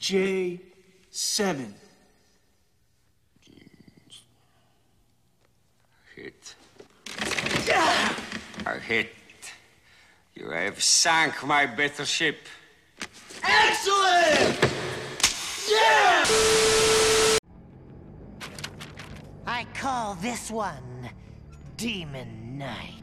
J7. 0.00 1.74
Hit. 6.16 6.54
I 8.66 8.78
hit. 8.78 9.12
You 10.34 10.50
have 10.50 10.82
sunk 10.82 11.44
my 11.44 11.66
battleship. 11.66 12.38
Excellent! 13.42 14.58
Yeah! 15.68 16.24
I 19.46 19.66
call 19.74 20.14
this 20.14 20.50
one 20.50 21.10
Demon 21.76 22.56
Knight. 22.56 22.99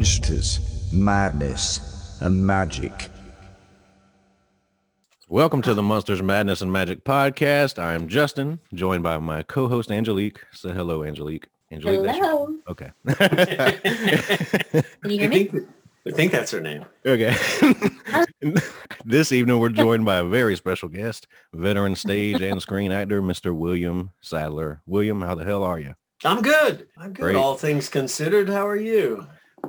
Monsters, 0.00 0.60
madness, 0.94 2.16
and 2.22 2.46
magic. 2.46 3.10
Welcome 5.28 5.60
to 5.60 5.74
the 5.74 5.82
Monsters, 5.82 6.22
Madness, 6.22 6.62
and 6.62 6.72
Magic 6.72 7.04
podcast. 7.04 7.78
I'm 7.78 8.08
Justin, 8.08 8.60
joined 8.72 9.02
by 9.02 9.18
my 9.18 9.42
co-host 9.42 9.90
Angelique. 9.90 10.40
Say 10.52 10.70
hello, 10.70 11.04
Angelique. 11.04 11.48
Angelique. 11.70 12.02
that's 12.02 12.16
your- 12.16 12.26
Hello. 12.26 12.56
Okay. 12.66 12.90
Can 15.02 15.10
you 15.10 15.18
hear 15.18 15.26
I 15.26 15.28
me? 15.28 15.44
think, 15.44 15.68
I 16.06 16.10
think 16.12 16.32
that's 16.32 16.50
her 16.52 16.62
name. 16.62 16.86
okay. 17.04 17.36
this 19.04 19.32
evening, 19.32 19.58
we're 19.58 19.68
joined 19.68 20.06
by 20.06 20.16
a 20.16 20.24
very 20.24 20.56
special 20.56 20.88
guest, 20.88 21.26
veteran 21.52 21.94
stage 21.94 22.40
and 22.40 22.62
screen 22.62 22.90
actor, 22.90 23.20
Mr. 23.20 23.54
William 23.54 24.12
Sadler. 24.22 24.80
William, 24.86 25.20
how 25.20 25.34
the 25.34 25.44
hell 25.44 25.62
are 25.62 25.78
you? 25.78 25.94
I'm 26.24 26.40
good. 26.40 26.88
I'm 26.96 27.12
good. 27.12 27.22
Great. 27.22 27.36
All 27.36 27.54
things 27.54 27.90
considered, 27.90 28.48
how 28.48 28.66
are 28.66 28.76
you? 28.76 29.26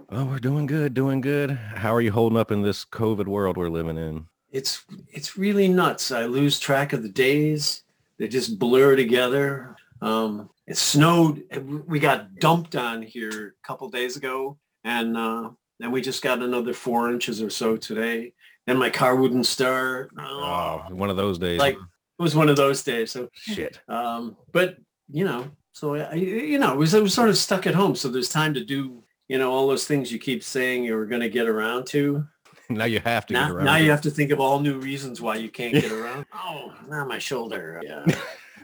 Oh, 0.10 0.26
we're 0.26 0.40
doing 0.40 0.66
good, 0.66 0.94
doing 0.94 1.22
good. 1.22 1.52
How 1.52 1.94
are 1.94 2.02
you 2.02 2.12
holding 2.12 2.38
up 2.38 2.52
in 2.52 2.62
this 2.62 2.86
COVID 2.86 3.26
world 3.28 3.58
we're 3.58 3.70
living 3.70 3.98
in? 3.98 4.28
It's 4.52 4.84
it's 5.10 5.38
really 5.38 5.68
nuts. 5.68 6.12
I 6.12 6.26
lose 6.26 6.60
track 6.60 6.94
of 6.94 7.04
the 7.04 7.10
days. 7.10 7.84
They 8.18 8.28
just 8.28 8.60
blur 8.60 8.96
together. 8.96 9.76
Um, 10.02 10.50
it 10.68 10.78
snowed. 10.78 11.44
We 11.88 12.00
got 12.00 12.36
dumped 12.36 12.76
on 12.76 13.02
here 13.02 13.56
a 13.64 13.68
couple 13.68 13.90
days 13.90 14.18
ago, 14.18 14.58
and 14.84 15.16
uh, 15.16 15.52
then 15.80 15.92
we 15.92 16.02
just 16.02 16.22
got 16.22 16.42
another 16.42 16.74
four 16.74 17.12
inches 17.12 17.42
or 17.42 17.50
so 17.50 17.78
today. 17.78 18.34
And 18.68 18.78
my 18.78 18.90
car 18.90 19.16
wouldn't 19.16 19.48
start. 19.48 20.12
Oh, 20.20 20.84
one 20.90 21.10
of 21.10 21.18
those 21.18 21.40
days. 21.40 21.60
like 21.60 21.76
it 21.76 22.22
was 22.22 22.36
one 22.36 22.50
of 22.50 22.58
those 22.58 22.84
days. 22.84 23.12
So 23.12 23.30
shit. 23.34 23.80
Um, 23.88 24.36
but 24.52 24.78
you 25.10 25.26
know, 25.26 25.50
so 25.74 25.96
I, 25.96 26.14
you 26.14 26.60
know, 26.60 26.74
it 26.74 26.78
was, 26.78 26.94
I 26.94 27.00
was 27.00 27.14
sort 27.14 27.30
of 27.30 27.38
stuck 27.38 27.66
at 27.66 27.76
home. 27.76 27.96
So 27.96 28.10
there's 28.10 28.30
time 28.30 28.54
to 28.54 28.64
do, 28.64 29.04
you 29.32 29.38
know, 29.38 29.50
all 29.50 29.66
those 29.66 29.86
things 29.86 30.12
you 30.12 30.20
keep 30.20 30.44
saying 30.44 30.84
you 30.84 30.94
were 30.94 31.06
going 31.06 31.22
to 31.22 31.30
get 31.30 31.48
around 31.48 31.88
to. 31.88 32.28
Now 32.70 32.86
you 32.86 33.02
have 33.02 33.26
to 33.26 33.34
get 33.34 33.40
Now, 33.40 33.52
around. 33.54 33.66
now 33.66 33.78
to 33.78 33.84
you 33.84 33.92
have 33.92 34.02
to 34.02 34.10
think 34.12 34.32
of 34.32 34.40
all 34.40 34.60
new 34.62 34.80
reasons 34.80 35.20
why 35.20 35.36
you 35.36 35.50
can't 35.50 35.74
get 35.74 35.92
around. 36.00 36.26
oh, 36.34 36.74
now 36.90 37.04
my 37.06 37.20
shoulder. 37.20 37.82
Yeah. 37.84 38.06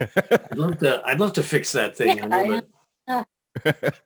I'd 0.00 0.56
love 0.56 0.78
to. 0.78 1.02
I'd 1.04 1.20
love 1.20 1.34
to 1.34 1.42
fix 1.42 1.72
that 1.72 1.94
thing. 1.94 2.16
Yeah, 2.16 2.24
I 2.24 2.28
know, 2.46 2.62
I 3.08 3.24
but 3.64 4.00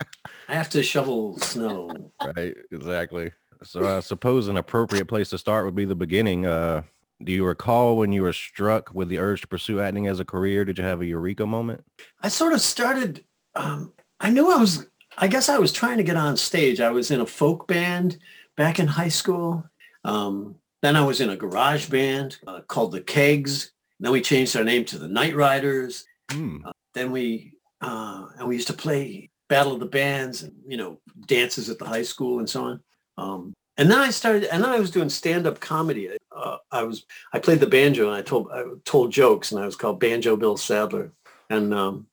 I 0.48 0.54
have 0.54 0.68
to 0.70 0.82
shovel 0.82 1.38
snow. 1.38 1.90
right 2.36 2.54
exactly 2.72 3.30
so 3.62 3.96
i 3.96 4.00
suppose 4.00 4.48
an 4.48 4.56
appropriate 4.56 5.06
place 5.06 5.28
to 5.30 5.38
start 5.38 5.64
would 5.66 5.74
be 5.76 5.84
the 5.84 5.94
beginning 5.94 6.46
uh 6.46 6.82
do 7.22 7.30
you 7.32 7.44
recall 7.44 7.96
when 7.96 8.12
you 8.12 8.22
were 8.22 8.32
struck 8.32 8.92
with 8.94 9.08
the 9.08 9.18
urge 9.18 9.42
to 9.42 9.46
pursue 9.46 9.80
acting 9.80 10.06
as 10.08 10.20
a 10.20 10.24
career 10.24 10.64
did 10.64 10.78
you 10.78 10.84
have 10.84 11.00
a 11.02 11.06
eureka 11.06 11.44
moment 11.46 11.84
I 12.22 12.28
sort 12.28 12.54
of 12.54 12.60
started. 12.60 13.24
Um, 13.54 13.92
I 14.20 14.30
knew 14.30 14.50
I 14.50 14.56
was. 14.56 14.86
I 15.18 15.28
guess 15.28 15.48
I 15.48 15.58
was 15.58 15.72
trying 15.72 15.98
to 15.98 16.02
get 16.02 16.16
on 16.16 16.36
stage. 16.36 16.80
I 16.80 16.90
was 16.90 17.10
in 17.10 17.20
a 17.20 17.26
folk 17.26 17.66
band 17.66 18.18
back 18.56 18.78
in 18.78 18.86
high 18.86 19.08
school. 19.08 19.64
Um, 20.04 20.56
then 20.80 20.96
I 20.96 21.04
was 21.04 21.20
in 21.20 21.30
a 21.30 21.36
garage 21.36 21.88
band 21.88 22.38
uh, 22.46 22.60
called 22.62 22.92
the 22.92 23.00
Kegs. 23.00 23.72
And 23.98 24.06
Then 24.06 24.12
we 24.12 24.20
changed 24.20 24.56
our 24.56 24.64
name 24.64 24.84
to 24.86 24.98
the 24.98 25.08
Night 25.08 25.36
Riders. 25.36 26.06
Hmm. 26.30 26.58
Then 26.94 27.12
we 27.12 27.54
uh, 27.80 28.26
and 28.38 28.48
we 28.48 28.54
used 28.54 28.68
to 28.68 28.74
play 28.74 29.30
Battle 29.48 29.72
of 29.74 29.80
the 29.80 29.86
Bands 29.86 30.42
and 30.42 30.52
you 30.66 30.76
know 30.76 30.98
dances 31.26 31.68
at 31.68 31.78
the 31.78 31.84
high 31.84 32.02
school 32.02 32.38
and 32.38 32.48
so 32.48 32.64
on. 32.64 32.80
Um, 33.18 33.54
and 33.78 33.90
then 33.90 33.98
I 33.98 34.10
started, 34.10 34.44
and 34.44 34.62
then 34.62 34.70
I 34.70 34.78
was 34.78 34.90
doing 34.90 35.08
stand-up 35.08 35.58
comedy. 35.58 36.10
Uh, 36.34 36.56
I 36.70 36.82
was 36.82 37.06
I 37.32 37.38
played 37.38 37.60
the 37.60 37.66
banjo 37.66 38.06
and 38.06 38.16
I 38.16 38.22
told 38.22 38.50
I 38.52 38.64
told 38.84 39.12
jokes 39.12 39.52
and 39.52 39.60
I 39.60 39.66
was 39.66 39.76
called 39.76 40.00
Banjo 40.00 40.36
Bill 40.36 40.56
Sadler 40.56 41.12
and 41.50 41.72
um 41.74 42.06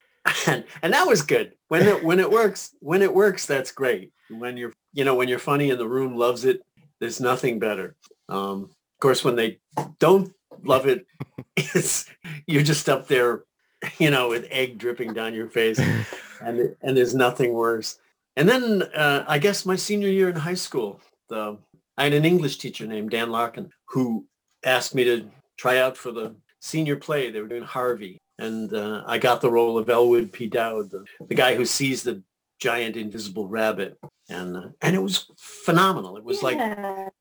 and 0.47 0.63
and 0.81 0.93
that 0.93 1.07
was 1.07 1.21
good. 1.21 1.53
When 1.67 1.87
it 1.87 2.03
when 2.03 2.19
it 2.19 2.29
works 2.29 2.75
when 2.79 3.01
it 3.01 3.13
works 3.13 3.45
that's 3.45 3.71
great. 3.71 4.11
When 4.29 4.57
you're 4.57 4.73
you 4.93 5.03
know 5.03 5.15
when 5.15 5.27
you're 5.27 5.39
funny 5.39 5.71
and 5.71 5.79
the 5.79 5.87
room 5.87 6.15
loves 6.15 6.45
it 6.45 6.61
there's 6.99 7.19
nothing 7.19 7.59
better. 7.59 7.95
Um 8.27 8.63
of 8.63 8.99
course 9.01 9.23
when 9.23 9.35
they 9.35 9.59
don't 9.99 10.31
love 10.63 10.87
it 10.87 11.05
it's 11.55 12.05
you're 12.47 12.63
just 12.63 12.89
up 12.89 13.07
there 13.07 13.43
you 13.97 14.11
know 14.11 14.29
with 14.29 14.47
egg 14.51 14.77
dripping 14.77 15.13
down 15.13 15.33
your 15.33 15.47
face 15.47 15.79
and 16.41 16.75
and 16.81 16.97
there's 16.97 17.15
nothing 17.15 17.53
worse. 17.53 17.99
And 18.35 18.47
then 18.47 18.83
uh, 18.95 19.25
i 19.27 19.37
guess 19.37 19.65
my 19.65 19.75
senior 19.75 20.07
year 20.07 20.29
in 20.29 20.35
high 20.35 20.53
school 20.53 21.01
the 21.27 21.57
i 21.97 22.05
had 22.05 22.13
an 22.13 22.23
english 22.23 22.57
teacher 22.57 22.87
named 22.87 23.09
dan 23.09 23.31
larkin 23.31 23.69
who 23.85 24.25
asked 24.63 24.95
me 24.95 25.03
to 25.03 25.29
try 25.57 25.77
out 25.77 25.97
for 25.97 26.11
the 26.11 26.35
senior 26.61 26.95
play. 26.95 27.29
They 27.29 27.41
were 27.41 27.47
doing 27.47 27.63
harvey 27.63 28.21
and 28.39 28.73
uh, 28.73 29.03
I 29.05 29.17
got 29.17 29.41
the 29.41 29.51
role 29.51 29.77
of 29.77 29.89
Elwood 29.89 30.31
P. 30.31 30.47
Dowd, 30.47 30.89
the, 30.89 31.03
the 31.27 31.35
guy 31.35 31.55
who 31.55 31.65
sees 31.65 32.03
the 32.03 32.23
giant 32.59 32.95
invisible 32.95 33.47
rabbit, 33.47 33.97
and 34.29 34.57
uh, 34.57 34.69
and 34.81 34.95
it 34.95 35.01
was 35.01 35.29
phenomenal. 35.37 36.17
It 36.17 36.23
was 36.23 36.41
like 36.41 36.57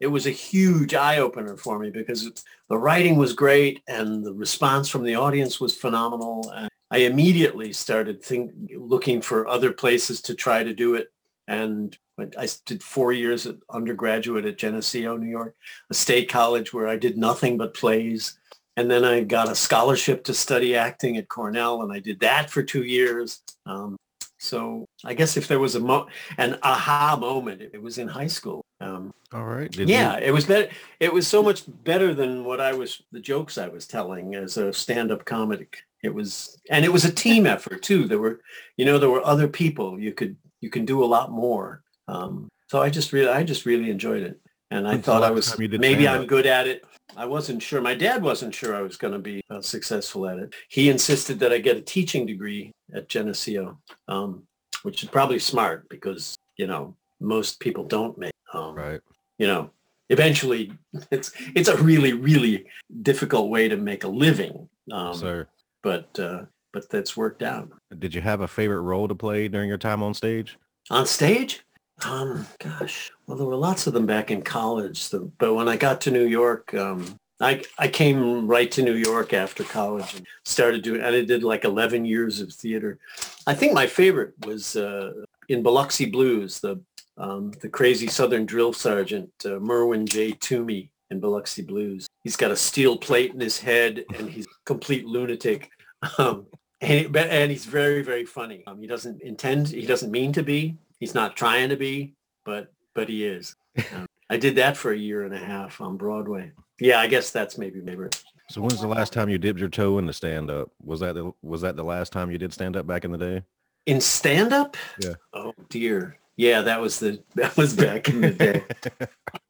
it 0.01 0.07
was 0.07 0.27
a 0.27 0.31
huge 0.31 0.95
eye 0.95 1.19
opener 1.19 1.57
for 1.57 1.79
me 1.79 1.91
because 1.91 2.31
the 2.69 2.79
writing 2.79 3.17
was 3.17 3.33
great 3.33 3.83
and 3.89 4.25
the 4.25 4.33
response 4.33 4.89
from 4.89 5.05
the 5.05 5.17
audience 5.17 5.61
was 5.61 5.77
phenomenal. 5.77 6.51
And 6.55 6.71
I 6.91 6.99
immediately 6.99 7.73
started 7.73 8.23
think, 8.23 8.53
looking 8.77 9.21
for 9.21 9.49
other 9.49 9.73
places 9.73 10.23
to 10.23 10.35
try 10.35 10.63
to 10.63 10.73
do 10.73 10.95
it, 10.95 11.09
and 11.47 11.97
I 12.37 12.49
did 12.67 12.83
four 12.83 13.13
years 13.13 13.47
at 13.47 13.57
undergraduate 13.71 14.45
at 14.45 14.59
Geneseo, 14.59 15.17
New 15.17 15.31
York, 15.31 15.55
a 15.91 15.95
state 15.95 16.29
college 16.29 16.73
where 16.73 16.89
I 16.89 16.97
did 16.97 17.17
nothing 17.17 17.57
but 17.57 17.75
plays. 17.75 18.39
And 18.79 18.89
then 18.89 19.05
I 19.05 19.25
got 19.25 19.51
a 19.51 19.57
scholarship 19.57 20.23
to 20.27 20.33
study 20.33 20.77
acting 20.77 21.17
at 21.17 21.29
Cornell, 21.29 21.83
and 21.83 21.93
I 21.93 21.99
did 21.99 22.21
that 22.21 22.49
for 22.49 22.63
two 22.63 22.85
years. 22.85 23.43
Um, 23.67 23.97
so 24.39 24.87
I 25.05 25.15
guess 25.15 25.37
if 25.37 25.49
there 25.49 25.59
was 25.59 25.75
a 25.75 25.81
mo- 25.81 26.07
an 26.37 26.61
aha 26.63 27.17
moment, 27.21 27.61
it 27.61 27.83
was 27.83 27.99
in 27.99 28.07
high 28.07 28.29
school. 28.29 28.65
Um, 28.81 29.11
all 29.33 29.47
right 29.47 29.69
did 29.69 29.89
yeah, 29.89 30.17
you, 30.19 30.27
it 30.27 30.31
was 30.31 30.45
better. 30.45 30.69
It 31.01 31.13
was 31.13 31.27
so 31.27 31.43
much 31.43 31.65
better 31.83 32.15
than 32.15 32.45
what 32.45 32.61
I 32.61 32.73
was, 32.73 33.03
the 33.11 33.19
jokes 33.19 33.59
I 33.59 33.67
was 33.67 33.89
telling 33.89 34.37
as 34.37 34.57
a 34.57 34.73
stand-up 34.73 35.25
comic. 35.25 35.79
It 36.05 36.15
was, 36.15 36.57
and 36.71 36.85
it 36.85 36.93
was 36.93 37.05
a 37.05 37.11
team 37.13 37.47
effort 37.47 37.83
too. 37.83 38.07
There 38.07 38.21
were, 38.21 38.43
you 38.77 38.85
know, 38.85 38.97
there 38.99 39.11
were 39.11 39.27
other 39.27 39.49
people. 39.49 39.99
You 39.99 40.13
could, 40.13 40.37
you 40.61 40.71
can 40.71 40.85
do 40.85 41.03
a 41.03 41.11
lot 41.17 41.33
more. 41.33 41.83
Um, 42.07 42.49
so 42.69 42.81
I 42.81 42.91
just 42.91 43.13
really, 43.13 43.29
I 43.29 43.43
just 43.43 43.67
really 43.67 43.91
enjoyed 43.91 44.23
it. 44.23 44.39
And 44.71 44.87
I 44.87 44.99
thought 44.99 45.25
I 45.25 45.33
was, 45.33 45.49
time 45.51 45.63
you 45.63 45.69
did 45.69 45.81
maybe? 45.81 46.07
I'm 46.07 46.27
good 46.27 46.47
at 46.47 46.69
it. 46.69 46.85
I 47.19 47.25
wasn't 47.25 47.61
sure. 47.61 47.81
My 47.81 47.95
dad 47.95 48.23
wasn't 48.23 48.55
sure 48.55 48.77
I 48.77 48.81
was 48.81 48.97
going 48.97 49.13
to 49.13 49.19
be 49.19 49.43
uh, 49.51 49.61
successful 49.61 50.29
at 50.29 50.39
it. 50.39 50.55
He 50.69 50.89
insisted 50.89 51.41
that 51.41 51.53
I 51.53 51.59
get 51.59 51.77
a 51.77 51.81
teaching 51.81 52.27
degree 52.27 52.71
at 52.95 53.09
Geneseo, 53.09 53.77
um, 54.07 54.45
which 54.85 55.03
is 55.03 55.09
probably 55.09 55.41
smart 55.41 55.89
because, 55.89 56.37
you 56.57 56.69
know, 56.69 56.95
most 57.21 57.59
people 57.59 57.83
don't 57.83 58.17
make, 58.17 58.33
um, 58.55 58.77
right 58.77 59.01
you 59.39 59.49
know, 59.49 59.71
eventually 60.11 60.73
it's, 61.11 61.33
it's 61.57 61.69
a 61.69 61.77
really, 61.79 62.13
really 62.13 62.67
difficult 63.03 63.51
way 63.51 63.69
to 63.69 63.77
make 63.77 64.05
a 64.05 64.09
living. 64.09 64.69
Um, 64.93 65.15
sir 65.15 65.49
but, 65.83 66.19
uh, 66.19 66.43
but 66.73 66.89
that's 66.91 67.17
worked 67.17 67.43
out. 67.43 67.71
did 67.99 68.15
you 68.15 68.21
have 68.21 68.43
a 68.43 68.49
favorite 68.49 68.83
role 68.83 69.09
to 69.09 69.15
play 69.15 69.49
during 69.49 69.69
your 69.69 69.79
time 69.79 70.03
on 70.03 70.15
stage 70.15 70.57
On 70.91 71.07
stage? 71.07 71.65
Um, 72.05 72.47
gosh, 72.59 73.11
well, 73.27 73.37
there 73.37 73.47
were 73.47 73.57
lots 73.57 73.87
of 73.87 73.93
them 73.93 74.07
back 74.07 74.31
in 74.31 74.43
college. 74.43 75.09
The, 75.09 75.21
but 75.39 75.55
when 75.55 75.69
I 75.69 75.77
got 75.77 76.01
to 76.03 76.11
New 76.11 76.27
York, 76.27 76.73
um, 76.75 77.19
I, 77.41 77.63
I 77.79 77.89
came 77.89 78.47
right 78.47 78.71
to 78.73 78.83
New 78.83 78.95
York 78.95 79.33
after 79.33 79.65
college 79.65 80.15
and 80.15 80.27
started 80.45 80.83
doing, 80.83 81.01
and 81.01 81.15
I 81.15 81.25
did 81.25 81.43
like 81.43 81.65
11 81.65 82.05
years 82.05 82.41
of 82.41 82.53
theater. 82.53 82.99
I 83.47 83.55
think 83.55 83.73
my 83.73 83.87
favorite 83.87 84.35
was 84.45 84.77
uh, 84.77 85.13
in 85.49 85.63
Biloxi 85.63 86.07
Blues, 86.07 86.61
the 86.61 86.81
um, 87.19 87.51
the 87.61 87.69
crazy 87.69 88.07
Southern 88.07 88.47
drill 88.47 88.73
sergeant, 88.73 89.31
uh, 89.45 89.59
Merwin 89.59 90.07
J. 90.07 90.33
Toomey 90.33 90.91
in 91.11 91.21
Biloxi 91.21 91.63
Blues. 91.63 92.07
He's 92.23 92.37
got 92.37 92.51
a 92.51 92.57
steel 92.57 92.97
plate 92.97 93.35
in 93.35 93.41
his 93.41 93.59
head 93.59 94.05
and 94.17 94.31
he's 94.31 94.47
a 94.47 94.65
complete 94.65 95.05
lunatic. 95.05 95.71
Um, 96.17 96.47
and, 96.81 97.17
and 97.17 97.51
he's 97.51 97.65
very, 97.65 98.03
very 98.03 98.25
funny. 98.25 98.63
Um, 98.69 98.81
he 98.81 98.87
doesn't 98.87 99.21
intend, 99.23 99.67
he 99.67 99.85
doesn't 99.85 100.13
mean 100.13 100.33
to 100.35 100.45
be. 100.45 100.77
He's 100.99 101.15
not 101.15 101.37
trying 101.37 101.69
to 101.69 101.77
be, 101.77 102.15
but 102.45 102.73
but 102.95 103.09
he 103.09 103.25
is. 103.25 103.55
Um, 103.95 104.07
I 104.29 104.37
did 104.37 104.57
that 104.57 104.77
for 104.77 104.93
a 104.93 104.97
year 104.97 105.23
and 105.25 105.33
a 105.33 105.39
half 105.39 105.81
on 105.81 105.97
Broadway. 105.97 106.51
Yeah, 106.81 107.01
I 107.01 107.07
guess 107.07 107.31
that's 107.31 107.57
maybe 107.57 107.81
maybe. 107.81 108.09
So 108.51 108.61
when's 108.61 108.81
the 108.81 108.89
last 108.89 109.13
time 109.13 109.29
you 109.29 109.39
dipped 109.39 109.61
your 109.61 109.69
toe 109.69 109.99
into 109.99 110.13
stand 110.13 110.51
up? 110.51 110.71
Was 110.83 111.01
that 111.01 111.15
the 111.15 111.33
was 111.43 111.61
that 111.63 111.77
the 111.77 111.85
last 111.85 112.13
time 112.13 112.31
you 112.31 112.39
did 112.39 112.53
stand 112.53 112.77
up 112.77 112.87
back 112.87 113.05
in 113.05 113.13
the 113.13 113.19
day? 113.19 113.43
In 113.87 114.01
stand 114.01 114.53
up? 114.53 114.77
Yeah. 114.99 115.15
Oh 115.33 115.55
dear. 115.69 116.19
Yeah, 116.37 116.63
that 116.63 116.81
was 116.81 116.99
the 116.99 117.23
that 117.37 117.57
was 117.57 117.75
back 117.75 118.09
in 118.09 118.21
the 118.21 118.31
day. 118.31 118.65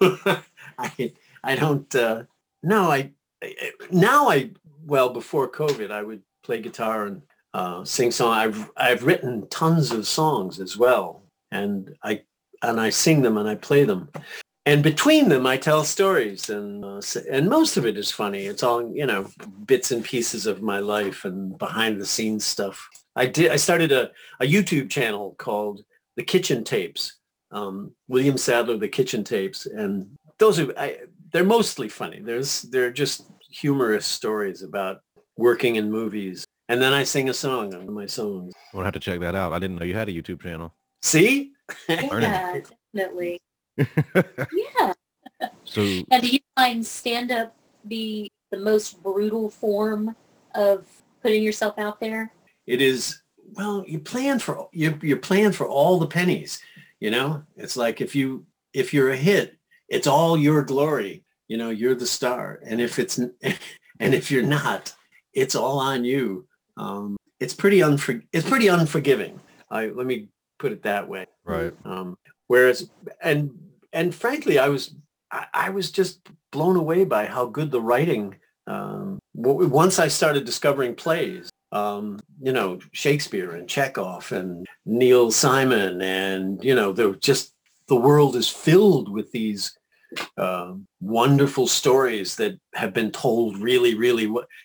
I 0.78 1.12
I 1.42 1.56
don't 1.56 1.92
uh 1.94 2.24
no, 2.62 2.90
I, 2.90 3.12
I 3.42 3.70
now 3.90 4.28
I 4.28 4.50
well 4.86 5.10
before 5.10 5.50
COVID 5.50 5.90
I 5.90 6.02
would 6.02 6.22
play 6.42 6.60
guitar 6.60 7.06
and 7.06 7.22
uh 7.54 7.84
sing 7.84 8.10
song. 8.10 8.32
I've 8.32 8.70
I've 8.76 9.04
written 9.04 9.48
tons 9.48 9.90
of 9.90 10.06
songs 10.06 10.60
as 10.60 10.76
well 10.76 11.22
and 11.50 11.94
I 12.02 12.22
and 12.62 12.80
I 12.80 12.90
sing 12.90 13.22
them 13.22 13.36
and 13.36 13.48
I 13.48 13.54
play 13.54 13.84
them. 13.84 14.08
And 14.66 14.82
between 14.82 15.28
them 15.28 15.46
I 15.46 15.56
tell 15.56 15.84
stories 15.84 16.50
and 16.50 16.84
uh, 16.84 17.00
and 17.30 17.48
most 17.48 17.76
of 17.76 17.86
it 17.86 17.96
is 17.96 18.10
funny. 18.10 18.46
It's 18.46 18.62
all, 18.62 18.94
you 18.94 19.06
know, 19.06 19.30
bits 19.66 19.90
and 19.90 20.04
pieces 20.04 20.46
of 20.46 20.62
my 20.62 20.78
life 20.78 21.24
and 21.24 21.56
behind 21.58 22.00
the 22.00 22.06
scenes 22.06 22.44
stuff. 22.44 22.88
I 23.16 23.26
did 23.26 23.50
I 23.50 23.56
started 23.56 23.92
a 23.92 24.10
a 24.40 24.44
YouTube 24.44 24.90
channel 24.90 25.34
called 25.38 25.84
The 26.16 26.24
Kitchen 26.24 26.64
Tapes. 26.64 27.14
Um, 27.50 27.92
William 28.08 28.36
Sadler, 28.36 28.76
The 28.76 28.88
Kitchen 28.88 29.24
Tapes, 29.24 29.64
and 29.64 30.06
those 30.38 30.60
are 30.60 30.70
I, 30.78 30.98
they're 31.32 31.44
mostly 31.44 31.88
funny. 31.88 32.20
There's 32.20 32.62
they're 32.62 32.90
just 32.90 33.24
humorous 33.50 34.04
stories 34.04 34.62
about 34.62 35.00
working 35.38 35.76
in 35.76 35.90
movies, 35.90 36.44
and 36.68 36.80
then 36.82 36.92
I 36.92 37.04
sing 37.04 37.30
a 37.30 37.34
song 37.34 37.74
on 37.74 37.90
my 37.92 38.04
songs. 38.04 38.52
We'll 38.74 38.84
have 38.84 38.92
to 38.94 39.00
check 39.00 39.20
that 39.20 39.34
out. 39.34 39.54
I 39.54 39.58
didn't 39.58 39.76
know 39.76 39.86
you 39.86 39.94
had 39.94 40.08
a 40.08 40.12
YouTube 40.12 40.42
channel. 40.42 40.74
See, 41.02 41.52
Yeah, 41.88 42.60
definitely. 42.94 43.40
Yeah. 43.78 44.92
so 45.64 46.02
Now, 46.10 46.20
do 46.20 46.28
you 46.28 46.40
find 46.56 46.84
stand-up 46.84 47.54
be 47.86 48.30
the 48.50 48.58
most 48.58 49.02
brutal 49.02 49.50
form 49.50 50.16
of 50.54 50.86
putting 51.22 51.42
yourself 51.42 51.78
out 51.78 52.00
there? 52.00 52.32
it 52.66 52.82
is 52.82 53.22
well 53.54 53.82
you 53.88 53.98
plan 53.98 54.38
for 54.38 54.68
you 54.72 54.98
you're 55.00 55.16
playing 55.16 55.52
for 55.52 55.66
all 55.66 55.98
the 55.98 56.06
pennies 56.06 56.60
you 57.00 57.10
know 57.10 57.42
it's 57.56 57.78
like 57.78 58.02
if 58.02 58.14
you 58.14 58.44
if 58.74 58.92
you're 58.92 59.12
a 59.12 59.16
hit 59.16 59.56
it's 59.88 60.06
all 60.06 60.36
your 60.36 60.62
glory 60.62 61.24
you 61.46 61.56
know 61.56 61.70
you're 61.70 61.94
the 61.94 62.06
star 62.06 62.60
and 62.66 62.78
if 62.78 62.98
it's 62.98 63.16
and 64.00 64.12
if 64.14 64.30
you're 64.30 64.42
not 64.42 64.92
it's 65.32 65.54
all 65.54 65.78
on 65.78 66.04
you 66.04 66.46
um 66.76 67.16
it's 67.40 67.54
pretty 67.54 67.78
unfor- 67.78 68.26
it's 68.34 68.46
pretty 68.46 68.66
unforgiving 68.68 69.40
i 69.70 69.86
let 69.86 70.04
me 70.04 70.28
put 70.58 70.72
it 70.72 70.82
that 70.82 71.08
way 71.08 71.26
right. 71.44 71.72
um, 71.84 72.16
whereas, 72.46 72.90
and 73.22 73.50
and 73.92 74.14
frankly, 74.14 74.58
I 74.58 74.68
was 74.68 74.94
I, 75.30 75.46
I 75.54 75.70
was 75.70 75.90
just 75.90 76.20
blown 76.50 76.76
away 76.76 77.04
by 77.04 77.26
how 77.26 77.46
good 77.46 77.70
the 77.70 77.80
writing. 77.80 78.36
Um, 78.66 79.18
once 79.34 79.98
I 79.98 80.08
started 80.08 80.44
discovering 80.44 80.94
plays, 80.94 81.48
um, 81.72 82.20
you 82.42 82.52
know, 82.52 82.78
Shakespeare 82.92 83.52
and 83.52 83.68
Chekhov 83.68 84.30
and 84.32 84.66
Neil 84.84 85.30
Simon, 85.30 86.02
and 86.02 86.62
you 86.62 86.74
know, 86.74 86.92
there 86.92 87.12
just 87.14 87.54
the 87.86 87.96
world 87.96 88.36
is 88.36 88.48
filled 88.48 89.10
with 89.10 89.30
these 89.32 89.76
um, 90.36 90.86
wonderful 91.00 91.66
stories 91.66 92.36
that 92.36 92.58
have 92.74 92.92
been 92.92 93.10
told 93.10 93.58
really, 93.58 93.94
really, 93.94 94.24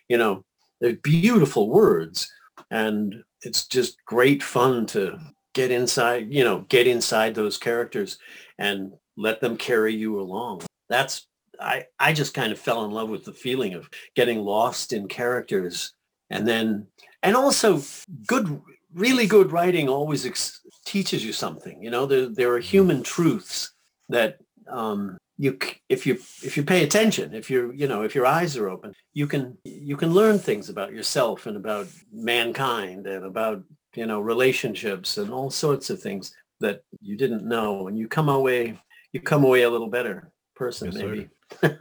you 0.10 0.18
know, 0.18 0.44
they're 0.81 0.98
beautiful 0.98 1.69
words, 1.69 2.30
and 2.72 3.24
it's 3.42 3.68
just 3.68 4.04
great 4.06 4.44
fun 4.44 4.86
to 4.88 5.19
get 5.54 5.72
inside, 5.72 6.32
you 6.32 6.44
know, 6.44 6.66
get 6.70 6.88
inside 6.88 7.36
those 7.36 7.58
characters 7.58 8.18
and 8.58 8.94
let 9.18 9.40
them 9.40 9.58
carry 9.58 9.96
you 9.96 10.20
along. 10.20 10.62
That's 10.90 11.28
I 11.60 11.86
I 12.00 12.14
just 12.14 12.34
kind 12.34 12.52
of 12.52 12.60
fell 12.60 12.86
in 12.86 12.92
love 12.92 13.10
with 13.10 13.26
the 13.26 13.34
feeling 13.34 13.74
of 13.74 13.90
getting 14.16 14.40
lost 14.40 14.94
in 14.94 15.08
characters 15.08 15.94
and 16.30 16.48
then 16.48 16.88
and 17.22 17.36
also 17.36 17.82
good 18.28 18.62
really 18.94 19.26
good 19.26 19.52
writing 19.52 19.90
always 19.90 20.26
ex- 20.26 20.62
teaches 20.86 21.24
you 21.26 21.34
something. 21.34 21.82
You 21.82 21.92
know, 21.92 22.06
there 22.06 22.28
there 22.28 22.54
are 22.54 22.60
human 22.60 23.04
truths 23.04 23.74
that 24.10 24.38
um 24.68 25.18
you 25.38 25.58
if 25.90 26.06
you 26.06 26.14
if 26.44 26.56
you 26.56 26.64
pay 26.64 26.84
attention 26.84 27.34
if 27.34 27.50
you're 27.50 27.74
you 27.74 27.88
know 27.88 28.04
if 28.04 28.14
your 28.14 28.26
eyes 28.26 28.56
are 28.56 28.70
open 28.70 28.94
you 29.14 29.26
can 29.26 29.58
you 29.66 29.98
can 29.98 30.14
learn 30.14 30.38
things 30.38 30.70
about 30.70 30.94
yourself 30.94 31.48
and 31.48 31.58
about 31.58 31.88
mankind 32.12 33.08
and 33.08 33.26
about 33.26 33.64
you 33.95 34.06
know 34.06 34.19
relationships 34.19 35.18
and 35.18 35.31
all 35.31 35.50
sorts 35.50 35.90
of 35.90 36.01
things 36.01 36.34
that 36.60 36.84
you 37.01 37.16
didn't 37.18 37.48
know 37.48 37.88
and 37.88 37.98
you 37.98 38.07
come 38.07 38.30
away 38.30 38.80
you 39.12 39.19
come 39.19 39.44
away 39.44 39.63
a 39.63 39.69
little 39.69 39.90
better 39.90 40.31
person 40.56 40.92
Yes, 40.92 40.95
maybe 40.95 41.30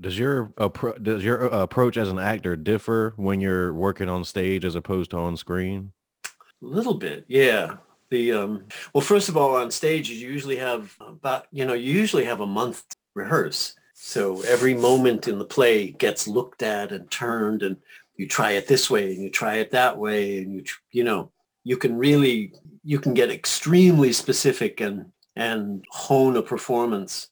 Does 0.00 0.18
your 0.18 0.52
appro- 0.58 1.02
does 1.02 1.24
your 1.24 1.52
uh, 1.52 1.62
approach 1.62 1.96
as 1.96 2.08
an 2.08 2.18
actor 2.18 2.54
differ 2.54 3.14
when 3.16 3.40
you're 3.40 3.72
working 3.72 4.08
on 4.08 4.24
stage 4.24 4.64
as 4.64 4.74
opposed 4.74 5.10
to 5.12 5.16
on 5.16 5.36
screen? 5.36 5.92
A 6.24 6.30
little 6.60 6.94
bit, 6.94 7.24
yeah. 7.28 7.76
The 8.10 8.32
um, 8.32 8.64
well, 8.92 9.02
first 9.02 9.28
of 9.28 9.36
all, 9.36 9.56
on 9.56 9.70
stage 9.70 10.10
you 10.10 10.16
usually 10.16 10.56
have 10.56 10.94
about 11.00 11.46
you 11.50 11.64
know 11.64 11.72
you 11.72 11.92
usually 11.92 12.24
have 12.24 12.40
a 12.40 12.46
month 12.46 12.88
to 12.88 12.96
rehearse. 13.14 13.74
So 13.94 14.42
every 14.42 14.74
moment 14.74 15.26
in 15.26 15.38
the 15.38 15.44
play 15.44 15.90
gets 15.92 16.28
looked 16.28 16.62
at 16.62 16.92
and 16.92 17.10
turned, 17.10 17.62
and 17.62 17.76
you 18.16 18.28
try 18.28 18.52
it 18.52 18.68
this 18.68 18.90
way 18.90 19.14
and 19.14 19.22
you 19.22 19.30
try 19.30 19.56
it 19.56 19.70
that 19.70 19.96
way, 19.96 20.38
and 20.38 20.54
you 20.54 20.64
you 20.92 21.04
know 21.04 21.30
you 21.66 21.76
can 21.76 21.98
really 21.98 22.52
you 22.84 23.00
can 23.00 23.12
get 23.12 23.28
extremely 23.28 24.12
specific 24.12 24.80
and 24.80 25.06
and 25.34 25.84
hone 25.90 26.36
a 26.36 26.42
performance. 26.42 27.28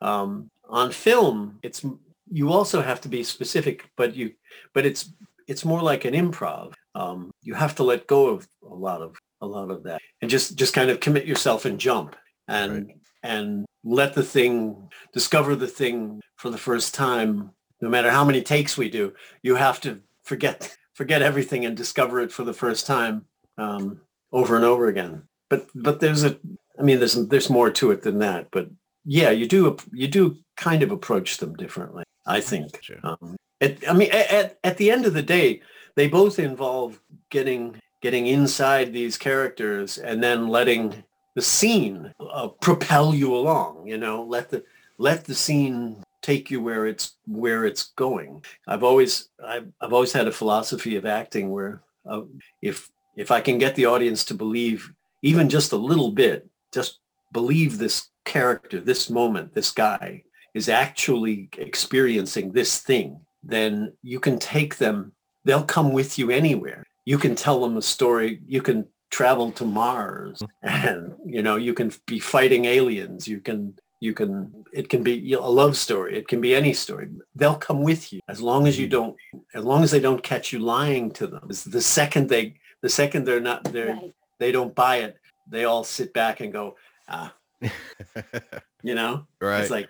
Um, 0.00 0.50
on 0.68 0.90
film, 0.90 1.60
it's 1.62 1.84
you 2.32 2.50
also 2.50 2.82
have 2.82 3.00
to 3.02 3.08
be 3.08 3.22
specific, 3.22 3.88
but 3.96 4.16
you 4.16 4.32
but 4.74 4.84
it's 4.84 5.12
it's 5.46 5.64
more 5.64 5.82
like 5.82 6.04
an 6.04 6.14
improv. 6.14 6.74
Um, 6.96 7.30
you 7.42 7.54
have 7.54 7.76
to 7.76 7.84
let 7.84 8.08
go 8.08 8.30
of 8.30 8.48
a 8.68 8.74
lot 8.74 9.02
of 9.02 9.16
a 9.40 9.46
lot 9.46 9.70
of 9.70 9.84
that 9.84 10.00
and 10.20 10.28
just 10.28 10.56
just 10.56 10.74
kind 10.74 10.90
of 10.90 10.98
commit 10.98 11.24
yourself 11.24 11.64
and 11.64 11.78
jump 11.78 12.16
and 12.48 12.92
and 13.22 13.66
let 13.84 14.14
the 14.14 14.24
thing 14.24 14.90
discover 15.14 15.54
the 15.54 15.68
thing 15.68 16.20
for 16.34 16.50
the 16.50 16.64
first 16.68 16.92
time. 16.92 17.52
No 17.80 17.88
matter 17.88 18.10
how 18.10 18.24
many 18.24 18.42
takes 18.42 18.76
we 18.76 18.90
do, 18.90 19.14
you 19.42 19.54
have 19.54 19.80
to 19.82 20.00
forget 20.24 20.76
forget 20.92 21.22
everything 21.22 21.64
and 21.64 21.76
discover 21.76 22.20
it 22.20 22.32
for 22.32 22.42
the 22.42 22.60
first 22.64 22.84
time 22.84 23.26
um, 23.60 24.00
over 24.32 24.56
and 24.56 24.64
over 24.64 24.88
again. 24.88 25.22
But 25.48 25.66
but 25.74 26.00
there's 26.00 26.24
a 26.24 26.38
I 26.78 26.82
mean 26.82 26.98
there's 26.98 27.14
there's 27.14 27.50
more 27.50 27.70
to 27.70 27.90
it 27.90 28.02
than 28.02 28.18
that. 28.20 28.48
But 28.50 28.70
yeah, 29.04 29.30
you 29.30 29.46
do 29.46 29.76
you 29.92 30.08
do 30.08 30.36
kind 30.56 30.82
of 30.82 30.90
approach 30.90 31.38
them 31.38 31.54
differently. 31.54 32.04
I 32.26 32.40
think. 32.40 32.80
Um, 33.02 33.36
it, 33.60 33.88
I 33.88 33.92
mean, 33.92 34.10
at, 34.12 34.58
at 34.64 34.76
the 34.76 34.90
end 34.90 35.04
of 35.04 35.14
the 35.14 35.22
day, 35.22 35.60
they 35.96 36.08
both 36.08 36.38
involve 36.38 37.00
getting 37.30 37.80
getting 38.00 38.26
inside 38.26 38.92
these 38.92 39.18
characters 39.18 39.98
and 39.98 40.22
then 40.22 40.48
letting 40.48 41.04
the 41.34 41.42
scene 41.42 42.12
uh, 42.18 42.48
propel 42.48 43.14
you 43.14 43.34
along. 43.34 43.86
You 43.86 43.98
know, 43.98 44.22
let 44.22 44.50
the 44.50 44.64
let 44.98 45.24
the 45.24 45.34
scene 45.34 46.02
take 46.22 46.50
you 46.50 46.62
where 46.62 46.86
it's 46.86 47.16
where 47.26 47.64
it's 47.64 47.92
going. 47.96 48.44
I've 48.66 48.84
always 48.84 49.28
I've, 49.44 49.68
I've 49.80 49.92
always 49.92 50.12
had 50.12 50.28
a 50.28 50.32
philosophy 50.32 50.96
of 50.96 51.06
acting 51.06 51.50
where 51.50 51.82
uh, 52.08 52.22
if 52.62 52.90
if 53.16 53.30
I 53.30 53.40
can 53.40 53.58
get 53.58 53.74
the 53.74 53.86
audience 53.86 54.24
to 54.26 54.34
believe 54.34 54.92
even 55.22 55.48
just 55.48 55.72
a 55.72 55.76
little 55.76 56.10
bit, 56.10 56.48
just 56.72 57.00
believe 57.32 57.78
this 57.78 58.08
character, 58.24 58.80
this 58.80 59.10
moment, 59.10 59.54
this 59.54 59.70
guy 59.70 60.22
is 60.54 60.68
actually 60.68 61.48
experiencing 61.58 62.52
this 62.52 62.78
thing, 62.78 63.20
then 63.42 63.92
you 64.02 64.20
can 64.20 64.38
take 64.38 64.76
them, 64.76 65.12
they'll 65.44 65.64
come 65.64 65.92
with 65.92 66.18
you 66.18 66.30
anywhere. 66.30 66.84
You 67.04 67.18
can 67.18 67.34
tell 67.34 67.60
them 67.60 67.76
a 67.76 67.82
story, 67.82 68.40
you 68.46 68.62
can 68.62 68.86
travel 69.10 69.50
to 69.52 69.64
Mars 69.64 70.40
hmm. 70.40 70.68
and 70.68 71.14
you 71.26 71.42
know, 71.42 71.56
you 71.56 71.74
can 71.74 71.92
be 72.06 72.18
fighting 72.18 72.64
aliens, 72.64 73.26
you 73.26 73.40
can 73.40 73.74
you 74.00 74.14
can 74.14 74.64
it 74.72 74.88
can 74.88 75.02
be 75.02 75.32
a 75.34 75.40
love 75.40 75.76
story, 75.76 76.16
it 76.16 76.28
can 76.28 76.40
be 76.40 76.54
any 76.54 76.72
story. 76.72 77.08
They'll 77.34 77.56
come 77.56 77.82
with 77.82 78.12
you 78.12 78.20
as 78.28 78.40
long 78.40 78.66
as 78.66 78.78
you 78.78 78.86
hmm. 78.86 78.90
don't 78.90 79.16
as 79.54 79.64
long 79.64 79.82
as 79.82 79.90
they 79.90 80.00
don't 80.00 80.22
catch 80.22 80.52
you 80.52 80.58
lying 80.58 81.10
to 81.12 81.26
them. 81.26 81.46
It's 81.48 81.64
the 81.64 81.80
second 81.80 82.28
they 82.28 82.54
the 82.82 82.88
second 82.88 83.24
they're 83.26 83.40
not 83.40 83.64
they're 83.64 83.94
Right. 83.94 84.14
they 84.38 84.52
don't 84.52 84.74
buy 84.74 84.96
it, 84.98 85.16
they 85.48 85.64
all 85.64 85.84
sit 85.84 86.12
back 86.12 86.40
and 86.40 86.52
go, 86.52 86.76
ah, 87.08 87.34
you 88.82 88.94
know? 88.94 89.26
right. 89.40 89.60
It's 89.60 89.70
like, 89.70 89.88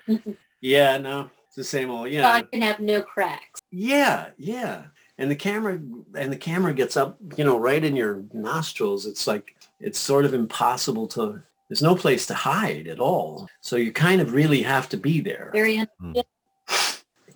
yeah, 0.60 0.98
no, 0.98 1.30
it's 1.46 1.56
the 1.56 1.64
same 1.64 1.90
old, 1.90 2.10
yeah, 2.10 2.28
i 2.30 2.42
can 2.42 2.62
have 2.62 2.80
no 2.80 3.02
cracks. 3.02 3.60
yeah, 3.70 4.30
yeah. 4.38 4.84
And 5.18 5.30
the 5.30 5.36
camera, 5.36 5.74
and 6.14 6.32
the 6.32 6.36
camera 6.36 6.72
gets 6.72 6.96
up, 6.96 7.18
you 7.36 7.44
know, 7.44 7.58
right 7.58 7.84
in 7.84 7.94
your 7.94 8.22
nostrils. 8.32 9.04
It's 9.04 9.26
like, 9.26 9.54
it's 9.78 9.98
sort 9.98 10.24
of 10.24 10.32
impossible 10.32 11.06
to, 11.08 11.42
there's 11.68 11.82
no 11.82 11.94
place 11.94 12.24
to 12.28 12.34
hide 12.34 12.88
at 12.88 13.00
all. 13.00 13.46
So 13.60 13.76
you 13.76 13.92
kind 13.92 14.22
of 14.22 14.32
really 14.32 14.62
have 14.62 14.88
to 14.88 14.96
be 14.96 15.20
there. 15.20 15.50
Very 15.52 15.76
in- 15.76 15.88
It 16.16 16.26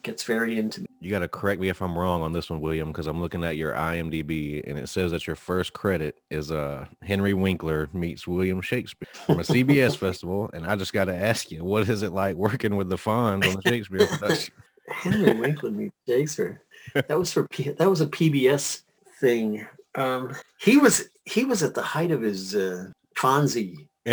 gets 0.05 0.23
very 0.23 0.59
intimate. 0.59 0.91
You 1.01 1.11
got 1.11 1.21
to 1.21 1.29
correct 1.29 1.61
me 1.61 1.69
if 1.69 1.83
I'm 1.83 1.99
wrong 1.99 2.23
on 2.23 2.33
this 2.33 2.49
one, 2.49 2.61
William, 2.61 2.89
because 2.89 3.07
I'm 3.07 3.21
looking 3.21 3.43
at 3.43 3.57
your 3.57 3.73
IMDb 3.73 4.63
and 4.69 4.79
it 4.79 4.89
says 4.89 5.11
that 5.11 5.27
your 5.27 5.37
first 5.37 5.73
credit 5.73 6.21
is 6.31 6.53
uh 6.53 6.87
Henry 7.03 7.35
Winkler 7.35 7.89
meets 7.93 8.27
William 8.27 8.61
Shakespeare 8.61 9.09
from 9.13 9.41
a 9.41 9.43
CBS 9.43 9.97
festival, 9.99 10.51
and 10.53 10.67
I 10.67 10.77
just 10.77 10.93
got 10.93 11.07
to 11.07 11.17
ask 11.17 11.51
you, 11.51 11.65
what 11.65 11.89
is 11.89 12.03
it 12.03 12.13
like 12.13 12.37
working 12.37 12.77
with 12.77 12.89
the 12.89 12.97
Fonz 12.97 13.47
on 13.49 13.61
the 13.63 13.63
Shakespeare 13.69 14.07
production? 14.07 14.55
Henry 14.89 15.33
Winkler 15.33 15.71
meets 15.71 15.97
Shakespeare. 16.07 16.63
That 16.95 17.19
was 17.19 17.33
for 17.33 17.49
P- 17.49 17.71
that 17.71 17.89
was 17.89 18.01
a 18.01 18.07
PBS 18.07 18.83
thing. 19.21 19.67
Um, 19.95 20.35
he 20.59 20.77
was 20.77 21.09
he 21.25 21.45
was 21.45 21.63
at 21.63 21.75
the 21.75 21.83
height 21.83 22.11
of 22.11 22.21
his 22.21 22.55
uh, 22.55 22.91
Fonzie 23.17 23.89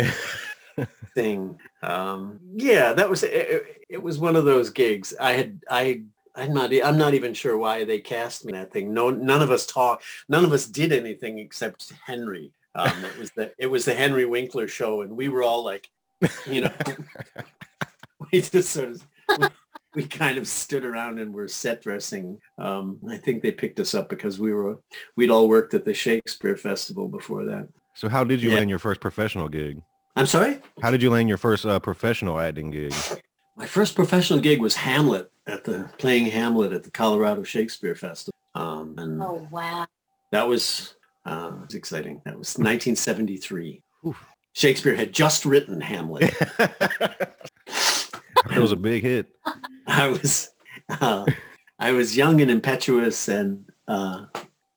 thing. 1.14 1.58
Um, 1.82 2.40
yeah, 2.54 2.92
that 2.92 3.08
was 3.08 3.22
it, 3.22 3.32
it- 3.88 4.02
was 4.02 4.18
one 4.18 4.36
of 4.36 4.44
those 4.44 4.70
gigs. 4.70 5.12
I 5.20 5.32
had 5.32 5.60
I 5.70 6.02
I'm 6.34 6.54
not 6.54 6.72
I'm 6.72 6.96
not 6.96 7.12
even 7.14 7.34
sure 7.34 7.58
why 7.58 7.84
they 7.84 8.00
cast 8.00 8.44
me 8.44 8.52
in 8.52 8.58
that 8.58 8.72
thing. 8.72 8.92
No, 8.94 9.10
none 9.10 9.42
of 9.42 9.50
us 9.50 9.66
talk. 9.66 10.02
None 10.28 10.44
of 10.44 10.52
us 10.52 10.66
did 10.66 10.92
anything 10.92 11.38
except 11.38 11.92
Henry. 12.06 12.52
Um, 12.74 13.04
it 13.04 13.18
was 13.18 13.30
the 13.32 13.52
it 13.58 13.66
was 13.66 13.84
the 13.84 13.92
Henry 13.94 14.24
Winkler 14.24 14.66
show, 14.66 15.02
and 15.02 15.14
we 15.14 15.28
were 15.28 15.42
all 15.42 15.62
like, 15.62 15.88
you 16.46 16.62
know, 16.62 16.72
we 18.32 18.40
just 18.40 18.70
sort 18.70 18.88
of 18.90 19.06
we, 19.38 19.46
we 19.94 20.06
kind 20.06 20.38
of 20.38 20.48
stood 20.48 20.84
around 20.86 21.18
and 21.18 21.34
were 21.34 21.48
set 21.48 21.82
dressing. 21.82 22.38
Um, 22.58 22.98
I 23.10 23.18
think 23.18 23.42
they 23.42 23.52
picked 23.52 23.78
us 23.80 23.94
up 23.94 24.08
because 24.08 24.38
we 24.38 24.54
were 24.54 24.78
we'd 25.16 25.30
all 25.30 25.48
worked 25.48 25.74
at 25.74 25.84
the 25.84 25.92
Shakespeare 25.94 26.56
Festival 26.56 27.08
before 27.08 27.44
that. 27.44 27.68
so 27.94 28.08
how 28.08 28.24
did 28.24 28.42
you 28.42 28.50
Yeah. 28.50 28.56
land 28.56 28.70
your 28.70 28.78
first 28.78 29.00
professional 29.02 29.48
gig? 29.50 29.82
I'm 30.16 30.26
sorry. 30.26 30.60
How 30.82 30.90
did 30.90 31.02
you 31.02 31.10
land 31.10 31.28
your 31.28 31.38
first 31.38 31.64
uh, 31.64 31.78
professional 31.78 32.38
acting 32.38 32.70
gig? 32.70 32.94
My 33.56 33.66
first 33.66 33.94
professional 33.94 34.40
gig 34.40 34.60
was 34.60 34.76
Hamlet 34.76 35.30
at 35.46 35.64
the 35.64 35.90
playing 35.98 36.26
Hamlet 36.26 36.72
at 36.72 36.84
the 36.84 36.90
Colorado 36.90 37.42
Shakespeare 37.42 37.94
Festival, 37.94 38.34
um, 38.54 38.94
and 38.98 39.22
oh 39.22 39.46
wow. 39.50 39.86
that 40.30 40.46
was 40.46 40.94
uh, 41.24 41.52
it 41.54 41.66
was 41.66 41.74
exciting. 41.74 42.20
That 42.24 42.38
was 42.38 42.48
1973. 42.58 43.82
Oof. 44.06 44.24
Shakespeare 44.54 44.94
had 44.94 45.12
just 45.12 45.46
written 45.46 45.80
Hamlet. 45.80 46.34
it 46.58 48.58
was 48.58 48.72
a 48.72 48.76
big 48.76 49.02
hit. 49.02 49.28
I 49.86 50.08
was 50.08 50.50
uh, 50.88 51.24
I 51.78 51.92
was 51.92 52.16
young 52.16 52.40
and 52.40 52.50
impetuous, 52.50 53.28
and 53.28 53.64
uh, 53.88 54.26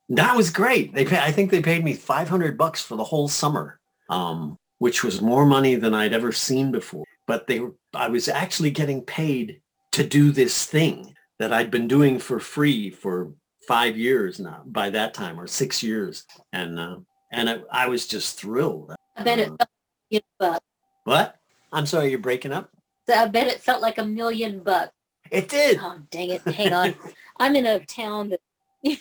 that 0.08 0.36
was 0.36 0.50
great. 0.50 0.94
They 0.94 1.04
pay, 1.04 1.18
I 1.18 1.30
think 1.30 1.50
they 1.50 1.60
paid 1.60 1.84
me 1.84 1.94
500 1.94 2.56
bucks 2.56 2.82
for 2.82 2.96
the 2.96 3.04
whole 3.04 3.28
summer, 3.28 3.80
um, 4.08 4.58
which 4.78 5.02
was 5.04 5.20
more 5.22 5.46
money 5.46 5.74
than 5.74 5.94
I'd 5.94 6.12
ever 6.12 6.32
seen 6.32 6.70
before. 6.72 7.04
But 7.26 7.46
they 7.46 7.60
were 7.60 7.72
I 7.94 8.08
was 8.08 8.28
actually 8.28 8.70
getting 8.70 9.02
paid 9.02 9.60
to 9.92 10.06
do 10.06 10.30
this 10.32 10.66
thing 10.66 11.14
that 11.38 11.52
I'd 11.52 11.70
been 11.70 11.88
doing 11.88 12.18
for 12.18 12.38
free 12.40 12.90
for 12.90 13.32
five 13.66 13.96
years 13.96 14.38
now 14.38 14.62
by 14.66 14.90
that 14.90 15.12
time 15.14 15.40
or 15.40 15.46
six 15.46 15.82
years, 15.82 16.24
and 16.52 16.78
uh, 16.78 16.96
and 17.32 17.50
I, 17.50 17.58
I 17.70 17.88
was 17.88 18.06
just 18.06 18.38
thrilled. 18.38 18.94
I 19.16 19.22
bet 19.22 19.38
it 19.38 19.48
Uh, 19.50 19.56
felt 19.56 19.60
like 19.60 19.68
a 19.68 20.10
million 20.10 20.22
bucks. 20.38 20.64
what? 21.04 21.36
I'm 21.72 21.86
sorry, 21.86 22.10
you're 22.10 22.18
breaking 22.18 22.52
up. 22.52 22.70
I 23.12 23.26
bet 23.26 23.46
it 23.48 23.60
felt 23.60 23.82
like 23.82 23.98
a 23.98 24.04
million 24.04 24.60
bucks. 24.60 24.92
It 25.30 25.48
did. 25.48 25.78
Oh 25.82 25.98
dang 26.10 26.30
it. 26.30 26.42
Hang 26.42 26.72
on. 26.72 26.94
I'm 27.38 27.56
in 27.56 27.66
a 27.66 27.80
town 27.84 28.30
that 28.30 28.40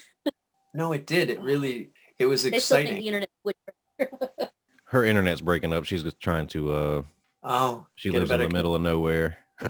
No, 0.74 0.92
it 0.94 1.06
did. 1.06 1.30
It 1.30 1.40
really. 1.42 1.92
It 2.18 2.26
was 2.26 2.44
they 2.44 2.60
still 2.60 2.78
think 2.78 2.90
exciting. 2.90 2.96
the 3.02 3.08
internet 3.08 3.30
would 3.44 3.56
Her 4.96 5.04
internet's 5.04 5.42
breaking 5.42 5.74
up. 5.74 5.84
She's 5.84 6.04
just 6.04 6.22
trying 6.22 6.48
to. 6.48 6.72
uh 6.72 7.02
Oh, 7.44 7.86
She 7.96 8.12
lives 8.12 8.32
in 8.32 8.40
the 8.40 8.48
middle 8.48 8.76
of 8.76 8.82
nowhere. 8.82 9.38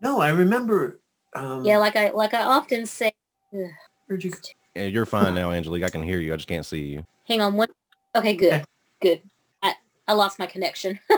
No, 0.00 0.20
I 0.20 0.30
remember. 0.30 0.98
Um, 1.36 1.64
Yeah, 1.64 1.78
like 1.78 1.94
I 1.94 2.10
like 2.10 2.34
I 2.34 2.42
often 2.42 2.84
say 2.84 3.12
ugh, 3.54 3.70
you? 4.10 4.32
Yeah, 4.74 4.86
you're 4.86 5.06
fine 5.06 5.36
now, 5.36 5.52
Angelique. 5.52 5.84
I 5.84 5.88
can 5.90 6.02
hear 6.02 6.18
you. 6.18 6.32
I 6.32 6.36
just 6.36 6.48
can't 6.48 6.66
see 6.66 6.80
you. 6.80 7.06
hang 7.28 7.40
on 7.40 7.54
one 7.54 7.68
okay, 8.16 8.34
good. 8.34 8.64
Good. 9.00 9.22
I, 9.62 9.76
I 10.08 10.14
lost 10.14 10.40
my 10.40 10.46
connection. 10.46 10.98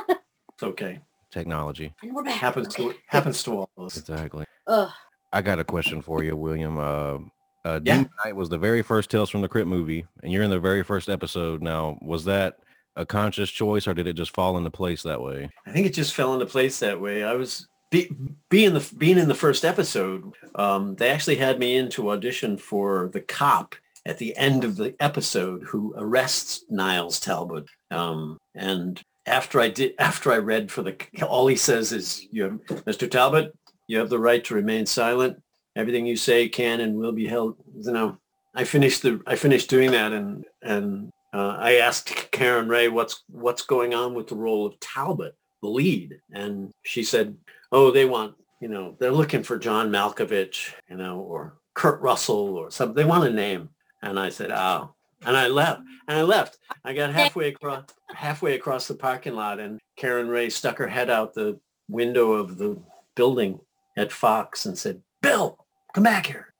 It's 0.52 0.62
okay. 0.62 1.00
Technology. 1.30 1.94
and 2.02 2.14
we're 2.14 2.22
back. 2.22 2.34
Happens 2.34 2.66
okay. 2.66 2.88
to 2.88 2.94
happens 3.06 3.42
to 3.44 3.52
all 3.60 3.70
of 3.78 3.86
us. 3.86 3.96
Exactly. 3.96 4.44
Ugh. 4.66 4.90
I 5.32 5.40
got 5.40 5.58
a 5.58 5.64
question 5.64 6.02
for 6.02 6.22
you, 6.22 6.36
William. 6.36 6.78
Uh, 6.78 7.18
uh, 7.64 7.80
Yeah. 7.82 7.96
Demon 7.96 8.10
Knight 8.24 8.36
was 8.36 8.48
the 8.48 8.58
very 8.58 8.82
first 8.82 9.10
Tales 9.10 9.30
from 9.30 9.42
the 9.42 9.48
Crypt 9.48 9.68
movie, 9.68 10.06
and 10.22 10.32
you're 10.32 10.42
in 10.42 10.50
the 10.50 10.60
very 10.60 10.82
first 10.82 11.08
episode. 11.08 11.62
Now, 11.62 11.98
was 12.02 12.24
that 12.24 12.58
a 12.96 13.04
conscious 13.04 13.50
choice, 13.50 13.86
or 13.86 13.94
did 13.94 14.06
it 14.06 14.14
just 14.14 14.34
fall 14.34 14.56
into 14.56 14.70
place 14.70 15.02
that 15.02 15.20
way? 15.20 15.48
I 15.66 15.72
think 15.72 15.86
it 15.86 15.94
just 15.94 16.14
fell 16.14 16.34
into 16.34 16.46
place 16.46 16.78
that 16.80 17.00
way. 17.00 17.24
I 17.24 17.34
was 17.34 17.66
be, 17.90 18.10
being 18.50 18.74
the 18.74 18.88
being 18.98 19.18
in 19.18 19.28
the 19.28 19.34
first 19.34 19.64
episode. 19.64 20.32
Um, 20.54 20.94
they 20.96 21.10
actually 21.10 21.36
had 21.36 21.58
me 21.58 21.76
in 21.76 21.88
to 21.90 22.10
audition 22.10 22.56
for 22.56 23.10
the 23.12 23.20
cop 23.20 23.74
at 24.06 24.18
the 24.18 24.36
end 24.36 24.64
of 24.64 24.76
the 24.76 24.94
episode 25.00 25.62
who 25.64 25.94
arrests 25.96 26.64
Niles 26.68 27.18
Talbot. 27.18 27.64
Um, 27.90 28.36
and 28.54 29.00
after 29.26 29.60
I 29.60 29.70
did, 29.70 29.94
after 29.98 30.30
I 30.32 30.38
read 30.38 30.70
for 30.70 30.82
the, 30.82 30.96
all 31.26 31.46
he 31.46 31.56
says 31.56 31.92
is, 31.92 32.26
"You, 32.30 32.42
have, 32.44 32.84
Mr. 32.84 33.10
Talbot, 33.10 33.56
you 33.86 33.98
have 33.98 34.10
the 34.10 34.18
right 34.18 34.44
to 34.44 34.54
remain 34.54 34.86
silent. 34.86 35.40
Everything 35.76 36.06
you 36.06 36.16
say 36.16 36.48
can 36.48 36.80
and 36.80 36.96
will 36.96 37.12
be 37.12 37.26
held." 37.26 37.56
You 37.74 37.92
know, 37.92 38.18
I 38.54 38.64
finished 38.64 39.02
the, 39.02 39.20
I 39.26 39.36
finished 39.36 39.68
doing 39.68 39.90
that, 39.90 40.12
and 40.12 40.44
and 40.62 41.10
uh, 41.32 41.56
I 41.58 41.76
asked 41.76 42.30
Karen 42.30 42.68
Ray 42.68 42.88
what's 42.88 43.24
what's 43.28 43.62
going 43.62 43.94
on 43.94 44.14
with 44.14 44.28
the 44.28 44.36
role 44.36 44.64
of 44.64 44.78
Talbot, 44.78 45.36
the 45.62 45.68
lead, 45.68 46.20
and 46.32 46.72
she 46.84 47.02
said, 47.02 47.36
"Oh, 47.72 47.90
they 47.90 48.04
want, 48.04 48.36
you 48.60 48.68
know, 48.68 48.96
they're 49.00 49.10
looking 49.10 49.42
for 49.42 49.58
John 49.58 49.90
Malkovich, 49.90 50.72
you 50.88 50.96
know, 50.96 51.18
or 51.18 51.58
Kurt 51.74 52.00
Russell 52.00 52.56
or 52.56 52.70
something. 52.70 52.94
They 52.94 53.04
want 53.04 53.26
a 53.26 53.32
name." 53.32 53.70
And 54.02 54.20
I 54.20 54.28
said, 54.28 54.52
"Oh," 54.52 54.94
and 55.26 55.36
I 55.36 55.48
left, 55.48 55.80
and 56.06 56.18
I 56.18 56.22
left. 56.22 56.58
I 56.84 56.92
got 56.92 57.12
halfway 57.12 57.48
across 57.48 57.84
halfway 58.14 58.54
across 58.54 58.86
the 58.86 58.94
parking 58.94 59.34
lot, 59.34 59.58
and 59.58 59.80
Karen 59.96 60.28
Ray 60.28 60.50
stuck 60.50 60.78
her 60.78 60.86
head 60.86 61.10
out 61.10 61.34
the 61.34 61.58
window 61.88 62.32
of 62.32 62.58
the 62.58 62.80
building 63.16 63.58
at 63.96 64.12
Fox 64.12 64.66
and 64.66 64.78
said, 64.78 65.02
"Bill, 65.20 65.63
come 65.94 66.04
back 66.04 66.26
here." 66.26 66.52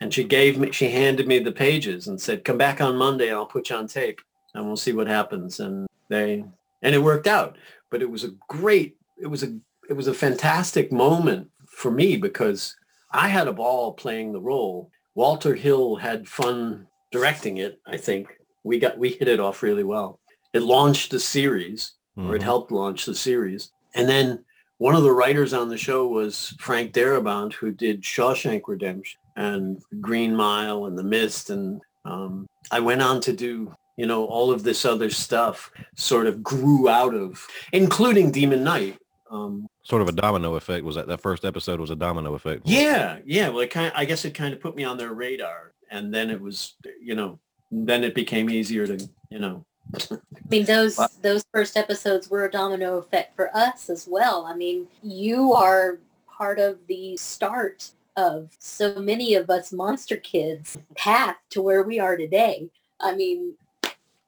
And 0.00 0.12
she 0.12 0.24
gave 0.24 0.58
me, 0.58 0.70
she 0.72 0.90
handed 0.90 1.26
me 1.26 1.38
the 1.38 1.52
pages 1.52 2.08
and 2.08 2.20
said, 2.20 2.44
come 2.44 2.58
back 2.58 2.80
on 2.82 2.96
Monday. 2.96 3.32
I'll 3.32 3.46
put 3.46 3.70
you 3.70 3.76
on 3.76 3.86
tape 3.86 4.20
and 4.52 4.66
we'll 4.66 4.76
see 4.76 4.92
what 4.92 5.06
happens. 5.06 5.60
And 5.60 5.86
they, 6.10 6.44
and 6.82 6.94
it 6.94 6.98
worked 6.98 7.26
out, 7.26 7.56
but 7.90 8.02
it 8.02 8.10
was 8.10 8.24
a 8.24 8.32
great, 8.48 8.96
it 9.18 9.28
was 9.28 9.42
a, 9.44 9.56
it 9.88 9.94
was 9.94 10.08
a 10.08 10.12
fantastic 10.12 10.92
moment 10.92 11.48
for 11.66 11.90
me 11.90 12.18
because 12.18 12.76
I 13.12 13.28
had 13.28 13.48
a 13.48 13.52
ball 13.52 13.94
playing 13.94 14.32
the 14.32 14.40
role. 14.40 14.90
Walter 15.14 15.54
Hill 15.54 15.96
had 15.96 16.28
fun 16.28 16.86
directing 17.10 17.58
it. 17.58 17.80
I 17.86 17.96
think 17.96 18.36
we 18.62 18.78
got, 18.78 18.98
we 18.98 19.10
hit 19.10 19.28
it 19.28 19.40
off 19.40 19.62
really 19.62 19.84
well. 19.84 20.18
It 20.52 20.62
launched 20.64 21.12
the 21.12 21.20
series 21.20 21.92
or 22.18 22.34
it 22.36 22.40
Mhm. 22.40 22.44
helped 22.44 22.72
launch 22.72 23.06
the 23.06 23.14
series. 23.14 23.70
And 23.94 24.06
then 24.06 24.44
one 24.78 24.94
of 24.94 25.02
the 25.02 25.12
writers 25.12 25.52
on 25.52 25.68
the 25.68 25.78
show 25.78 26.06
was 26.06 26.54
Frank 26.58 26.92
Darabont, 26.92 27.52
who 27.52 27.70
did 27.72 28.02
Shawshank 28.02 28.62
Redemption 28.66 29.20
and 29.36 29.82
Green 30.00 30.34
Mile 30.34 30.86
and 30.86 30.98
The 30.98 31.04
Mist. 31.04 31.50
And 31.50 31.80
um, 32.04 32.46
I 32.70 32.80
went 32.80 33.02
on 33.02 33.20
to 33.22 33.32
do, 33.32 33.74
you 33.96 34.06
know, 34.06 34.24
all 34.24 34.50
of 34.50 34.62
this 34.62 34.84
other 34.84 35.10
stuff 35.10 35.70
sort 35.96 36.26
of 36.26 36.42
grew 36.42 36.88
out 36.88 37.14
of, 37.14 37.46
including 37.72 38.30
Demon 38.30 38.64
Knight. 38.64 38.98
Um, 39.30 39.68
Sort 39.82 40.02
of 40.02 40.08
a 40.08 40.12
domino 40.12 40.54
effect. 40.54 40.84
Was 40.84 40.96
that 40.96 41.06
that 41.08 41.20
first 41.20 41.44
episode 41.44 41.80
was 41.80 41.90
a 41.90 41.96
domino 41.96 42.34
effect? 42.34 42.62
yeah, 42.64 43.18
yeah. 43.26 43.48
Well, 43.48 43.60
it 43.60 43.70
kind 43.70 43.92
I 43.94 44.04
guess 44.04 44.24
it 44.24 44.32
kind 44.32 44.54
of 44.54 44.60
put 44.60 44.76
me 44.76 44.84
on 44.84 44.96
their 44.96 45.12
radar. 45.12 45.72
And 45.90 46.12
then 46.12 46.30
it 46.30 46.40
was, 46.40 46.74
you 47.00 47.14
know, 47.14 47.38
then 47.70 48.02
it 48.02 48.14
became 48.14 48.48
easier 48.48 48.86
to, 48.86 49.08
you 49.30 49.38
know, 49.38 49.64
I 49.94 50.18
mean, 50.50 50.64
those 50.64 50.96
What? 50.96 51.10
those 51.22 51.44
first 51.52 51.76
episodes 51.76 52.28
were 52.30 52.44
a 52.44 52.50
domino 52.50 52.98
effect 52.98 53.34
for 53.36 53.54
us 53.56 53.88
as 53.90 54.06
well. 54.08 54.44
I 54.46 54.54
mean, 54.54 54.88
you 55.02 55.52
are 55.52 55.98
part 56.26 56.58
of 56.58 56.78
the 56.86 57.16
start 57.16 57.90
of 58.16 58.50
so 58.58 58.96
many 58.96 59.34
of 59.34 59.50
us 59.50 59.72
monster 59.72 60.16
kids 60.16 60.78
path 60.96 61.36
to 61.50 61.62
where 61.62 61.82
we 61.82 61.98
are 61.98 62.16
today. 62.16 62.70
I 63.00 63.14
mean, 63.14 63.54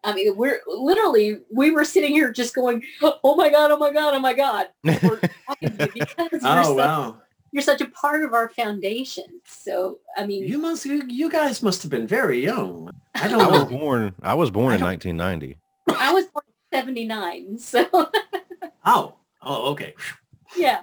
I 0.04 0.14
mean, 0.14 0.36
we're 0.36 0.60
literally 0.66 1.40
we 1.52 1.72
were 1.72 1.84
sitting 1.84 2.12
here 2.12 2.30
just 2.32 2.54
going, 2.54 2.82
"Oh 3.02 3.34
my 3.34 3.50
god, 3.50 3.72
oh 3.72 3.78
my 3.78 3.92
god, 3.92 4.14
oh 4.14 4.20
my 4.20 4.34
god!" 4.34 4.68
We're 4.84 5.20
talking 5.46 5.76
to 5.76 5.90
you 5.94 6.06
because 6.16 6.42
you're, 6.42 6.64
oh, 6.64 6.74
wow. 6.74 7.16
You're 7.56 7.62
such 7.62 7.80
a 7.80 7.88
part 7.88 8.22
of 8.22 8.34
our 8.34 8.50
foundation. 8.50 9.24
So, 9.46 9.98
I 10.14 10.26
mean, 10.26 10.44
You 10.44 10.58
must, 10.58 10.84
you, 10.84 11.02
you 11.08 11.30
guys 11.30 11.62
must 11.62 11.80
have 11.82 11.90
been 11.90 12.06
very 12.06 12.44
young. 12.44 12.90
I 13.14 13.28
don't 13.28 13.40
I 13.40 13.46
was 13.48 13.60
know. 13.62 13.78
born. 13.78 14.14
I 14.22 14.34
was 14.34 14.50
born 14.50 14.72
I 14.72 14.76
in 14.76 14.82
1990. 14.82 15.56
I 15.98 16.12
was 16.12 16.26
born 16.26 16.44
in 16.46 16.78
'79, 16.78 17.58
so 17.58 17.88
Oh, 18.84 19.14
oh, 19.42 19.70
okay. 19.72 19.94
yeah, 20.54 20.82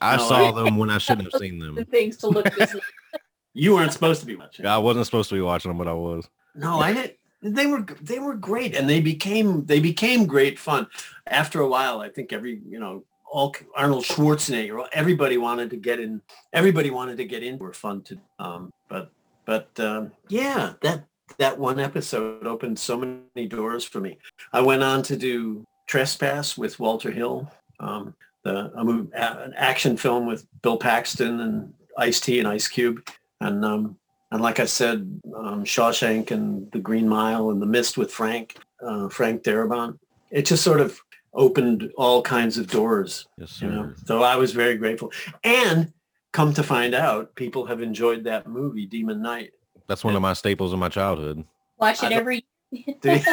I 0.00 0.16
No, 0.16 0.22
saw 0.26 0.48
I- 0.48 0.62
them 0.62 0.78
when 0.78 0.88
I 0.88 0.96
shouldn't 0.96 1.30
have 1.30 1.38
seen 1.38 1.58
the 1.58 1.66
them. 1.66 1.84
things 1.84 2.16
to 2.18 2.28
look 2.28 2.50
this 2.54 2.74
You 3.52 3.74
weren't 3.74 3.92
supposed 3.92 4.20
to 4.20 4.26
be 4.26 4.36
watching. 4.36 4.64
I 4.66 4.78
wasn't 4.78 5.04
supposed 5.04 5.28
to 5.28 5.34
be 5.34 5.42
watching 5.42 5.70
them, 5.70 5.76
but 5.78 5.86
I 5.86 5.92
was. 5.92 6.28
No, 6.54 6.80
I 6.80 6.94
didn't. 6.94 7.18
they 7.42 7.66
were 7.66 7.82
they 8.00 8.18
were 8.18 8.34
great 8.34 8.74
and 8.74 8.88
they 8.88 9.00
became 9.02 9.66
they 9.66 9.80
became 9.80 10.24
great 10.26 10.58
fun 10.58 10.86
after 11.26 11.60
a 11.60 11.68
while 11.68 12.00
i 12.00 12.08
think 12.08 12.32
every 12.32 12.58
you 12.66 12.78
know 12.80 13.04
all 13.34 13.52
arnold 13.74 14.04
schwarzenegger 14.04 14.86
everybody 14.92 15.36
wanted 15.38 15.68
to 15.68 15.76
get 15.76 15.98
in 15.98 16.22
everybody 16.52 16.90
wanted 16.90 17.16
to 17.16 17.24
get 17.24 17.42
in. 17.42 17.58
Were 17.58 17.72
fun 17.72 18.00
to 18.02 18.16
um 18.38 18.72
but 18.88 19.10
but 19.44 19.68
um 19.80 20.12
yeah 20.28 20.74
that 20.82 21.04
that 21.38 21.58
one 21.58 21.80
episode 21.80 22.46
opened 22.46 22.78
so 22.78 22.96
many 22.96 23.48
doors 23.48 23.84
for 23.84 24.00
me. 24.00 24.18
I 24.52 24.60
went 24.60 24.84
on 24.84 25.02
to 25.04 25.16
do 25.16 25.66
trespass 25.88 26.56
with 26.56 26.78
walter 26.78 27.10
hill 27.10 27.50
um 27.80 28.14
the 28.44 28.70
a 28.76 28.84
movie, 28.84 29.10
an 29.14 29.52
action 29.56 29.96
film 29.96 30.26
with 30.26 30.46
bill 30.62 30.76
paxton 30.76 31.40
and 31.40 31.74
ice 31.98 32.20
t 32.20 32.38
and 32.38 32.46
ice 32.46 32.68
cube. 32.68 33.04
And 33.40 33.64
um 33.64 33.96
and 34.30 34.42
like 34.42 34.58
I 34.58 34.64
said, 34.64 34.98
um, 35.36 35.64
Shawshank 35.64 36.32
and 36.32 36.70
The 36.72 36.80
Green 36.80 37.08
Mile 37.08 37.50
and 37.50 37.62
The 37.62 37.66
Mist 37.66 37.96
with 37.96 38.10
Frank, 38.10 38.56
uh, 38.84 39.08
Frank 39.08 39.44
Darabont. 39.44 39.96
It 40.32 40.44
just 40.44 40.64
sort 40.64 40.80
of 40.80 41.00
opened 41.34 41.90
all 41.96 42.22
kinds 42.22 42.56
of 42.58 42.68
doors, 42.68 43.26
Yes, 43.38 43.60
you 43.60 43.68
know. 43.68 43.92
sir. 43.96 44.02
So 44.06 44.22
I 44.22 44.36
was 44.36 44.52
very 44.52 44.76
grateful. 44.76 45.12
And 45.42 45.92
come 46.32 46.52
to 46.54 46.62
find 46.62 46.94
out, 46.94 47.34
people 47.34 47.66
have 47.66 47.80
enjoyed 47.82 48.24
that 48.24 48.48
movie, 48.48 48.86
Demon 48.86 49.20
Knight. 49.22 49.50
That's 49.88 50.04
one 50.04 50.16
of 50.16 50.22
my 50.22 50.32
staples 50.32 50.72
of 50.72 50.78
my 50.78 50.88
childhood. 50.88 51.44
Watch 51.78 51.98
it 52.02 52.10
don't- 52.10 52.12
every. 52.12 52.44
Dude, 52.72 52.96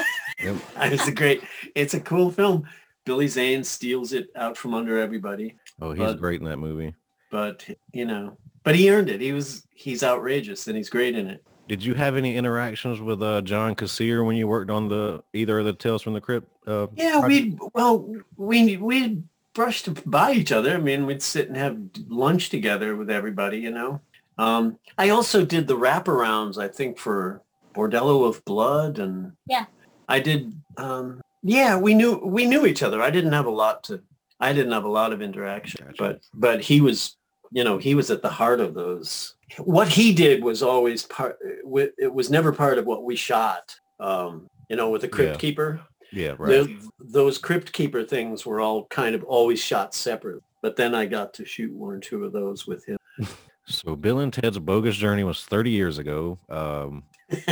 Yep. 0.43 0.55
it's 0.77 1.07
a 1.07 1.11
great, 1.11 1.43
it's 1.75 1.93
a 1.93 1.99
cool 1.99 2.31
film. 2.31 2.67
Billy 3.05 3.27
Zane 3.27 3.63
steals 3.63 4.13
it 4.13 4.29
out 4.35 4.55
from 4.57 4.73
under 4.73 4.99
everybody, 4.99 5.55
Oh, 5.81 5.91
he's 5.91 5.99
But- 5.99 6.19
great 6.19 6.39
in 6.41 6.45
that 6.47 6.57
movie. 6.57 6.93
but 7.31 7.65
you 7.93 8.05
know, 8.05 8.37
but 8.63 8.75
he 8.75 8.91
earned 8.91 9.09
it. 9.09 9.21
He 9.21 9.31
was, 9.33 9.65
he's 9.73 10.03
outrageous 10.03 10.67
and 10.67 10.77
he's 10.77 10.89
great 10.89 11.15
in 11.15 11.27
it. 11.27 11.43
Did 11.71 11.85
you 11.85 11.93
have 11.93 12.17
any 12.17 12.35
interactions 12.35 12.99
with 12.99 13.23
uh, 13.23 13.39
John 13.43 13.75
Kassir 13.75 14.25
when 14.25 14.35
you 14.35 14.45
worked 14.45 14.69
on 14.69 14.89
the 14.89 15.23
either 15.31 15.59
of 15.59 15.63
the 15.63 15.71
Tales 15.71 16.01
from 16.01 16.11
the 16.11 16.19
Crypt? 16.19 16.45
Uh, 16.67 16.87
Yeah, 16.97 17.25
we 17.25 17.57
well, 17.73 18.13
we 18.35 18.75
we 18.75 19.23
brushed 19.53 19.87
by 20.11 20.33
each 20.33 20.51
other. 20.51 20.73
I 20.73 20.79
mean, 20.79 21.05
we'd 21.05 21.23
sit 21.23 21.47
and 21.47 21.55
have 21.55 21.77
lunch 22.09 22.49
together 22.49 22.97
with 22.97 23.09
everybody, 23.09 23.59
you 23.59 23.71
know. 23.71 24.01
Um, 24.37 24.79
I 24.97 25.11
also 25.11 25.45
did 25.45 25.67
the 25.67 25.77
wraparounds, 25.77 26.57
I 26.61 26.67
think, 26.67 26.97
for 26.97 27.41
Bordello 27.73 28.27
of 28.27 28.43
Blood, 28.43 28.99
and 28.99 29.31
Yeah. 29.47 29.63
I 30.09 30.19
did. 30.19 30.53
Um, 30.75 31.21
yeah, 31.41 31.77
we 31.77 31.93
knew 31.93 32.17
we 32.17 32.47
knew 32.47 32.65
each 32.65 32.83
other. 32.83 33.01
I 33.01 33.11
didn't 33.11 33.31
have 33.31 33.45
a 33.45 33.49
lot 33.49 33.85
to. 33.85 34.01
I 34.41 34.51
didn't 34.51 34.73
have 34.73 34.83
a 34.83 34.89
lot 34.89 35.13
of 35.13 35.21
interaction, 35.21 35.85
Gotcha. 35.85 35.95
but 35.97 36.19
but 36.33 36.59
he 36.59 36.81
was, 36.81 37.15
you 37.49 37.63
know, 37.63 37.77
he 37.77 37.95
was 37.95 38.11
at 38.11 38.21
the 38.21 38.29
heart 38.29 38.59
of 38.59 38.73
those. 38.73 39.35
What 39.57 39.87
he 39.87 40.13
did 40.13 40.43
was 40.43 40.63
always 40.63 41.03
part. 41.03 41.37
It 41.41 42.13
was 42.13 42.29
never 42.29 42.51
part 42.51 42.77
of 42.77 42.85
what 42.85 43.03
we 43.03 43.15
shot. 43.15 43.75
Um, 43.99 44.49
you 44.69 44.75
know, 44.75 44.89
with 44.89 45.01
the 45.01 45.07
Crypt 45.07 45.33
Yeah. 45.33 45.37
Keeper 45.37 45.81
yeah, 46.13 46.35
right. 46.37 46.49
the, 46.49 46.89
those 46.99 47.37
crypt 47.37 47.71
keeper 47.71 48.03
things 48.03 48.45
were 48.45 48.59
all 48.59 48.85
kind 48.87 49.15
of 49.15 49.23
always 49.23 49.63
shot 49.63 49.93
separate 49.93 50.43
but 50.61 50.75
then 50.75 50.93
i 50.93 51.05
got 51.05 51.33
to 51.33 51.45
shoot 51.45 51.73
one 51.73 51.95
or 51.95 51.99
two 51.99 52.25
of 52.25 52.33
those 52.33 52.67
with 52.67 52.85
him 52.85 52.97
So 53.65 53.95
Bill 53.95 54.19
and 54.19 54.33
Ted's 54.33 54.59
Bogus 54.59 54.95
Journey 54.95 55.23
was 55.23 55.45
30 55.45 55.69
years 55.69 55.97
ago. 55.97 56.37
Um, 56.49 57.03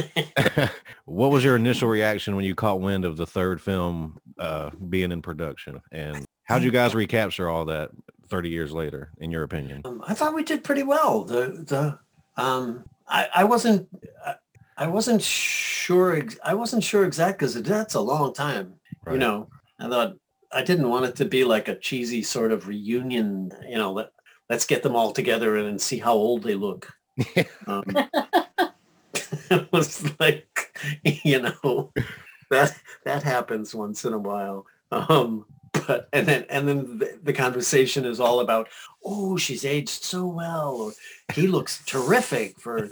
what 1.05 1.31
was 1.31 1.43
your 1.43 1.55
initial 1.55 1.87
reaction 1.87 2.35
when 2.35 2.45
you 2.45 2.55
caught 2.55 2.81
wind 2.81 3.05
of 3.05 3.15
the 3.15 3.27
third 3.27 3.61
film 3.61 4.19
uh, 4.37 4.71
being 4.89 5.11
in 5.11 5.21
production? 5.21 5.79
And 5.91 6.25
how'd 6.43 6.63
you 6.63 6.71
guys 6.71 6.95
recapture 6.95 7.47
all 7.47 7.65
that 7.65 7.91
30 8.29 8.49
years 8.49 8.71
later, 8.71 9.11
in 9.19 9.31
your 9.31 9.43
opinion? 9.43 9.81
um, 9.85 10.03
i 10.07 10.13
thought 10.13 10.35
we 10.35 10.43
did 10.43 10.63
pretty 10.63 10.83
well. 10.83 11.23
The 11.23 11.63
the 11.67 11.99
um 12.41 12.83
i 13.07 13.27
i 13.35 13.43
wasn't 13.43 13.87
I, 14.25 14.35
I 14.77 14.87
wasn't 14.87 15.21
sure 15.21 16.15
ex- 16.15 16.39
i 16.43 16.53
wasn't 16.53 16.83
sure 16.83 17.05
exact 17.05 17.39
because 17.39 17.61
that's 17.61 17.95
a 17.95 18.01
long 18.01 18.33
time 18.33 18.75
you 19.11 19.17
know? 19.17 19.49
I 19.79 19.89
thought 19.89 20.15
i 20.51 20.61
didn't 20.61 20.89
want 20.89 21.05
it 21.05 21.15
to 21.17 21.25
be 21.25 21.43
like 21.43 21.67
a 21.67 21.75
cheesy 21.75 22.21
sort 22.23 22.51
of 22.51 22.67
reunion 22.67 23.51
you 23.67 23.77
know 23.77 23.91
let, 23.91 24.11
let's 24.49 24.65
get 24.65 24.83
them 24.83 24.95
all 24.95 25.11
together 25.11 25.57
and 25.57 25.81
see 25.81 25.97
how 25.97 26.13
old 26.13 26.43
they 26.43 26.55
look. 26.55 26.91
Um, 27.67 27.83
it 29.13 29.71
was 29.71 30.09
like 30.19 30.73
you 31.03 31.41
know 31.41 31.91
that 32.49 32.75
that 33.05 33.23
happens 33.23 33.75
once 33.75 34.05
in 34.05 34.13
a 34.13 34.17
while. 34.17 34.65
Um 34.91 35.45
but 35.73 36.09
and 36.13 36.27
then 36.27 36.45
and 36.49 36.67
then 36.67 36.97
the, 36.99 37.19
the 37.23 37.33
conversation 37.33 38.05
is 38.05 38.19
all 38.19 38.39
about 38.39 38.69
oh 39.03 39.37
she's 39.37 39.65
aged 39.65 40.03
so 40.03 40.25
well 40.25 40.75
or 40.75 40.91
he 41.33 41.47
looks 41.47 41.83
terrific 41.85 42.59
for 42.59 42.89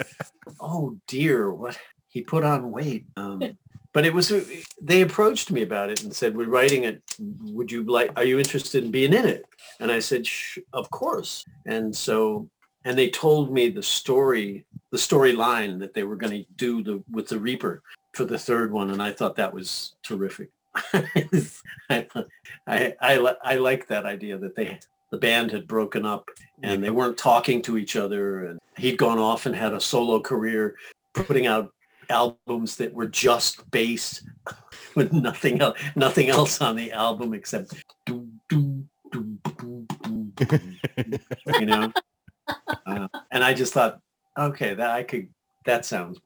oh 0.60 0.98
dear 1.08 1.52
what 1.52 1.78
he 2.08 2.22
put 2.22 2.44
on 2.44 2.72
weight 2.72 3.06
um 3.16 3.42
but 3.98 4.06
it 4.06 4.14
was 4.14 4.32
they 4.80 5.02
approached 5.02 5.50
me 5.50 5.64
about 5.64 5.90
it 5.90 6.04
and 6.04 6.16
said 6.16 6.38
we're 6.38 6.48
writing 6.48 6.84
it. 6.84 7.02
Would 7.46 7.72
you 7.72 7.84
like 7.84 8.12
are 8.16 8.24
you 8.24 8.38
interested 8.38 8.84
in 8.84 8.92
being 8.92 9.12
in 9.12 9.26
it? 9.26 9.46
And 9.80 9.92
i 9.92 9.98
said 9.98 10.28
Sh- 10.28 10.60
of 10.72 10.90
course. 10.92 11.44
And 11.66 11.96
so 11.96 12.48
and 12.86 12.96
they 12.96 13.10
told 13.10 13.52
me 13.52 13.70
the 13.70 13.82
story 13.82 14.66
the 14.92 14.98
storyline 14.98 15.80
that 15.80 15.96
they 15.96 16.04
were 16.04 16.16
going 16.16 16.32
to 16.32 16.46
do 16.56 16.84
the 16.84 17.04
with 17.10 17.28
the 17.28 17.40
reaper 17.40 17.82
for 18.14 18.24
the 18.24 18.38
third 18.38 18.72
one 18.72 18.92
and 18.92 19.02
i 19.02 19.12
thought 19.12 19.36
that 19.36 19.54
was 19.54 19.96
terrific 20.04 20.50
I, 20.94 22.08
I, 22.68 22.94
I, 23.02 23.36
I 23.44 23.56
like 23.56 23.88
that 23.88 24.06
idea 24.06 24.38
that 24.38 24.56
they 24.56 24.80
the 25.10 25.18
band 25.18 25.52
had 25.52 25.68
broken 25.68 26.06
up 26.06 26.30
and 26.64 26.84
they 26.84 26.90
weren't 26.90 27.18
talking 27.18 27.62
to 27.62 27.78
each 27.78 27.96
other 27.96 28.46
and 28.46 28.60
he'd 28.78 28.98
gone 28.98 29.20
off 29.20 29.46
and 29.46 29.56
had 29.56 29.74
a 29.74 29.80
solo 29.80 30.20
career 30.20 30.76
putting 31.14 31.48
out 31.48 31.72
albums 32.10 32.76
that 32.76 32.94
were 32.94 33.08
just 33.08 33.70
bass 33.72 34.24
with 34.96 35.14
nothing 35.14 35.62
else 35.62 35.80
nothing 35.96 36.30
else 36.30 36.62
on 36.62 36.76
the 36.76 36.92
album 36.92 37.34
except 37.34 37.74
doo, 38.06 38.28
doo, 38.50 38.84
doo, 39.12 39.38
doo, 39.60 39.88
doo, 40.04 40.36
doo, 40.36 40.70
you 41.60 41.66
know? 41.66 41.92
Uh, 42.86 43.10
and 43.32 43.44
i 43.44 43.54
just 43.54 43.74
thought 43.74 44.00
okay 44.38 44.74
that 44.74 44.92
i 44.92 45.04
could 45.04 45.28
that 45.66 45.86
sounds 45.86 46.18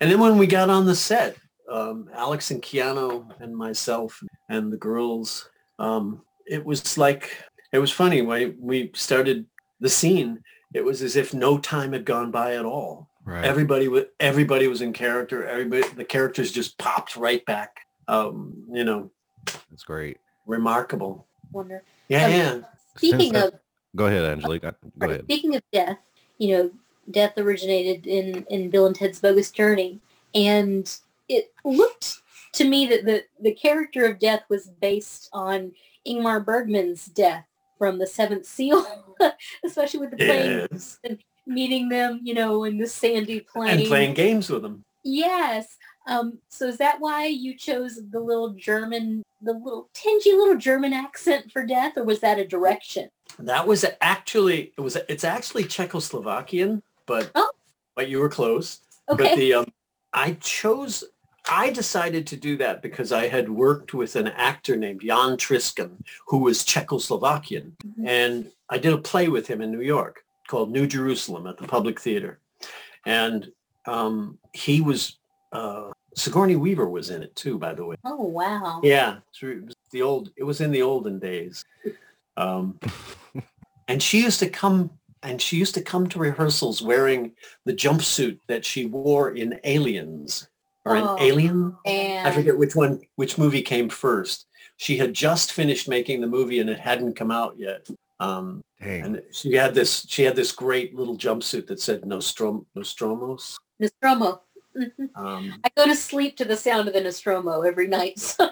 and 0.00 0.10
then 0.10 0.18
when 0.18 0.38
we 0.38 0.46
got 0.46 0.70
on 0.70 0.86
the 0.86 0.94
set 0.94 1.36
um, 1.70 2.08
alex 2.14 2.50
and 2.50 2.62
keanu 2.62 3.26
and 3.40 3.56
myself 3.56 4.22
and 4.48 4.72
the 4.72 4.76
girls 4.76 5.48
um, 5.78 6.22
it 6.46 6.64
was 6.64 6.96
like 6.96 7.36
it 7.72 7.78
was 7.78 7.90
funny 7.90 8.22
when 8.22 8.56
we 8.60 8.90
started 8.94 9.44
the 9.80 9.88
scene 9.88 10.42
it 10.74 10.84
was 10.84 11.02
as 11.02 11.16
if 11.16 11.34
no 11.34 11.58
time 11.58 11.92
had 11.92 12.04
gone 12.04 12.30
by 12.30 12.54
at 12.56 12.64
all 12.64 13.08
Right. 13.24 13.44
everybody 13.44 13.88
was 13.88 14.04
everybody 14.20 14.68
was 14.68 14.82
in 14.82 14.92
character 14.92 15.44
everybody 15.44 15.82
the 15.96 16.04
characters 16.04 16.52
just 16.52 16.78
popped 16.78 17.16
right 17.16 17.44
back 17.44 17.80
um 18.06 18.54
you 18.72 18.84
know 18.84 19.10
That's 19.68 19.82
great. 19.82 20.18
remarkable 20.46 21.26
Wonder. 21.50 21.82
yeah 22.08 22.28
yeah 22.28 22.60
Speaking 22.96 23.32
that- 23.32 23.54
of 23.54 23.60
Go 23.96 24.06
ahead, 24.08 24.24
Angelique. 24.24 24.62
Uh, 24.64 24.72
Go 24.98 25.08
ahead. 25.08 25.22
Speaking 25.24 25.56
of 25.56 25.62
death, 25.72 25.96
you 26.36 26.48
know, 26.54 26.70
death 27.10 27.32
originated 27.38 28.06
in, 28.06 28.44
in 28.50 28.68
Bill 28.68 28.84
and 28.84 28.94
Ted's 28.94 29.20
Bogus 29.20 29.50
Journey. 29.50 30.00
And 30.34 30.94
it 31.28 31.52
looked 31.64 32.20
to 32.54 32.64
me 32.64 32.86
that 32.86 33.04
the, 33.04 33.24
the 33.40 33.52
character 33.52 34.04
of 34.06 34.18
death 34.18 34.42
was 34.48 34.68
based 34.80 35.28
on 35.32 35.72
Ingmar 36.06 36.44
Bergman's 36.44 37.06
death 37.06 37.44
from 37.78 37.98
the 37.98 38.06
Seventh 38.06 38.46
Seal, 38.46 38.86
especially 39.64 40.00
with 40.00 40.10
the 40.12 40.16
planes 40.16 40.68
yes. 40.72 40.98
and 41.04 41.18
meeting 41.46 41.88
them, 41.88 42.20
you 42.22 42.34
know, 42.34 42.64
in 42.64 42.78
the 42.78 42.86
sandy 42.86 43.40
plain. 43.40 43.78
and 43.78 43.86
playing 43.86 44.14
games 44.14 44.48
with 44.50 44.62
them 44.62 44.82
Yes. 45.08 45.76
Um, 46.08 46.38
so 46.48 46.66
is 46.66 46.78
that 46.78 46.96
why 46.98 47.26
you 47.26 47.56
chose 47.56 48.00
the 48.10 48.18
little 48.18 48.50
German, 48.50 49.22
the 49.40 49.52
little 49.52 49.88
tingy 49.94 50.36
little 50.36 50.56
German 50.56 50.92
accent 50.92 51.52
for 51.52 51.64
death, 51.64 51.96
or 51.96 52.02
was 52.04 52.18
that 52.20 52.38
a 52.40 52.46
direction? 52.46 53.08
that 53.40 53.66
was 53.66 53.84
actually 54.00 54.72
it 54.78 54.80
was 54.80 54.96
it's 55.08 55.24
actually 55.24 55.64
czechoslovakian 55.64 56.80
but 57.06 57.30
Oh. 57.34 57.50
but 57.94 58.08
you 58.08 58.18
were 58.20 58.28
close 58.28 58.80
Okay. 59.10 59.24
but 59.30 59.36
the 59.36 59.52
um 59.54 59.66
i 60.12 60.32
chose 60.40 61.04
i 61.50 61.70
decided 61.70 62.26
to 62.26 62.36
do 62.36 62.56
that 62.56 62.82
because 62.82 63.12
i 63.12 63.28
had 63.28 63.48
worked 63.48 63.94
with 63.94 64.16
an 64.16 64.28
actor 64.28 64.76
named 64.76 65.00
jan 65.00 65.36
triskan 65.36 65.92
who 66.26 66.38
was 66.38 66.64
czechoslovakian 66.64 67.72
Mhm. 67.84 68.06
and 68.06 68.52
i 68.70 68.78
did 68.78 68.92
a 68.92 68.98
play 68.98 69.28
with 69.28 69.46
him 69.46 69.60
in 69.60 69.70
new 69.70 69.80
york 69.82 70.24
called 70.48 70.70
new 70.70 70.86
jerusalem 70.86 71.46
at 71.46 71.56
the 71.58 71.66
public 71.66 72.00
theater 72.00 72.38
and 73.04 73.50
um 73.86 74.38
he 74.52 74.80
was 74.80 75.18
uh 75.52 75.90
sigourney 76.14 76.56
weaver 76.56 76.88
was 76.88 77.10
in 77.10 77.22
it 77.22 77.34
too 77.36 77.58
by 77.58 77.74
the 77.74 77.84
way 77.84 77.96
oh, 78.04 78.24
wow. 78.24 78.80
yeah, 78.82 79.18
it 79.42 79.64
was 79.64 79.74
the 79.90 80.02
old. 80.02 80.30
It 80.36 80.42
was 80.44 80.60
in 80.60 80.70
the 80.72 80.82
olden 80.82 81.18
days, 81.20 81.64
um, 82.36 82.80
and 83.88 84.02
she 84.02 84.22
used 84.22 84.40
to 84.40 84.48
come 84.48 84.90
and 85.22 85.40
she 85.40 85.56
used 85.56 85.74
to 85.74 85.82
come 85.82 86.08
to 86.08 86.18
rehearsals 86.18 86.82
wearing 86.82 87.32
the 87.66 87.72
jumpsuit 87.72 88.38
that 88.48 88.64
she 88.64 88.86
wore 88.86 89.30
in 89.30 89.60
Aliens 89.64 90.48
or 90.86 90.96
in 90.96 91.02
Oh, 91.02 91.16
Alien. 91.20 91.76
And 91.84 92.26
I 92.28 92.30
forget 92.30 92.56
which 92.56 92.74
one, 92.74 93.00
which 93.16 93.36
movie 93.38 93.62
came 93.62 93.88
first. 93.88 94.46
She 94.78 94.96
had 94.96 95.12
just 95.14 95.52
finished 95.52 95.88
making 95.88 96.20
the 96.20 96.26
movie 96.26 96.60
and 96.60 96.70
it 96.70 96.78
hadn't 96.78 97.14
come 97.16 97.30
out 97.30 97.54
yet. 97.58 97.88
Um, 98.20 98.62
Dang. 98.80 99.02
and 99.04 99.22
she 99.32 99.52
had 99.54 99.74
this, 99.74 100.06
she 100.08 100.22
had 100.22 100.36
this 100.36 100.52
great 100.52 100.94
little 100.94 101.16
jumpsuit 101.18 101.66
that 101.66 101.80
said 101.80 102.02
Nostrom, 102.02 102.64
Nostromos. 102.76 103.56
Nostromo. 103.78 104.42
Um, 105.14 105.54
I 105.64 105.70
go 105.74 105.86
to 105.86 105.94
sleep 105.96 106.36
to 106.36 106.44
the 106.44 106.54
sound 106.56 106.86
of 106.86 106.92
the 106.92 107.00
Nostromo 107.00 107.62
every 107.62 107.86
night. 107.88 108.18
so- 108.18 108.50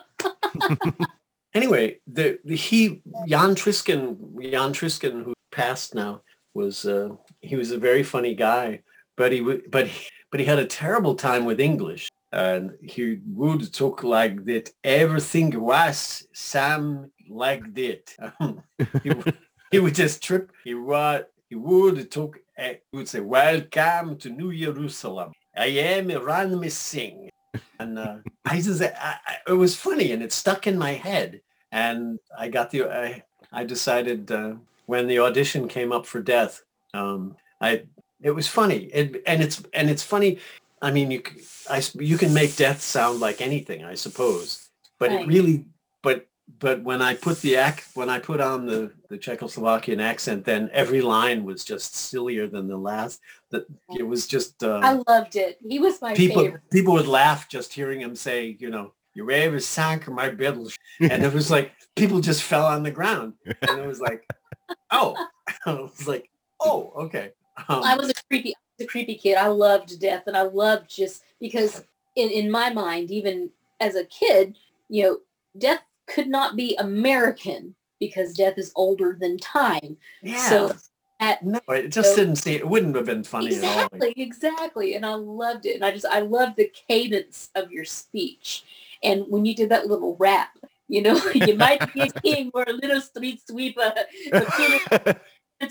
anyway, 1.54 1.98
the, 2.06 2.38
the 2.46 2.56
he 2.56 3.02
Jan 3.28 3.54
Triskin, 3.54 4.16
Jan 4.40 4.72
Triskin, 4.72 5.22
who 5.22 5.34
passed 5.52 5.94
now, 5.94 6.22
was 6.54 6.86
uh, 6.86 7.10
he 7.42 7.56
was 7.56 7.72
a 7.72 7.78
very 7.78 8.02
funny 8.02 8.34
guy, 8.34 8.80
but 9.18 9.32
he 9.32 9.42
would 9.42 9.70
but 9.70 9.86
he, 9.88 10.08
but 10.30 10.40
he 10.40 10.46
had 10.46 10.58
a 10.58 10.64
terrible 10.66 11.14
time 11.14 11.44
with 11.44 11.60
English, 11.60 12.08
and 12.34 12.72
he 12.82 13.20
would 13.40 13.72
talk 13.72 14.02
like 14.02 14.44
that. 14.44 14.70
Everything 14.82 15.50
was 15.60 16.26
Sam 16.32 17.10
like 17.28 17.64
that. 17.74 18.04
He, 19.04 19.10
would- 19.10 19.36
he 19.70 19.78
would 19.78 19.94
just 19.94 20.22
trip. 20.22 20.50
He 20.64 20.74
would 20.74 21.26
he 21.48 21.56
would 21.56 22.10
talk. 22.10 22.38
uh, 22.58 22.74
He 22.90 22.96
would 22.98 23.08
say, 23.08 23.20
"Welcome 23.20 24.16
to 24.18 24.28
New 24.30 24.52
Jerusalem. 24.64 25.32
I 25.56 25.66
am 25.94 26.08
Ran 26.08 26.50
Singh." 26.70 27.30
and 27.80 27.98
uh, 27.98 28.16
I 28.44 28.60
just, 28.60 28.82
I, 28.82 29.14
I, 29.30 29.34
it 29.52 29.52
was 29.64 29.76
funny 29.76 30.10
and 30.12 30.22
it 30.22 30.32
stuck 30.32 30.66
in 30.66 30.76
my 30.78 30.92
head. 31.08 31.40
And 31.70 32.18
I 32.36 32.48
got 32.48 32.70
the, 32.70 32.80
I, 32.84 33.22
I 33.52 33.62
decided 33.64 34.30
uh, 34.30 34.54
when 34.86 35.06
the 35.06 35.20
audition 35.20 35.68
came 35.68 35.92
up 35.92 36.04
for 36.06 36.20
Death, 36.20 36.62
um, 36.94 37.36
I, 37.60 37.84
it 38.22 38.32
was 38.32 38.48
funny. 38.48 38.80
It, 38.92 39.22
and 39.26 39.40
it's, 39.42 39.62
and 39.72 39.88
it's 39.88 40.02
funny. 40.02 40.38
I 40.86 40.90
mean, 40.90 41.10
you, 41.10 41.22
c- 41.26 41.42
I, 41.70 41.78
s- 41.78 41.94
you 41.94 42.18
can 42.18 42.32
make 42.34 42.56
Death 42.56 42.80
sound 42.82 43.18
like 43.26 43.40
anything, 43.40 43.84
I 43.84 43.94
suppose, 43.94 44.68
but 44.98 45.10
Right. 45.10 45.22
it 45.22 45.26
really, 45.26 45.64
but, 46.02 46.26
but 46.58 46.82
when 46.82 47.00
I 47.00 47.14
put 47.14 47.40
the 47.40 47.56
act, 47.56 47.88
when 47.94 48.10
I 48.10 48.18
put 48.18 48.40
on 48.40 48.66
the, 48.66 48.92
the 49.08 49.16
Czechoslovakian 49.18 50.00
accent, 50.02 50.44
then 50.44 50.68
every 50.72 51.00
line 51.00 51.44
was 51.44 51.64
just 51.64 51.96
sillier 51.96 52.46
than 52.46 52.68
the 52.68 52.76
last. 52.76 53.20
That 53.50 53.64
it 53.98 54.02
was 54.02 54.26
just. 54.26 54.62
Uh, 54.62 54.80
I 54.82 54.92
loved 55.12 55.36
it. 55.36 55.58
He 55.66 55.78
was 55.78 56.02
my 56.02 56.14
people 56.14 56.42
favorite. 56.44 56.70
people 56.70 56.92
would 56.94 57.06
laugh 57.08 57.48
just 57.48 57.72
hearing 57.72 58.00
him 58.00 58.14
say, 58.14 58.56
you 58.60 58.68
know, 58.68 58.92
your 59.14 59.30
ever 59.30 59.60
sank 59.60 60.06
my 60.08 60.28
biddle. 60.28 60.68
And 61.00 61.24
it 61.24 61.32
was 61.32 61.50
like 61.50 61.72
people 61.96 62.20
just 62.20 62.42
fell 62.42 62.66
on 62.66 62.82
the 62.82 62.90
ground. 62.90 63.34
And 63.62 63.78
it 63.80 63.86
was 63.86 64.00
like, 64.00 64.20
oh, 64.90 65.16
it 65.66 65.80
was 65.80 66.06
like, 66.06 66.28
oh, 66.60 66.92
okay. 67.04 67.32
Um, 67.68 67.82
I 67.84 67.96
was 67.96 68.10
a 68.10 68.14
creepy, 68.28 68.54
A 68.80 68.84
creepy 68.84 69.14
kid. 69.14 69.36
I 69.36 69.46
loved 69.48 70.00
death, 70.00 70.24
and 70.26 70.36
I 70.36 70.42
loved 70.42 70.90
just 70.90 71.22
because 71.40 71.84
in 72.16 72.28
in 72.30 72.50
my 72.50 72.70
mind, 72.72 73.10
even 73.10 73.50
as 73.80 73.94
a 73.94 74.04
kid, 74.04 74.56
you 74.88 75.02
know, 75.04 75.18
death 75.58 75.82
could 76.06 76.28
not 76.28 76.56
be 76.56 76.76
American 76.76 77.74
because 78.00 78.34
death 78.34 78.54
is 78.58 78.72
older 78.76 79.16
than 79.18 79.38
time. 79.38 79.96
yeah. 80.22 80.48
So 80.48 80.74
at 81.20 81.42
no, 81.44 81.60
it 81.68 81.88
just 81.88 82.10
so- 82.10 82.16
didn't 82.16 82.36
seem, 82.36 82.56
it 82.56 82.68
wouldn't 82.68 82.96
have 82.96 83.06
been 83.06 83.22
funny 83.22 83.54
at 83.54 83.62
all. 83.64 83.84
exactly, 83.84 84.12
exactly, 84.16 84.94
and 84.96 85.06
I 85.06 85.14
loved 85.14 85.66
it. 85.66 85.76
And 85.76 85.84
I 85.84 85.92
just 85.92 86.06
I 86.06 86.18
loved 86.20 86.56
the 86.56 86.70
cadence 86.88 87.50
of 87.54 87.70
your 87.70 87.84
speech, 87.84 88.64
and 89.02 89.24
when 89.28 89.44
you 89.44 89.54
did 89.54 89.68
that 89.68 89.86
little 89.86 90.16
rap. 90.16 90.50
You 90.86 91.00
know, 91.00 91.16
you 91.34 91.56
might 91.56 91.94
be 91.94 92.02
a 92.02 92.10
king 92.20 92.50
or 92.52 92.64
a 92.68 92.72
little 92.72 93.00
street 93.00 93.40
sweeper, 93.48 93.94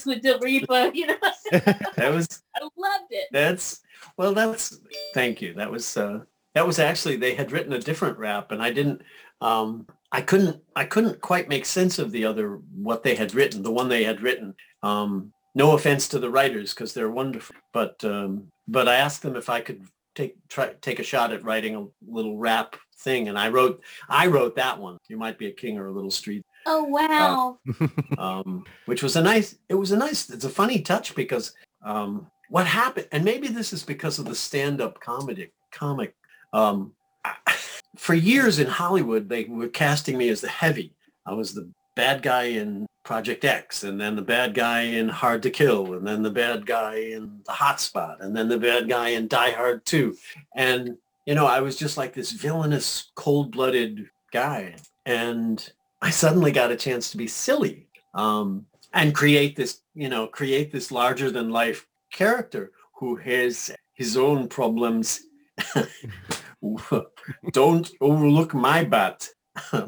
with 0.05 0.21
the 0.21 0.39
reaper. 0.41 0.91
You 0.93 1.07
know, 1.07 1.17
That 1.51 2.13
was, 2.13 2.27
I 2.55 2.61
loved 2.77 3.11
it. 3.11 3.27
that's, 3.31 3.81
well, 4.17 4.33
that's, 4.33 4.79
thank 5.13 5.41
you. 5.41 5.53
That 5.53 5.71
was, 5.71 5.95
uh, 5.97 6.19
that 6.55 6.65
was 6.67 6.79
actually, 6.79 7.17
they 7.17 7.35
had 7.35 7.51
written 7.51 7.73
a 7.73 7.79
different 7.79 8.17
rap 8.17 8.51
and 8.51 8.61
I 8.61 8.71
didn't, 8.71 9.01
um, 9.41 9.87
I 10.11 10.21
couldn't, 10.21 10.61
I 10.75 10.85
couldn't 10.85 11.21
quite 11.21 11.49
make 11.49 11.65
sense 11.65 11.99
of 11.99 12.11
the 12.11 12.25
other, 12.25 12.59
what 12.75 13.03
they 13.03 13.15
had 13.15 13.33
written, 13.33 13.63
the 13.63 13.71
one 13.71 13.89
they 13.89 14.03
had 14.03 14.21
written. 14.21 14.55
Um, 14.83 15.33
no 15.55 15.71
offense 15.75 16.07
to 16.09 16.19
the 16.19 16.29
writers 16.29 16.73
because 16.73 16.93
they're 16.93 17.11
wonderful, 17.11 17.55
but, 17.73 18.03
um, 18.03 18.47
but 18.67 18.87
I 18.87 18.95
asked 18.95 19.21
them 19.21 19.35
if 19.35 19.49
I 19.49 19.61
could 19.61 19.85
take, 20.15 20.35
try, 20.47 20.73
take 20.81 20.99
a 20.99 21.03
shot 21.03 21.33
at 21.33 21.43
writing 21.43 21.75
a 21.75 21.85
little 22.07 22.37
rap 22.37 22.75
thing. 22.99 23.27
And 23.27 23.37
I 23.37 23.49
wrote, 23.49 23.81
I 24.09 24.27
wrote 24.27 24.55
that 24.55 24.79
one. 24.79 24.97
You 25.09 25.17
might 25.17 25.37
be 25.37 25.47
a 25.47 25.51
king 25.51 25.77
or 25.77 25.87
a 25.87 25.91
little 25.91 26.11
street 26.11 26.43
Oh 26.65 26.83
wow. 26.83 27.59
um, 28.17 28.65
which 28.85 29.03
was 29.03 29.15
a 29.15 29.21
nice, 29.21 29.55
it 29.69 29.75
was 29.75 29.91
a 29.91 29.97
nice, 29.97 30.29
it's 30.29 30.45
a 30.45 30.49
funny 30.49 30.81
touch 30.81 31.15
because 31.15 31.53
um, 31.83 32.27
what 32.49 32.67
happened, 32.67 33.07
and 33.11 33.23
maybe 33.23 33.47
this 33.47 33.73
is 33.73 33.83
because 33.83 34.19
of 34.19 34.25
the 34.25 34.35
stand-up 34.35 34.99
comedy, 34.99 35.51
comic, 35.71 36.15
um, 36.53 36.93
for 37.97 38.13
years 38.13 38.59
in 38.59 38.67
Hollywood, 38.67 39.29
they 39.29 39.45
were 39.45 39.67
casting 39.67 40.17
me 40.17 40.29
as 40.29 40.41
the 40.41 40.49
heavy. 40.49 40.93
I 41.25 41.33
was 41.33 41.53
the 41.53 41.69
bad 41.95 42.21
guy 42.21 42.43
in 42.43 42.87
Project 43.03 43.43
X, 43.43 43.83
and 43.83 43.99
then 43.99 44.15
the 44.15 44.21
bad 44.21 44.53
guy 44.53 44.81
in 44.81 45.09
Hard 45.09 45.43
to 45.43 45.49
Kill, 45.49 45.93
and 45.93 46.07
then 46.07 46.23
the 46.23 46.31
bad 46.31 46.65
guy 46.65 46.95
in 46.95 47.41
The 47.45 47.51
Hot 47.51 47.79
Spot, 47.79 48.17
and 48.21 48.35
then 48.35 48.47
the 48.47 48.57
bad 48.57 48.87
guy 48.87 49.09
in 49.09 49.27
Die 49.27 49.51
Hard 49.51 49.85
2. 49.85 50.15
And, 50.55 50.97
you 51.25 51.35
know, 51.35 51.45
I 51.45 51.59
was 51.59 51.75
just 51.75 51.97
like 51.97 52.13
this 52.13 52.31
villainous, 52.31 53.11
cold-blooded 53.15 54.09
guy. 54.31 54.75
And 55.05 55.69
I 56.03 56.09
suddenly 56.09 56.51
got 56.51 56.69
a 56.69 56.75
chance 56.75 57.11
to 57.11 57.17
be 57.17 57.27
silly 57.27 57.87
um, 58.13 58.65
and 58.91 59.15
create 59.15 59.55
this, 59.55 59.79
you 59.95 60.09
know, 60.09 60.27
create 60.27 60.69
this 60.69 60.91
larger 60.91 61.31
than 61.31 61.49
life 61.49 61.87
character 62.11 62.71
who 62.99 63.15
has 63.15 63.71
his 63.93 64.17
own 64.17 64.49
problems. 64.49 65.21
Don't 67.53 67.89
overlook 68.01 68.53
my 68.53 68.83
butt. 68.83 69.29
We 69.71 69.79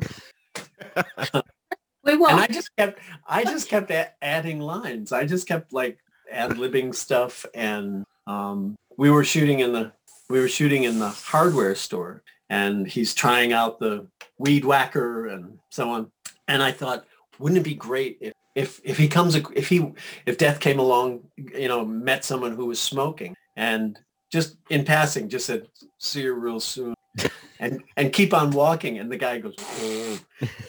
And 2.05 2.19
won't. 2.19 2.31
And 2.31 2.39
I 2.39 2.47
just 2.47 2.73
kept, 2.77 2.99
I 3.27 3.43
just 3.43 3.67
kept 3.67 3.91
a- 3.91 4.13
adding 4.23 4.61
lines. 4.61 5.11
I 5.11 5.25
just 5.25 5.49
kept 5.49 5.73
like 5.73 5.99
ad 6.31 6.51
libbing 6.51 6.95
stuff, 6.95 7.45
and 7.53 8.05
um, 8.25 8.77
we 8.97 9.09
were 9.09 9.25
shooting 9.25 9.59
in 9.59 9.73
the, 9.73 9.91
we 10.29 10.39
were 10.39 10.47
shooting 10.47 10.85
in 10.85 10.97
the 10.97 11.09
hardware 11.09 11.75
store, 11.75 12.23
and 12.49 12.87
he's 12.87 13.13
trying 13.13 13.53
out 13.53 13.79
the 13.79 14.07
weed 14.37 14.65
whacker 14.65 15.27
and 15.27 15.57
so 15.69 15.89
on. 15.89 16.11
And 16.47 16.61
I 16.61 16.71
thought, 16.71 17.05
wouldn't 17.39 17.59
it 17.59 17.63
be 17.63 17.75
great 17.75 18.17
if, 18.21 18.33
if, 18.55 18.81
if 18.83 18.97
he 18.97 19.07
comes, 19.07 19.35
if 19.35 19.67
he, 19.67 19.91
if 20.25 20.37
death 20.37 20.59
came 20.59 20.79
along, 20.79 21.21
you 21.37 21.67
know, 21.67 21.85
met 21.85 22.23
someone 22.23 22.55
who 22.55 22.65
was 22.65 22.79
smoking, 22.79 23.35
and 23.55 23.99
just 24.31 24.57
in 24.69 24.85
passing, 24.85 25.27
just 25.27 25.45
said, 25.45 25.67
"See 25.97 26.21
you 26.21 26.33
real 26.33 26.59
soon," 26.59 26.93
and 27.59 27.83
and 27.97 28.13
keep 28.13 28.33
on 28.33 28.51
walking, 28.51 28.99
and 28.99 29.11
the 29.11 29.17
guy 29.17 29.39
goes. 29.39 29.55
"Oh," 29.59 30.19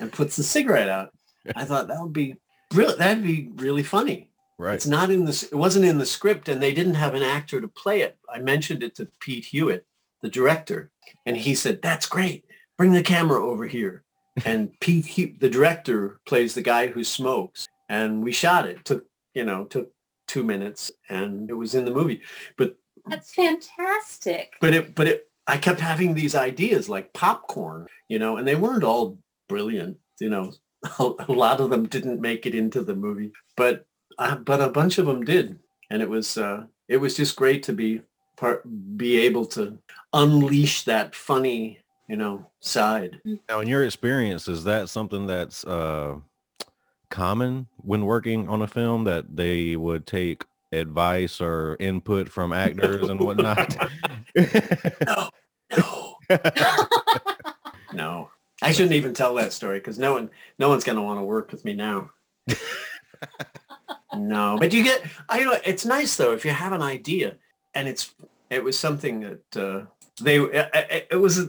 and 0.01 0.13
puts 0.13 0.37
the 0.37 0.43
cigarette 0.43 0.89
out. 0.89 1.13
I 1.55 1.65
thought 1.65 1.89
that 1.89 2.01
would 2.01 2.13
be 2.13 2.37
really 2.75 2.97
that'd 2.97 3.23
be 3.23 3.51
really 3.57 3.83
funny. 3.83 4.31
right. 4.59 4.75
It's 4.75 4.87
not 4.87 5.11
in 5.11 5.25
this. 5.25 5.45
it 5.45 5.55
wasn't 5.55 5.85
in 5.85 5.99
the 5.99 6.07
script 6.07 6.49
and 6.49 6.63
they 6.63 6.73
didn't 6.73 6.95
have 6.95 7.15
an 7.15 7.23
actor 7.23 7.61
to 7.61 7.69
play 7.69 8.01
it. 8.01 8.17
I 8.33 8.39
mentioned 8.39 8.83
it 8.83 8.95
to 8.97 9.09
Pete 9.21 9.45
Hewitt, 9.45 9.87
the 10.27 10.31
director, 10.41 10.91
and 11.25 11.37
he 11.37 11.55
said, 11.55 11.81
"That's 11.83 12.07
great. 12.07 12.45
Bring 12.77 12.93
the 12.93 13.03
camera 13.03 13.45
over 13.45 13.67
here." 13.67 14.03
And 14.45 14.79
Pete 14.81 15.07
Hew- 15.07 15.35
the 15.41 15.49
director 15.49 16.21
plays 16.27 16.53
the 16.55 16.61
guy 16.61 16.89
who 16.89 17.03
smokes 17.05 17.67
and 17.89 18.23
we 18.23 18.33
shot 18.33 18.67
it. 18.69 18.85
Took, 18.85 19.07
you 19.33 19.45
know, 19.45 19.65
took 19.65 19.91
2 20.29 20.45
minutes 20.45 20.91
and 21.09 21.49
it 21.49 21.55
was 21.55 21.75
in 21.75 21.87
the 21.87 21.91
movie. 21.91 22.21
But 22.59 22.77
That's 23.07 23.33
fantastic. 23.33 24.53
but 24.61 24.75
it 24.75 24.95
but 24.95 25.07
it 25.07 25.31
I 25.47 25.57
kept 25.57 25.81
having 25.81 26.13
these 26.13 26.35
ideas 26.35 26.87
like 26.87 27.15
popcorn, 27.15 27.87
you 28.09 28.19
know, 28.19 28.37
and 28.37 28.47
they 28.47 28.57
weren't 28.57 28.85
all 28.85 29.17
brilliant, 29.49 29.97
you 30.21 30.29
know. 30.29 30.53
A 30.99 31.33
lot 31.33 31.61
of 31.63 31.71
them 31.71 31.87
didn't 31.87 32.21
make 32.21 32.45
it 32.45 32.55
into 32.55 32.83
the 32.85 32.95
movie, 32.95 33.33
but 33.57 33.87
uh, 34.19 34.37
but 34.37 34.61
a 34.61 34.69
bunch 34.69 34.99
of 34.99 35.07
them 35.07 35.25
did, 35.25 35.59
and 35.91 36.03
it 36.03 36.11
was 36.11 36.37
uh, 36.37 36.65
it 36.89 36.99
was 36.99 37.17
just 37.17 37.37
great 37.37 37.63
to 37.65 37.73
be 37.73 38.03
part 38.37 38.63
be 38.97 39.19
able 39.19 39.47
to 39.47 39.79
unleash 40.13 40.85
that 40.85 41.15
funny, 41.15 41.79
you 42.09 42.17
know, 42.17 42.47
side. 42.61 43.21
Now, 43.49 43.61
in 43.61 43.69
your 43.69 43.85
experience, 43.85 44.49
is 44.49 44.65
that 44.65 44.89
something 44.89 45.27
that's 45.27 45.65
uh, 45.65 46.17
common 47.11 47.67
when 47.79 48.05
working 48.05 48.49
on 48.49 48.63
a 48.63 48.67
film 48.67 49.05
that 49.05 49.37
they 49.37 49.77
would 49.77 50.07
take 50.07 50.45
advice 50.73 51.41
or 51.41 51.77
input 51.81 52.29
from 52.29 52.53
actors 52.53 53.09
and 53.09 53.21
whatnot? 53.21 53.77
No, 55.07 55.31
no, 55.77 56.17
no. 57.93 58.31
I 58.63 58.73
shouldn't 58.73 58.95
even 58.95 59.13
tell 59.13 59.35
that 59.35 59.53
story 59.53 59.79
because 59.79 59.99
no 59.99 60.15
one, 60.15 60.31
no 60.59 60.69
one's 60.69 60.85
going 60.85 60.97
to 60.97 61.03
want 61.03 61.21
to 61.21 61.25
work 61.25 61.53
with 61.53 61.65
me 61.65 61.75
now. 61.75 62.11
no, 64.17 64.57
but 64.59 64.73
you 64.73 64.83
get, 64.83 65.03
I 65.29 65.45
know 65.45 65.59
it's 65.65 65.85
nice 65.85 66.17
though 66.17 66.33
if 66.33 66.45
you 66.45 66.53
have 66.53 66.73
an 66.73 66.83
idea 66.83 67.37
and 67.77 67.87
it's, 67.89 68.15
it 68.51 68.65
was 68.65 68.77
something 68.79 69.21
that 69.21 69.57
uh, 69.57 69.85
they, 70.21 70.39
it, 70.41 71.07
it- 71.11 71.17
was, 71.17 71.41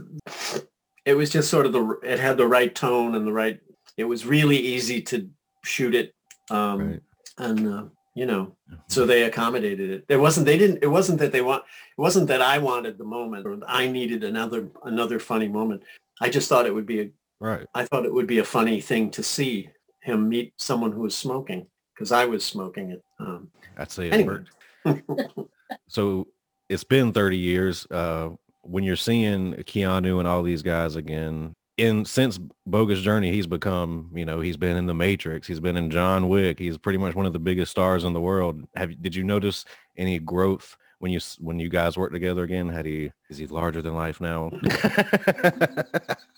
it 1.05 1.13
was 1.13 1.29
just 1.29 1.49
sort 1.49 1.65
of 1.65 1.71
the, 1.71 1.99
it 2.03 2.19
had 2.19 2.37
the 2.37 2.45
right 2.47 2.73
tone 2.75 3.15
and 3.15 3.25
the 3.25 3.31
right, 3.31 3.59
it 3.95 4.03
was 4.03 4.25
really 4.25 4.57
easy 4.57 5.01
to 5.03 5.27
shoot 5.63 5.95
it. 5.95 6.13
Um, 6.51 6.79
Right. 6.91 7.01
and, 7.39 7.67
uh, 7.67 7.83
you 8.13 8.25
know, 8.25 8.55
so 8.87 9.05
they 9.05 9.23
accommodated 9.23 9.89
it. 9.91 10.05
It 10.09 10.17
wasn't, 10.17 10.45
they 10.45 10.57
didn't, 10.57 10.79
it 10.81 10.87
wasn't 10.87 11.19
that 11.19 11.31
they 11.31 11.41
want, 11.41 11.63
it 11.97 12.01
wasn't 12.01 12.27
that 12.27 12.41
I 12.41 12.57
wanted 12.57 12.97
the 12.97 13.03
moment 13.05 13.45
or 13.45 13.57
I 13.67 13.87
needed 13.87 14.23
another, 14.23 14.67
another 14.83 15.19
funny 15.19 15.47
moment. 15.47 15.83
I 16.19 16.29
just 16.29 16.49
thought 16.49 16.65
it 16.65 16.73
would 16.73 16.85
be 16.87 17.01
a, 17.01 17.09
right. 17.39 17.65
I 17.73 17.85
thought 17.85 18.05
it 18.05 18.13
would 18.13 18.27
be 18.27 18.39
a 18.39 18.43
funny 18.43 18.81
thing 18.81 19.11
to 19.11 19.23
see 19.23 19.69
him 20.01 20.27
meet 20.27 20.53
someone 20.57 20.91
who 20.91 21.01
was 21.01 21.15
smoking 21.15 21.67
because 21.93 22.11
I 22.11 22.25
was 22.25 22.43
smoking 22.43 22.91
it. 22.91 23.03
Um, 23.19 23.49
say 23.87 24.07
it 24.07 24.13
Anyway. 24.13 24.39
so 25.87 26.27
it's 26.69 26.83
been 26.83 27.11
30 27.13 27.37
years. 27.37 27.87
Uh, 27.89 28.29
when 28.61 28.83
you're 28.83 28.95
seeing 28.95 29.53
Keanu 29.53 30.19
and 30.19 30.27
all 30.27 30.43
these 30.43 30.61
guys 30.61 30.95
again, 30.95 31.53
in 31.77 32.05
since 32.05 32.39
Bogus 32.65 33.01
Journey, 33.01 33.31
he's 33.31 33.45
become, 33.45 34.09
you 34.13 34.25
know, 34.25 34.39
he's 34.39 34.57
been 34.57 34.77
in 34.77 34.87
the 34.87 34.95
Matrix, 34.95 35.47
he's 35.47 35.59
been 35.59 35.77
in 35.77 35.91
John 35.91 36.27
Wick, 36.27 36.57
he's 36.57 36.77
pretty 36.77 36.97
much 36.97 37.13
one 37.13 37.27
of 37.27 37.33
the 37.33 37.39
biggest 37.39 37.71
stars 37.71 38.03
in 38.03 38.13
the 38.13 38.21
world. 38.21 38.67
Have 38.75 38.99
did 39.01 39.15
you 39.15 39.23
notice 39.23 39.63
any 39.95 40.17
growth 40.17 40.75
when 40.97 41.11
you 41.11 41.19
when 41.39 41.59
you 41.59 41.69
guys 41.69 41.95
work 41.95 42.11
together 42.11 42.43
again? 42.43 42.67
Had 42.67 42.87
he 42.87 43.11
is 43.29 43.37
he 43.37 43.45
larger 43.45 43.83
than 43.83 43.93
life 43.93 44.19
now? 44.19 44.51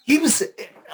he 0.10 0.18
was 0.18 0.44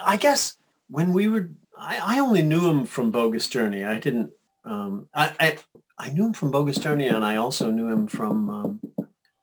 i 0.03 0.17
guess 0.17 0.57
when 0.89 1.13
we 1.13 1.27
were 1.27 1.49
i, 1.77 2.17
I 2.17 2.19
only 2.19 2.41
knew 2.41 2.69
him 2.69 2.85
from 2.85 3.11
bogus 3.11 3.47
journey 3.47 3.83
i 3.83 3.97
didn't 3.97 4.31
um 4.65 5.07
I, 5.13 5.33
I 5.39 5.57
i 5.97 6.09
knew 6.09 6.25
him 6.25 6.33
from 6.33 6.51
bogus 6.51 6.77
journey 6.77 7.07
and 7.07 7.23
i 7.25 7.35
also 7.37 7.71
knew 7.71 7.87
him 7.87 8.07
from 8.07 8.49
um 8.49 8.79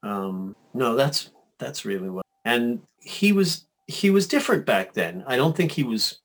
um 0.02 0.56
no 0.74 0.94
that's 0.96 1.30
that's 1.58 1.84
really 1.84 2.10
what 2.10 2.24
and 2.44 2.80
he 3.00 3.32
was 3.32 3.66
he 3.88 4.10
was 4.10 4.26
different 4.28 4.64
back 4.64 4.94
then. 4.94 5.22
I 5.26 5.36
don't 5.36 5.56
think 5.56 5.72
he 5.72 5.82
was 5.82 6.18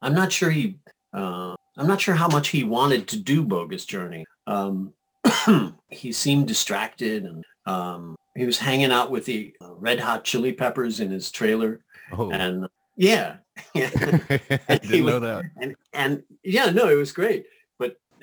i'm 0.00 0.14
not 0.14 0.32
sure 0.32 0.50
he 0.50 0.78
uh 1.12 1.54
i'm 1.76 1.86
not 1.86 2.00
sure 2.00 2.14
how 2.14 2.28
much 2.28 2.48
he 2.48 2.64
wanted 2.64 3.06
to 3.08 3.18
do 3.18 3.42
bogus 3.42 3.84
journey 3.84 4.24
um 4.46 4.92
he 5.90 6.12
seemed 6.12 6.46
distracted 6.48 7.24
and 7.24 7.44
um 7.66 8.16
he 8.36 8.46
was 8.46 8.58
hanging 8.58 8.92
out 8.92 9.10
with 9.10 9.24
the 9.24 9.52
uh, 9.60 9.74
red 9.74 9.98
hot 10.00 10.22
chili 10.24 10.52
peppers 10.52 11.00
in 11.00 11.10
his 11.10 11.30
trailer. 11.32 11.80
Oh, 12.12 12.30
and 12.30 12.68
yeah, 12.96 13.36
yeah, 13.74 13.90
I 14.68 14.78
didn't 14.78 15.06
know 15.06 15.18
was- 15.18 15.22
that. 15.22 15.44
and 15.60 15.74
and 15.92 16.22
yeah, 16.44 16.70
no, 16.70 16.88
it 16.88 16.94
was 16.94 17.10
great. 17.12 17.46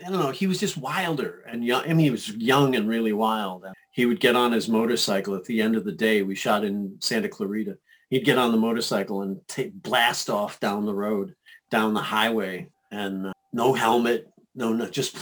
I 0.04 0.10
don't 0.10 0.20
know, 0.20 0.32
he 0.32 0.48
was 0.48 0.60
just 0.60 0.78
wilder 0.78 1.44
and 1.48 1.64
young. 1.64 1.84
I 1.84 1.88
mean, 1.88 2.06
he 2.06 2.10
was 2.10 2.30
young 2.30 2.76
and 2.76 2.88
really 2.88 3.14
wild. 3.14 3.66
He 3.92 4.06
would 4.06 4.20
get 4.20 4.36
on 4.36 4.52
his 4.52 4.68
motorcycle 4.68 5.36
at 5.36 5.46
the 5.46 5.62
end 5.62 5.76
of 5.76 5.86
the 5.86 5.92
day. 5.92 6.22
We 6.22 6.36
shot 6.36 6.66
in 6.66 6.98
Santa 7.00 7.30
Clarita. 7.30 7.78
He'd 8.10 8.26
get 8.26 8.38
on 8.38 8.52
the 8.52 8.58
motorcycle 8.58 9.22
and 9.22 9.40
blast 9.82 10.30
off 10.30 10.60
down 10.60 10.86
the 10.86 10.94
road, 10.94 11.36
down 11.72 11.94
the 11.94 12.02
highway, 12.02 12.68
and 12.92 13.28
uh, 13.28 13.34
no 13.54 13.74
helmet, 13.74 14.30
no, 14.54 14.74
no, 14.74 14.88
just 14.90 15.18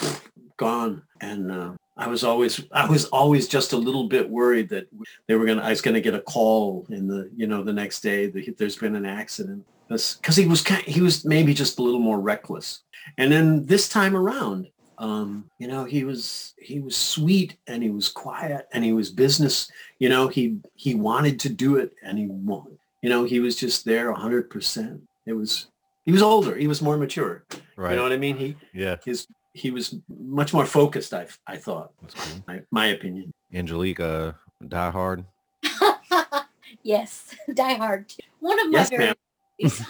gone. 0.57 1.03
And 1.21 1.51
uh, 1.51 1.73
I 1.95 2.07
was 2.07 2.23
always, 2.23 2.61
I 2.71 2.89
was 2.89 3.05
always 3.05 3.47
just 3.47 3.73
a 3.73 3.77
little 3.77 4.07
bit 4.07 4.29
worried 4.29 4.69
that 4.69 4.87
they 5.27 5.35
were 5.35 5.45
gonna, 5.45 5.61
I 5.61 5.69
was 5.69 5.81
gonna 5.81 6.01
get 6.01 6.15
a 6.15 6.21
call 6.21 6.85
in 6.89 7.07
the, 7.07 7.29
you 7.35 7.47
know, 7.47 7.63
the 7.63 7.73
next 7.73 8.01
day 8.01 8.27
that 8.27 8.57
there's 8.57 8.77
been 8.77 8.95
an 8.95 9.05
accident. 9.05 9.65
Because 9.87 10.35
he 10.35 10.45
was, 10.45 10.61
kind, 10.61 10.83
he 10.83 11.01
was 11.01 11.25
maybe 11.25 11.53
just 11.53 11.79
a 11.79 11.83
little 11.83 11.99
more 11.99 12.19
reckless. 12.19 12.81
And 13.17 13.31
then 13.31 13.65
this 13.65 13.89
time 13.89 14.15
around, 14.15 14.67
um, 14.97 15.49
you 15.59 15.67
know, 15.67 15.83
he 15.83 16.03
was, 16.03 16.53
he 16.57 16.79
was 16.79 16.95
sweet 16.95 17.57
and 17.67 17.83
he 17.83 17.89
was 17.89 18.09
quiet 18.09 18.67
and 18.73 18.83
he 18.83 18.93
was 18.93 19.09
business. 19.09 19.69
You 19.99 20.09
know, 20.09 20.27
he, 20.27 20.57
he 20.75 20.95
wanted 20.95 21.39
to 21.41 21.49
do 21.49 21.77
it 21.77 21.93
and 22.03 22.17
he 22.17 22.27
wanted, 22.27 22.77
you 23.01 23.09
know, 23.09 23.23
he 23.23 23.39
was 23.39 23.55
just 23.55 23.85
there 23.85 24.09
a 24.09 24.15
hundred 24.15 24.49
percent. 24.49 25.01
It 25.25 25.33
was, 25.33 25.67
he 26.05 26.11
was 26.11 26.21
older. 26.21 26.55
He 26.55 26.67
was 26.67 26.81
more 26.81 26.97
mature. 26.97 27.43
Right. 27.75 27.91
You 27.91 27.97
know 27.97 28.03
what 28.03 28.13
I 28.13 28.17
mean? 28.17 28.37
He, 28.37 28.55
yeah. 28.73 28.97
his, 29.03 29.27
he 29.53 29.71
was 29.71 29.95
much 30.09 30.53
more 30.53 30.65
focused. 30.65 31.13
I, 31.13 31.27
I 31.47 31.57
thought, 31.57 31.91
That's 32.01 32.13
cool. 32.15 32.43
my, 32.47 32.61
my 32.71 32.87
opinion. 32.87 33.31
Angelique, 33.53 33.99
uh, 33.99 34.33
Die 34.67 34.89
Hard. 34.89 35.25
yes, 36.83 37.35
Die 37.53 37.73
Hard. 37.75 38.13
One 38.39 38.59
of 38.59 38.71
my 38.71 38.79
Yes, 38.79 38.89
very 38.89 39.13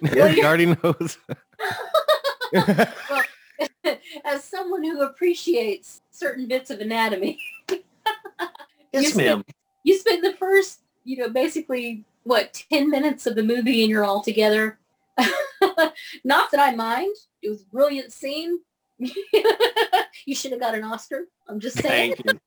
Well, 0.02 0.28
he 0.28 0.42
already 0.42 0.66
knows. 0.82 1.18
as 4.24 4.42
someone 4.44 4.82
who 4.82 5.02
appreciates 5.02 6.00
certain 6.10 6.48
bits 6.48 6.70
of 6.70 6.80
anatomy, 6.80 7.38
Yes, 7.68 7.82
Yes, 8.92 9.14
ma'am. 9.16 9.44
you 9.84 9.98
spend 9.98 10.24
the 10.24 10.32
first, 10.32 10.80
you 11.04 11.18
know, 11.18 11.28
basically 11.28 12.04
what 12.24 12.64
ten 12.72 12.88
minutes 12.90 13.26
of 13.26 13.34
the 13.36 13.42
movie 13.42 13.82
and 13.82 13.90
you're 13.90 14.04
all 14.04 14.22
together. 14.22 14.78
Not 16.24 16.50
that 16.50 16.58
I 16.60 16.74
mind. 16.74 17.14
It 17.42 17.50
was 17.50 17.62
a 17.62 17.66
brilliant 17.66 18.12
scene. 18.12 18.58
you 18.98 20.34
should 20.34 20.50
have 20.52 20.60
got 20.60 20.74
an 20.74 20.82
Oscar. 20.84 21.26
I'm 21.48 21.60
just 21.60 21.78
saying. 21.78 22.14
Thank 22.14 22.24
you. 22.24 22.40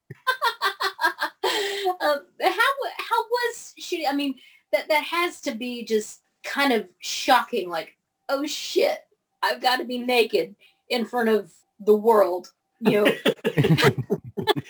um, 2.02 2.20
how 2.42 2.74
how 2.98 3.22
was 3.30 3.74
shooting? 3.78 4.08
I 4.10 4.14
mean, 4.14 4.36
that 4.74 4.90
that 4.90 5.04
has 5.04 5.40
to 5.42 5.56
be 5.56 5.86
just 5.86 6.22
kind 6.44 6.74
of 6.74 6.88
shocking. 7.00 7.70
Like, 7.70 7.96
oh 8.30 8.46
shit, 8.46 9.06
I've 9.42 9.62
got 9.62 9.78
to 9.78 9.86
be 9.86 10.00
naked 10.00 10.56
in 10.90 11.06
front 11.06 11.30
of 11.30 11.52
the 11.80 11.96
world. 11.96 12.52
You 12.82 13.06
know, 13.06 13.12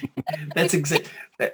That's 0.56 0.76
exactly. 0.76 1.10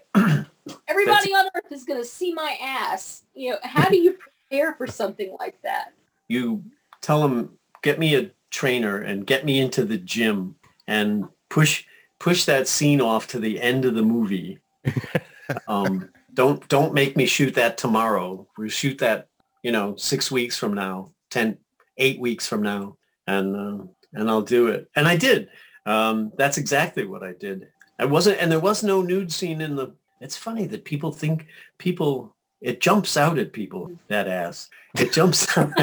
everybody 0.88 1.34
on 1.34 1.48
earth 1.56 1.72
is 1.72 1.86
going 1.86 2.02
to 2.02 2.08
see 2.08 2.34
my 2.34 2.58
ass. 2.62 3.24
You 3.34 3.52
know, 3.52 3.58
how 3.64 3.88
do 3.88 3.98
you 3.98 4.18
prepare 4.50 4.74
for 4.74 4.86
something 4.86 5.36
like 5.40 5.62
that? 5.62 5.94
you 6.30 6.64
tell 7.02 7.22
them 7.22 7.52
get 7.82 8.00
me 8.00 8.16
a 8.16 8.32
trainer 8.52 9.00
and 9.00 9.28
get 9.28 9.44
me 9.44 9.60
into 9.60 9.84
the 9.84 9.98
gym 9.98 10.56
and 10.88 11.26
push 11.50 11.84
push 12.20 12.46
that 12.46 12.68
scene 12.68 13.02
off 13.02 13.28
to 13.28 13.40
the 13.40 13.60
end 13.60 13.84
of 13.84 13.96
the 13.96 14.02
movie 14.02 14.60
um 15.68 16.10
don't 16.40 16.66
don't 16.70 16.94
make 16.94 17.18
me 17.18 17.26
shoot 17.26 17.54
that 17.56 17.78
tomorrow. 17.78 18.48
We'll 18.58 18.70
shoot 18.70 18.98
that 19.00 19.28
you 19.62 19.74
know 19.74 19.98
six 19.98 20.32
weeks 20.32 20.58
from 20.58 20.74
now 20.74 21.12
ten 21.30 21.58
eight 21.98 22.18
weeks 22.18 22.48
from 22.48 22.62
now 22.62 22.96
and 23.28 23.56
uh, 23.58 23.84
and 24.14 24.30
i'll 24.30 24.42
do 24.42 24.68
it. 24.68 24.90
And 24.96 25.06
i 25.06 25.18
did. 25.18 25.50
Um 25.86 26.32
that's 26.38 26.58
exactly 26.58 27.06
what 27.06 27.24
i 27.24 27.34
did. 27.34 27.68
I 28.00 28.06
wasn't 28.06 28.40
and 28.40 28.50
there 28.50 28.62
was 28.62 28.84
no 28.84 29.02
nude 29.02 29.34
scene 29.34 29.60
in 29.60 29.76
the 29.76 29.94
it's 30.22 30.38
funny 30.38 30.66
that 30.68 30.86
people 30.86 31.12
think 31.12 31.48
people 31.78 32.34
it 32.62 32.80
jumps 32.80 33.18
out 33.18 33.38
at 33.38 33.52
people 33.52 33.92
that 34.08 34.30
ass. 34.30 34.70
It 34.98 35.12
jumps 35.12 35.42
out 35.58 35.74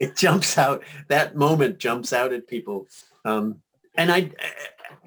it 0.00 0.16
jumps 0.16 0.56
out 0.56 0.84
that 1.08 1.36
moment 1.36 1.78
jumps 1.78 2.14
out 2.14 2.32
at 2.32 2.48
people. 2.48 2.88
Um 3.26 3.60
and 3.96 4.10
i 4.10 4.30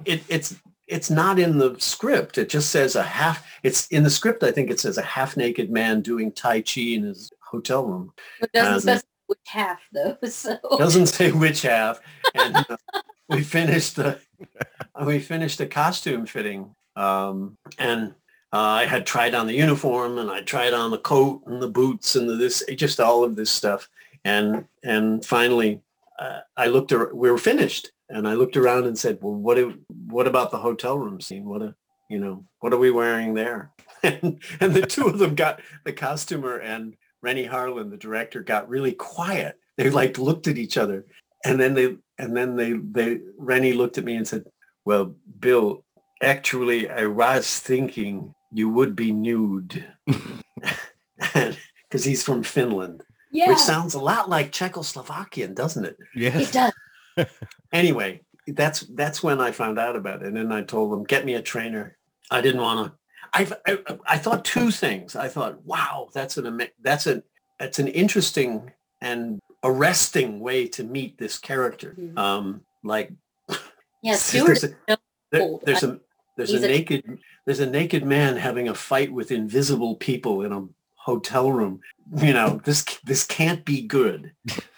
it, 0.06 0.22
it's 0.30 0.54
it's 0.88 1.10
not 1.10 1.40
in 1.40 1.58
the 1.58 1.76
script. 1.80 2.38
It 2.38 2.50
just 2.50 2.70
says 2.70 2.96
a 2.96 3.04
half 3.04 3.46
it's 3.64 3.88
in 3.88 4.04
the 4.04 4.10
script 4.10 4.44
i 4.44 4.52
think 4.52 4.70
it 4.70 4.80
says 4.80 4.98
a 4.98 5.02
half 5.02 5.36
naked 5.36 5.72
man 5.72 6.02
doing 6.02 6.32
tai 6.32 6.62
chi 6.62 6.82
in 6.82 7.04
his 7.04 7.32
hotel 7.42 7.86
room. 7.86 8.14
It 8.42 8.52
doesn't 8.52 8.82
specify 8.82 9.08
which 9.28 9.40
half 9.48 9.82
though. 9.92 10.18
So. 10.28 10.58
Doesn't 10.78 11.08
say 11.08 11.32
which 11.32 11.64
half 11.64 12.00
and 12.34 12.56
uh, 12.56 12.78
we 13.30 13.42
finished 13.44 13.96
the 13.96 14.20
we 15.06 15.20
finished 15.20 15.58
the 15.58 15.68
costume 15.68 16.26
fitting 16.26 16.76
um 16.96 17.58
and 17.80 18.14
uh, 18.54 18.60
I 18.60 18.86
had 18.86 19.06
tried 19.06 19.36
on 19.36 19.48
the 19.48 19.54
uniform 19.54 20.18
and 20.18 20.32
I 20.32 20.42
tried 20.42 20.74
on 20.74 20.92
the 20.92 20.98
coat 20.98 21.42
and 21.46 21.62
the 21.62 21.68
boots 21.68 22.16
and 22.16 22.30
the 22.30 22.36
this 22.36 22.64
just 22.76 23.02
all 23.02 23.24
of 23.24 23.36
this 23.36 23.50
stuff. 23.50 23.90
And 24.24 24.66
and 24.84 25.26
finally 25.26 25.82
uh, 26.20 26.42
I 26.56 26.68
looked 26.68 26.92
we 26.92 27.32
were 27.32 27.38
finished 27.38 27.92
and 28.10 28.28
I 28.28 28.34
looked 28.34 28.58
around 28.58 28.86
and 28.86 28.98
said 28.98 29.20
well 29.22 29.34
what 29.34 29.56
do, 29.56 29.80
what 30.08 30.28
about 30.28 30.52
the 30.52 30.58
hotel 30.58 30.98
room 30.98 31.22
scene 31.22 31.46
what 31.46 31.62
a, 31.62 31.76
you 32.10 32.20
know 32.20 32.46
what 32.60 32.74
are 32.74 32.78
we 32.78 32.92
wearing 32.92 33.34
there 33.34 33.72
and, 34.04 34.42
and 34.60 34.74
the 34.74 34.86
two 34.86 35.08
of 35.08 35.20
them 35.20 35.36
got 35.44 35.62
the 35.84 35.94
costumer 35.94 36.58
and 36.58 36.96
Renny 37.22 37.48
Harlin 37.48 37.90
the 37.90 37.98
director 37.98 38.44
got 38.44 38.70
really 38.70 38.94
quiet 38.94 39.60
they 39.78 39.90
like 39.90 40.18
looked 40.18 40.48
at 40.48 40.58
each 40.58 40.78
other 40.78 41.06
and 41.44 41.60
then 41.60 41.74
they 41.74 41.98
and 42.18 42.36
then 42.36 42.56
they 42.56 42.74
they 42.74 43.20
Renny 43.38 43.74
looked 43.74 43.98
at 43.98 44.06
me 44.06 44.16
and 44.16 44.28
said 44.28 44.46
well 44.86 45.16
Bill 45.40 45.84
actually 46.22 46.90
I 46.90 47.08
was 47.08 47.60
thinking 47.60 48.34
you 48.52 48.70
would 48.70 48.96
be 48.96 49.12
nude 49.12 49.86
because 51.18 52.04
he's 52.04 52.24
from 52.24 52.44
Finland 52.44 53.04
yeah, 53.36 53.50
which 53.50 53.58
sounds 53.58 53.96
a 53.96 54.00
lot 54.00 54.30
like 54.30 54.54
Czechoslovakian, 54.54 55.54
doesn't 55.54 55.84
it? 55.84 55.98
Yes. 56.16 56.48
it 56.48 56.54
does. 56.54 56.72
Anyway, 57.72 58.22
that's 58.48 58.82
that's 58.82 59.24
when 59.24 59.40
I 59.42 59.52
found 59.52 59.80
out 59.80 59.96
about 59.96 60.22
it, 60.22 60.28
and 60.28 60.38
then 60.38 60.52
I 60.52 60.62
told 60.64 60.92
them, 60.92 61.04
"Get 61.04 61.26
me 61.26 61.34
a 61.36 61.42
trainer." 61.42 61.98
I 62.32 62.42
didn't 62.42 62.62
want 62.62 62.88
to. 62.88 62.98
I, 63.34 63.48
I 63.68 63.98
I 64.08 64.18
thought 64.18 64.46
two 64.46 64.72
things. 64.72 65.16
I 65.16 65.28
thought, 65.28 65.64
"Wow, 65.66 66.10
that's 66.14 66.38
an 66.38 66.62
that's 66.82 67.06
an 67.08 67.24
that's 67.60 67.80
an 67.80 67.88
interesting 67.88 68.72
and 69.02 69.40
arresting 69.64 70.40
way 70.40 70.68
to 70.70 70.84
meet 70.84 71.18
this 71.18 71.38
character." 71.38 71.96
Mhm. 72.00 72.18
Um, 72.18 72.62
like 72.84 73.12
Yeah, 74.02 74.16
there's 74.32 74.64
a, 74.64 74.74
there- 75.32 75.58
there's 75.64 75.84
a 75.84 76.00
there's 76.38 76.50
a 76.52 76.54
He's 76.54 76.64
a- 76.64 76.68
naked 76.68 77.20
there's 77.46 77.60
a 77.60 77.70
naked 77.70 78.06
man 78.06 78.38
having 78.38 78.68
a 78.70 78.76
fight 78.76 79.12
with 79.12 79.32
invisible 79.32 79.96
people 79.96 80.44
in 80.44 80.52
a 80.52 80.66
hotel 80.96 81.52
room. 81.52 81.82
You 82.18 82.34
know, 82.34 82.62
this 82.64 82.84
this 83.04 83.24
can't 83.26 83.66
be 83.66 83.82
good. 83.82 84.34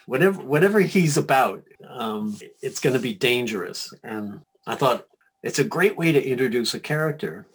Whatever 0.08 0.40
whatever 0.42 0.80
he's 0.80 1.18
about, 1.18 1.62
um, 1.86 2.34
it's 2.62 2.80
going 2.80 2.94
to 2.94 3.00
be 3.00 3.12
dangerous. 3.12 3.92
And 4.02 4.40
I 4.66 4.74
thought 4.74 5.06
it's 5.42 5.58
a 5.58 5.64
great 5.64 5.98
way 5.98 6.12
to 6.12 6.26
introduce 6.26 6.72
a 6.72 6.80
character, 6.80 7.46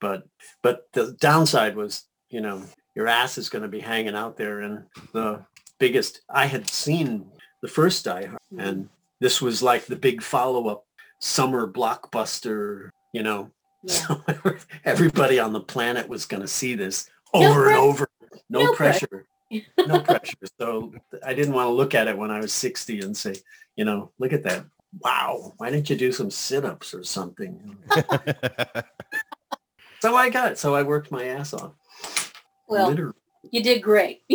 but 0.00 0.26
but 0.60 0.88
the 0.92 1.12
downside 1.20 1.76
was, 1.76 2.04
you 2.28 2.40
know, 2.40 2.64
your 2.96 3.06
ass 3.06 3.38
is 3.38 3.48
going 3.48 3.62
to 3.62 3.68
be 3.68 3.78
hanging 3.78 4.16
out 4.16 4.36
there, 4.36 4.60
and 4.62 4.84
the 5.12 5.44
biggest 5.78 6.22
I 6.28 6.46
had 6.46 6.68
seen 6.68 7.26
the 7.62 7.68
first 7.68 8.04
Die 8.04 8.26
Hard, 8.26 8.40
and 8.58 8.88
this 9.20 9.40
was 9.40 9.62
like 9.62 9.86
the 9.86 9.94
big 9.96 10.20
follow-up 10.20 10.84
summer 11.20 11.66
blockbuster, 11.68 12.90
you 13.12 13.22
know, 13.22 13.50
Yeah. 13.84 13.94
So 13.94 14.22
everybody 14.84 15.38
on 15.38 15.52
the 15.52 15.60
planet 15.60 16.08
was 16.08 16.26
going 16.26 16.42
to 16.42 16.48
see 16.48 16.74
this 16.74 17.08
No 17.32 17.40
over 17.46 17.68
and 17.68 17.70
pressure. 17.70 17.78
over. 17.78 18.08
No, 18.50 18.64
No 18.64 18.74
pressure. 18.74 19.26
no 19.86 20.00
pressure. 20.00 20.36
So 20.58 20.92
I 21.24 21.34
didn't 21.34 21.54
want 21.54 21.68
to 21.68 21.72
look 21.72 21.94
at 21.94 22.08
it 22.08 22.16
when 22.16 22.30
I 22.30 22.40
was 22.40 22.52
60 22.52 23.00
and 23.00 23.16
say, 23.16 23.36
you 23.76 23.84
know, 23.84 24.10
look 24.18 24.32
at 24.32 24.42
that. 24.44 24.64
Wow. 25.00 25.54
Why 25.56 25.70
didn't 25.70 25.90
you 25.90 25.96
do 25.96 26.12
some 26.12 26.30
sit-ups 26.30 26.94
or 26.94 27.02
something? 27.04 27.76
so 30.00 30.14
I 30.14 30.30
got 30.30 30.52
it. 30.52 30.58
So 30.58 30.74
I 30.74 30.82
worked 30.82 31.10
my 31.10 31.24
ass 31.24 31.52
off. 31.52 31.72
Well, 32.68 32.88
Literally. 32.88 33.14
you 33.50 33.62
did 33.62 33.82
great. 33.82 34.22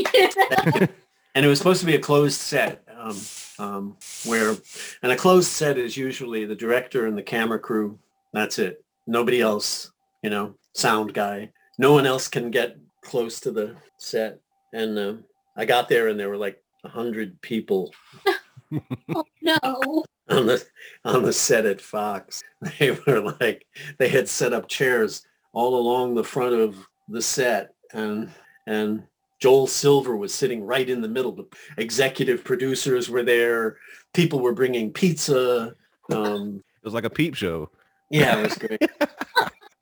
and 1.36 1.46
it 1.46 1.48
was 1.48 1.58
supposed 1.58 1.80
to 1.80 1.86
be 1.86 1.96
a 1.96 2.00
closed 2.00 2.40
set 2.40 2.84
um, 2.98 3.18
um, 3.60 3.98
where 4.26 4.56
and 5.02 5.12
a 5.12 5.16
closed 5.16 5.50
set 5.50 5.78
is 5.78 5.96
usually 5.98 6.46
the 6.46 6.56
director 6.56 7.08
and 7.08 7.18
the 7.18 7.24
camera 7.24 7.60
crew 7.60 7.98
that's 8.34 8.60
it 8.60 8.84
nobody 9.08 9.42
else 9.42 9.92
you 10.22 10.30
know 10.30 10.54
sound 10.74 11.14
guy 11.14 11.50
no 11.78 11.94
one 11.94 12.06
else 12.06 12.28
can 12.28 12.52
get 12.52 12.78
close 13.02 13.40
to 13.40 13.52
the 13.52 13.76
set 13.98 14.40
and 14.74 14.98
um, 14.98 15.24
i 15.56 15.66
got 15.66 15.90
there 15.90 16.08
and 16.08 16.20
there 16.20 16.30
were 16.30 16.38
like 16.38 16.62
a 16.84 16.90
hundred 16.90 17.40
people 17.42 17.94
oh, 19.16 19.26
no. 19.42 20.04
on 20.30 20.46
the 20.46 20.66
on 21.06 21.24
the 21.24 21.34
set 21.34 21.66
at 21.66 21.82
fox 21.82 22.44
they 22.80 22.92
were 22.92 23.36
like 23.40 23.66
they 23.98 24.10
had 24.10 24.28
set 24.28 24.54
up 24.54 24.68
chairs 24.68 25.26
all 25.54 25.76
along 25.76 26.14
the 26.14 26.24
front 26.24 26.54
of 26.56 26.76
the 27.08 27.22
set 27.22 27.74
and 27.94 28.30
and 28.68 29.04
Joel 29.40 29.68
Silver 29.68 30.18
was 30.18 30.34
sitting 30.34 30.64
right 30.64 30.88
in 30.88 31.02
the 31.02 31.08
middle. 31.08 31.32
The 31.32 31.48
executive 31.78 32.44
producers 32.44 33.10
were 33.10 33.24
there. 33.24 33.78
People 34.14 34.42
were 34.42 34.54
bringing 34.54 34.92
pizza. 34.92 35.74
Um, 36.12 36.58
It 36.58 36.86
was 36.86 36.94
like 36.94 37.06
a 37.06 37.10
peep 37.10 37.36
show. 37.36 37.70
yeah, 38.10 38.38
it 38.38 38.44
was 38.44 38.58
great. 38.58 38.82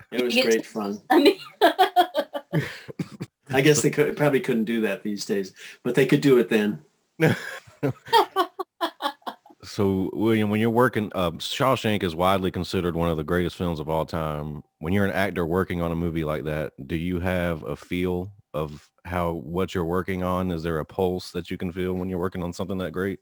It 0.10 0.23
was 0.23 0.36
great 0.36 0.65
fun. 0.65 1.02
I 1.10 1.19
mean, 1.19 1.38
I 3.49 3.62
guess 3.62 3.81
they 3.81 3.89
could 3.89 4.17
probably 4.17 4.39
couldn't 4.39 4.65
do 4.65 4.81
that 4.81 5.03
these 5.03 5.25
days, 5.25 5.53
but 5.83 5.95
they 5.95 6.05
could 6.05 6.21
do 6.21 6.38
it 6.38 6.49
then. 6.49 6.83
So, 9.67 10.10
William, 10.13 10.49
when 10.49 10.62
you're 10.62 10.69
working, 10.69 11.12
uh, 11.13 11.31
Shawshank 11.31 12.01
is 12.01 12.15
widely 12.15 12.51
considered 12.51 12.95
one 12.95 13.10
of 13.10 13.17
the 13.17 13.23
greatest 13.23 13.57
films 13.57 13.79
of 13.79 13.89
all 13.89 14.05
time. 14.05 14.63
When 14.79 14.93
you're 14.93 15.05
an 15.05 15.12
actor 15.12 15.45
working 15.45 15.81
on 15.81 15.91
a 15.91 15.95
movie 15.95 16.23
like 16.23 16.45
that, 16.45 16.71
do 16.88 16.95
you 16.95 17.19
have 17.19 17.63
a 17.63 17.75
feel 17.75 18.31
of 18.53 18.89
how 19.03 19.33
what 19.33 19.75
you're 19.75 19.86
working 19.86 20.23
on? 20.23 20.51
Is 20.51 20.63
there 20.63 20.79
a 20.79 20.86
pulse 20.86 21.31
that 21.31 21.51
you 21.51 21.57
can 21.57 21.71
feel 21.71 21.93
when 21.93 22.10
you're 22.10 22.17
working 22.17 22.43
on 22.43 22.53
something 22.53 22.77
that 22.77 22.91
great? 22.91 23.19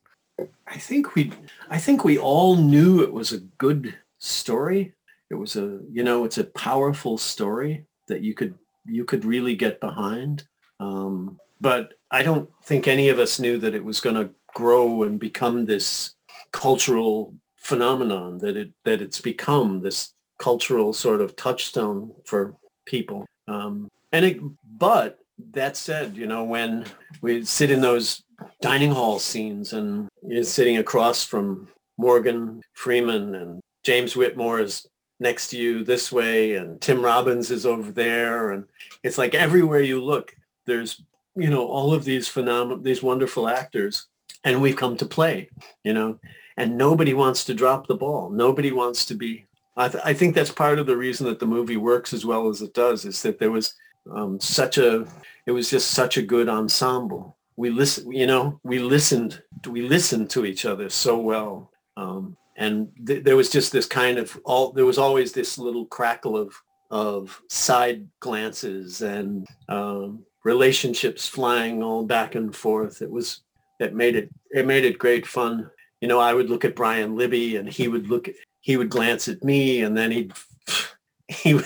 I 0.67 0.77
think 0.77 1.15
we 1.15 1.31
I 1.69 1.77
think 1.77 2.03
we 2.03 2.17
all 2.17 2.55
knew 2.55 3.01
it 3.01 3.11
was 3.11 3.31
a 3.31 3.39
good 3.57 3.97
story. 4.19 4.93
It 5.29 5.35
was 5.35 5.55
a 5.55 5.79
you 5.91 6.03
know 6.03 6.25
it's 6.25 6.37
a 6.37 6.43
powerful 6.43 7.17
story 7.17 7.85
that 8.07 8.21
you 8.21 8.33
could 8.33 8.55
you 8.85 9.05
could 9.05 9.25
really 9.25 9.55
get 9.55 9.79
behind. 9.79 10.43
Um, 10.79 11.39
but 11.61 11.93
I 12.11 12.23
don't 12.23 12.49
think 12.63 12.87
any 12.87 13.09
of 13.09 13.19
us 13.19 13.39
knew 13.39 13.57
that 13.59 13.75
it 13.75 13.83
was 13.83 13.99
going 13.99 14.15
to 14.15 14.29
grow 14.53 15.03
and 15.03 15.19
become 15.19 15.65
this 15.65 16.13
cultural 16.51 17.33
phenomenon 17.57 18.37
that 18.37 18.55
it 18.55 18.71
that 18.83 19.01
it's 19.01 19.19
become 19.19 19.81
this 19.81 20.13
cultural 20.37 20.93
sort 20.93 21.21
of 21.21 21.35
touchstone 21.35 22.11
for 22.25 22.55
people. 22.85 23.25
Um, 23.47 23.89
and 24.11 24.25
it, 24.25 24.39
but 24.77 25.19
that 25.51 25.75
said, 25.75 26.15
you 26.15 26.27
know, 26.27 26.43
when 26.43 26.85
we 27.21 27.43
sit 27.43 27.71
in 27.71 27.81
those 27.81 28.23
dining 28.61 28.91
hall 28.91 29.19
scenes 29.19 29.73
and 29.73 30.07
you're 30.21 30.43
sitting 30.43 30.77
across 30.77 31.25
from 31.25 31.67
Morgan 31.97 32.61
Freeman 32.73 33.35
and 33.35 33.61
James 33.83 34.15
Whitmore 34.15 34.59
is 34.59 34.85
next 35.19 35.47
to 35.49 35.57
you 35.57 35.83
this 35.83 36.11
way 36.11 36.55
and 36.55 36.81
Tim 36.81 37.01
Robbins 37.01 37.51
is 37.51 37.65
over 37.65 37.91
there 37.91 38.51
and 38.51 38.65
it's 39.03 39.17
like 39.17 39.33
everywhere 39.33 39.81
you 39.81 40.03
look 40.03 40.35
there's 40.65 41.01
you 41.35 41.49
know 41.49 41.67
all 41.67 41.93
of 41.93 42.03
these 42.03 42.27
phenomenal 42.27 42.81
these 42.81 43.01
wonderful 43.01 43.47
actors 43.47 44.07
and 44.43 44.61
we've 44.61 44.75
come 44.75 44.97
to 44.97 45.05
play 45.05 45.49
you 45.83 45.93
know? 45.93 46.19
And 46.57 46.77
nobody 46.77 47.13
wants 47.13 47.43
to 47.45 47.53
drop 47.53 47.85
the 47.85 47.95
ball. 47.95 48.29
Nobody 48.29 48.71
wants 48.71 49.05
to 49.05 49.13
be 49.13 49.45
I, 49.77 49.89
th- 49.89 50.03
I 50.05 50.13
think 50.13 50.35
that's 50.35 50.51
part 50.51 50.79
of 50.79 50.85
the 50.85 50.95
reason 50.95 51.25
that 51.27 51.39
the 51.39 51.45
movie 51.45 51.75
works 51.75 52.13
as 52.13 52.25
well 52.25 52.47
as 52.47 52.61
it 52.61 52.73
does 52.73 53.03
is 53.03 53.21
that 53.23 53.39
there 53.39 53.51
was 53.51 53.73
um, 54.09 54.39
such 54.39 54.77
a 54.77 55.05
it 55.45 55.51
was 55.51 55.69
just 55.69 55.91
such 55.91 56.17
a 56.17 56.21
good 56.21 56.49
ensemble. 56.49 57.37
We 57.57 57.69
listen 57.69 58.11
you 58.11 58.27
know 58.27 58.59
we 58.63 58.79
listened 58.79 59.41
we 59.67 59.81
listened 59.81 60.29
to 60.31 60.45
each 60.45 60.65
other 60.65 60.89
so 60.89 61.17
well 61.17 61.71
um, 61.97 62.37
and 62.55 62.89
th- 63.05 63.23
there 63.23 63.35
was 63.35 63.49
just 63.49 63.71
this 63.71 63.85
kind 63.85 64.17
of 64.17 64.39
all 64.45 64.71
there 64.71 64.85
was 64.85 64.97
always 64.97 65.31
this 65.31 65.57
little 65.57 65.85
crackle 65.85 66.37
of 66.37 66.55
of 66.91 67.41
side 67.49 68.07
glances 68.19 69.01
and 69.01 69.47
um, 69.69 70.23
relationships 70.43 71.27
flying 71.27 71.83
all 71.83 72.05
back 72.05 72.35
and 72.35 72.55
forth. 72.55 73.01
It 73.01 73.09
was 73.09 73.41
that 73.79 73.93
made 73.93 74.15
it 74.15 74.29
it 74.51 74.65
made 74.65 74.85
it 74.85 74.97
great 74.97 75.25
fun. 75.25 75.69
You 76.01 76.07
know 76.07 76.19
i 76.19 76.33
would 76.33 76.49
look 76.49 76.65
at 76.65 76.75
brian 76.75 77.15
libby 77.15 77.55
and 77.55 77.67
he 77.67 77.87
would 77.87 78.09
look 78.09 78.29
he 78.61 78.77
would 78.77 78.89
glance 78.89 79.27
at 79.27 79.43
me 79.43 79.81
and 79.81 79.97
then 79.97 80.11
he'd 80.11 80.33
he 81.27 81.59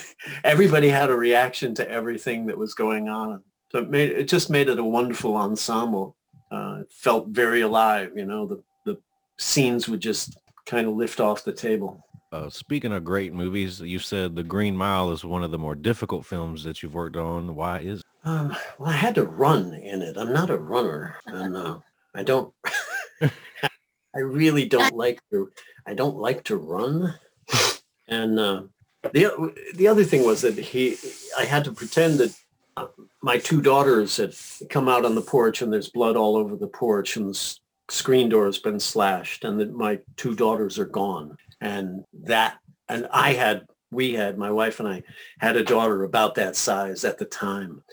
everybody 0.44 0.88
had 0.88 1.10
a 1.10 1.16
reaction 1.16 1.76
to 1.76 1.90
everything 1.90 2.46
that 2.46 2.58
was 2.58 2.74
going 2.74 3.10
on. 3.10 3.44
So 3.72 3.80
it 3.80 3.90
made 3.90 4.12
it 4.12 4.28
just 4.28 4.50
made 4.50 4.70
it 4.70 4.80
a 4.80 4.84
wonderful 4.84 5.36
ensemble. 5.36 6.16
Uh, 6.52 6.80
it 6.82 6.92
felt 6.92 7.28
very 7.28 7.62
alive 7.62 8.12
you 8.16 8.26
know 8.26 8.48
the 8.48 8.64
the 8.86 8.98
scenes 9.38 9.88
would 9.90 10.00
just 10.00 10.38
kind 10.70 10.88
of 10.88 10.94
lift 10.94 11.20
off 11.20 11.44
the 11.44 11.52
table. 11.52 12.06
Uh, 12.32 12.50
speaking 12.50 12.94
of 12.94 13.04
great 13.04 13.34
movies, 13.34 13.82
you 13.82 13.98
said 13.98 14.36
The 14.36 14.44
Green 14.44 14.78
Mile 14.78 15.12
is 15.12 15.26
one 15.26 15.44
of 15.44 15.50
the 15.50 15.58
more 15.58 15.74
difficult 15.74 16.26
films 16.26 16.64
that 16.64 16.84
you've 16.84 16.94
worked 16.94 17.18
on. 17.18 17.56
Why 17.56 17.80
is 17.80 18.04
um, 18.26 18.56
well 18.78 18.90
i 18.90 18.94
had 18.94 19.16
to 19.16 19.24
run 19.24 19.74
in 19.74 20.02
it. 20.02 20.18
I'm 20.18 20.34
not 20.34 20.50
a 20.50 20.58
runner 20.58 21.16
and 21.26 21.56
uh, 21.56 21.80
i 22.14 22.22
don't 22.22 22.54
i 23.22 24.20
really 24.20 24.68
don't 24.68 24.96
like 24.96 25.22
to 25.32 25.50
i 25.88 25.94
don't 25.94 26.18
like 26.18 26.44
to 26.46 26.58
run. 26.58 27.16
And 28.08 28.40
uh, 28.40 28.64
the 29.14 29.54
the 29.76 29.88
other 29.88 30.04
thing 30.04 30.26
was 30.26 30.42
that 30.42 30.58
he 30.58 30.98
i 31.38 31.46
had 31.46 31.64
to 31.64 31.72
pretend 31.72 32.20
that 32.20 32.36
uh, 32.78 32.88
my 33.22 33.38
two 33.38 33.62
daughters 33.62 34.18
had 34.18 34.36
come 34.70 34.90
out 34.90 35.06
on 35.06 35.16
the 35.16 35.22
porch 35.22 35.62
and 35.62 35.72
there's 35.72 35.90
blood 35.90 36.16
all 36.18 36.36
over 36.36 36.56
the 36.56 36.68
porch 36.68 37.16
and 37.16 37.36
screen 37.92 38.30
door 38.30 38.46
has 38.46 38.60
been 38.60 38.80
slashed 38.80 39.44
and 39.44 39.60
that 39.60 39.74
my 39.74 40.00
two 40.16 40.36
daughters 40.36 40.78
are 40.80 40.86
gone. 40.86 41.38
And 41.62 42.04
that 42.24 42.58
and 42.88 43.08
i 43.12 43.34
had 43.34 43.68
we 43.92 44.14
had 44.14 44.38
my 44.38 44.52
wife 44.52 44.80
and 44.80 44.88
i 44.88 45.04
had 45.40 45.56
a 45.56 45.64
daughter 45.64 46.04
about 46.04 46.36
that 46.36 46.56
size 46.56 47.04
at 47.04 47.18
the 47.18 47.26
time. 47.26 47.84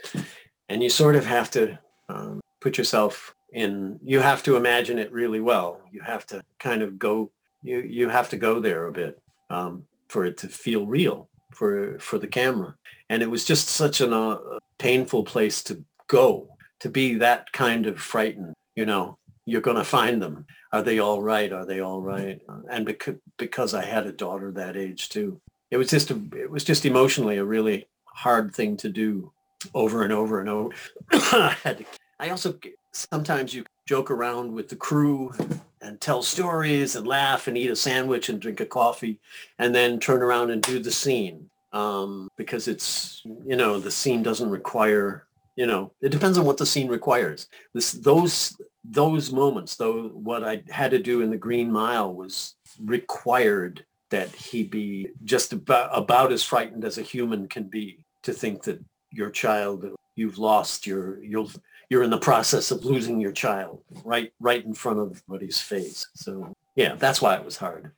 And 0.69 0.83
you 0.83 0.91
sort 0.91 1.17
of 1.17 1.25
have 1.27 1.51
to 1.53 1.79
um, 2.09 2.41
put 2.61 2.79
yourself 2.79 3.35
in 3.53 3.99
you 4.03 4.21
have 4.21 4.43
to 4.45 4.57
imagine 4.57 4.99
it 4.99 5.13
really 5.13 5.41
well. 5.41 5.81
You 5.91 6.01
have 6.03 6.27
to 6.27 6.43
kind 6.59 6.83
of 6.83 6.99
go 6.99 7.31
you 7.63 7.81
you 7.81 8.09
have 8.09 8.29
to 8.31 8.37
go 8.37 8.61
there 8.61 8.87
a 8.87 8.93
bit 8.93 9.21
um, 9.51 9.85
for 10.09 10.25
it 10.25 10.37
to 10.39 10.49
feel 10.49 10.87
real 10.87 11.29
for 11.53 11.99
for 11.99 12.19
the 12.19 12.27
camera. 12.27 12.75
And 13.09 13.23
it 13.23 13.31
was 13.31 13.45
just 13.45 13.69
such 13.69 14.01
an 14.01 14.13
uh, 14.13 14.39
painful 14.79 15.25
place 15.25 15.63
to 15.65 15.85
go 16.09 16.49
to 16.81 16.89
be 16.89 17.15
that 17.15 17.51
kind 17.53 17.87
of 17.87 17.99
frightened 17.99 18.55
you 18.75 18.85
know 18.85 19.19
you're 19.47 19.61
going 19.63 19.77
to 19.77 19.85
find 19.85 20.21
them. 20.21 20.45
Are 20.73 20.83
they 20.83 20.99
all 20.99 21.23
right? 21.23 21.53
Are 21.53 21.65
they 21.65 21.81
all 21.81 22.03
right? 22.03 22.43
And 22.69 22.85
because 22.85 23.15
because 23.39 23.73
i 23.73 23.85
had 23.85 24.07
a 24.07 24.13
daughter 24.13 24.51
that 24.53 24.77
age 24.77 25.09
too. 25.09 25.41
It 25.71 25.79
was 25.79 25.89
just 25.89 26.11
a, 26.11 26.21
it 26.37 26.51
was 26.51 26.65
just 26.65 26.85
emotionally 26.85 27.39
a 27.39 27.45
really 27.45 27.87
hard 28.05 28.55
thing 28.55 28.77
to 28.79 28.89
do 28.89 29.33
over 29.75 30.03
and 30.03 30.13
over 30.13 30.41
and 30.41 30.49
over. 30.49 30.75
I, 31.13 31.57
had 31.63 31.79
to, 31.79 31.85
I 32.21 32.31
also 32.31 32.59
sometimes 32.93 33.55
you 33.55 33.65
joke 33.87 34.11
around 34.11 34.53
with 34.53 34.69
the 34.69 34.77
crew 34.77 35.33
and 35.81 36.01
tell 36.01 36.23
stories 36.23 36.97
and 36.97 37.07
laugh 37.07 37.47
and 37.47 37.57
eat 37.57 37.71
a 37.71 37.77
sandwich 37.77 38.29
and 38.29 38.41
drink 38.41 38.61
a 38.61 38.67
coffee 38.67 39.21
and 39.59 39.75
then 39.75 40.01
turn 40.01 40.23
around 40.23 40.51
and 40.51 40.63
do 40.63 40.79
the 40.79 40.93
scene. 40.93 41.49
Um, 41.73 42.29
because 42.37 42.69
it's 42.69 43.23
you 43.25 43.57
know 43.57 43.79
the 43.79 43.91
scene 43.91 44.23
doesn't 44.23 44.51
require 44.51 45.26
you 45.57 45.67
know 45.67 45.93
it 46.01 46.11
depends 46.11 46.39
on 46.39 46.45
what 46.45 46.57
the 46.57 46.67
scene 46.67 46.89
requires 46.89 47.49
this 47.75 47.93
those 47.93 48.57
those 48.85 49.33
moments 49.33 49.77
though 49.77 50.09
what 50.09 50.45
i 50.45 50.63
had 50.69 50.91
to 50.91 50.99
do 50.99 51.23
in 51.23 51.31
the 51.31 51.37
green 51.37 51.71
mile 51.71 52.15
was 52.15 52.55
required 52.85 53.85
that 54.11 54.29
he 54.31 54.63
be 54.63 55.09
just 55.25 55.53
about, 55.53 55.91
about 55.93 56.31
as 56.31 56.45
frightened 56.45 56.85
as 56.85 56.97
a 56.97 57.03
human 57.03 57.49
can 57.49 57.65
be 57.65 57.99
to 58.23 58.33
think 58.33 58.63
that 58.63 58.79
your 59.11 59.31
child 59.31 59.85
you've 60.15 60.39
lost 60.39 60.87
your 60.87 61.23
you'll 61.23 61.51
you're 61.91 62.03
in 62.03 62.11
the 62.11 62.19
process 62.19 62.71
of 62.71 62.85
losing 62.85 63.19
your 63.21 63.33
child 63.33 63.83
right 64.05 64.33
right 64.41 64.65
in 64.65 64.75
front 64.75 64.99
of 64.99 65.11
everybody's 65.11 65.61
face 65.61 66.07
so 66.15 66.55
yeah 66.77 66.95
that's 66.97 67.21
why 67.23 67.35
it 67.35 67.45
was 67.45 67.57
hard 67.57 67.91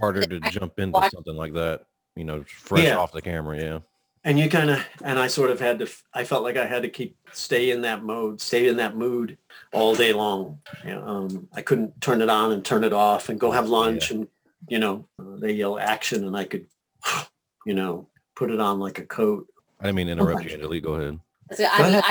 harder 0.00 0.22
to 0.22 0.40
jump 0.50 0.78
into 0.78 0.98
something 1.12 1.36
like 1.36 1.52
that? 1.54 1.84
You 2.16 2.24
know, 2.24 2.44
fresh 2.48 2.84
Yeah. 2.84 2.96
off 2.96 3.12
the 3.12 3.22
camera. 3.22 3.58
Yeah. 3.58 3.78
And 4.26 4.38
you 4.38 4.50
kind 4.50 4.68
of 4.68 4.84
and 5.02 5.18
i 5.18 5.26
sort 5.26 5.50
of 5.50 5.58
had 5.58 5.78
to 5.78 5.88
i 6.12 6.22
felt 6.22 6.42
like 6.42 6.58
i 6.58 6.66
had 6.66 6.82
to 6.82 6.90
keep 6.90 7.16
stay 7.32 7.70
in 7.70 7.80
that 7.80 8.04
mode 8.04 8.40
stay 8.40 8.68
in 8.68 8.76
that 8.76 8.96
mood 8.96 9.38
all 9.72 9.94
day 9.94 10.12
long 10.12 10.58
you 10.84 10.90
know, 10.90 11.02
um, 11.06 11.48
i 11.54 11.62
couldn't 11.62 11.98
turn 12.02 12.20
it 12.20 12.28
on 12.28 12.52
and 12.52 12.64
turn 12.64 12.84
it 12.84 12.92
off 12.92 13.30
and 13.30 13.40
go 13.40 13.50
have 13.50 13.68
lunch 13.68 14.10
and 14.10 14.28
you 14.68 14.78
know 14.78 15.06
uh, 15.18 15.36
they 15.36 15.52
yell 15.52 15.78
action 15.78 16.26
and 16.26 16.36
i 16.36 16.44
could 16.44 16.66
you 17.64 17.72
know 17.74 18.06
put 18.36 18.50
it 18.50 18.60
on 18.60 18.78
like 18.78 18.98
a 19.00 19.06
coat. 19.06 19.48
I 19.80 19.84
didn't 19.84 19.96
mean 19.96 20.06
to 20.06 20.12
interrupt 20.12 20.42
Okay. 20.42 20.50
you, 20.50 20.54
Angelique. 20.54 20.84
Go 20.84 20.94
ahead. 20.94 21.18
So, 21.52 21.64
I 21.64 21.78
Go 21.78 21.84
mean, 21.84 21.92
ahead. 21.94 22.04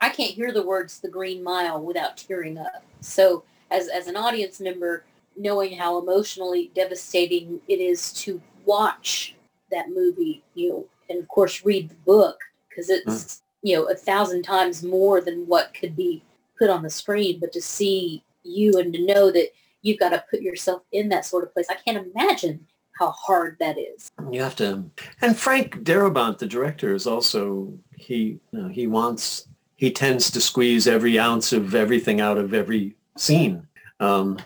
I, 0.00 0.06
I 0.06 0.08
can't 0.08 0.30
hear 0.30 0.52
the 0.52 0.62
words 0.62 1.00
"The 1.00 1.10
Green 1.10 1.42
Mile" 1.42 1.82
without 1.82 2.16
tearing 2.16 2.56
up. 2.56 2.84
So, 3.00 3.44
as 3.70 3.88
as 3.88 4.06
an 4.06 4.16
audience 4.16 4.60
member, 4.60 5.04
knowing 5.36 5.76
how 5.76 5.98
emotionally 5.98 6.70
devastating 6.74 7.60
it 7.68 7.80
is 7.80 8.12
to 8.14 8.40
watch 8.64 9.34
that 9.70 9.90
movie, 9.90 10.42
you 10.54 10.70
know, 10.70 10.86
and 11.08 11.18
of 11.18 11.28
course 11.28 11.64
read 11.64 11.88
the 11.88 11.94
book 12.06 12.38
because 12.68 12.90
it's 12.90 13.42
you 13.62 13.76
know 13.76 13.84
a 13.84 13.94
thousand 13.94 14.42
times 14.42 14.82
more 14.82 15.20
than 15.20 15.46
what 15.46 15.74
could 15.74 15.96
be 15.96 16.22
put 16.58 16.70
on 16.70 16.82
the 16.82 16.90
screen. 16.90 17.40
But 17.40 17.52
to 17.52 17.62
see 17.62 18.22
you 18.42 18.78
and 18.78 18.92
to 18.92 19.06
know 19.06 19.30
that 19.30 19.48
you've 19.82 19.98
got 19.98 20.10
to 20.10 20.24
put 20.30 20.40
yourself 20.40 20.82
in 20.92 21.08
that 21.10 21.26
sort 21.26 21.44
of 21.44 21.52
place, 21.52 21.66
I 21.70 21.74
can't 21.74 22.06
imagine 22.14 22.66
how 22.98 23.10
hard 23.10 23.56
that 23.58 23.76
is. 23.78 24.10
You 24.30 24.42
have 24.42 24.56
to, 24.56 24.84
and 25.20 25.36
Frank 25.36 25.82
Darabont, 25.82 26.38
the 26.38 26.46
director, 26.46 26.94
is 26.94 27.06
also 27.06 27.72
he. 27.96 28.38
You 28.52 28.62
know, 28.62 28.68
he 28.68 28.86
wants 28.86 29.48
he 29.76 29.90
tends 29.90 30.30
to 30.30 30.40
squeeze 30.40 30.86
every 30.86 31.18
ounce 31.18 31.52
of 31.52 31.74
everything 31.74 32.20
out 32.20 32.38
of 32.38 32.54
every 32.54 32.94
scene. 33.16 33.66
Um, 34.00 34.38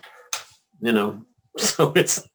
you 0.81 0.91
know, 0.91 1.25
so 1.57 1.93
it's 1.95 2.27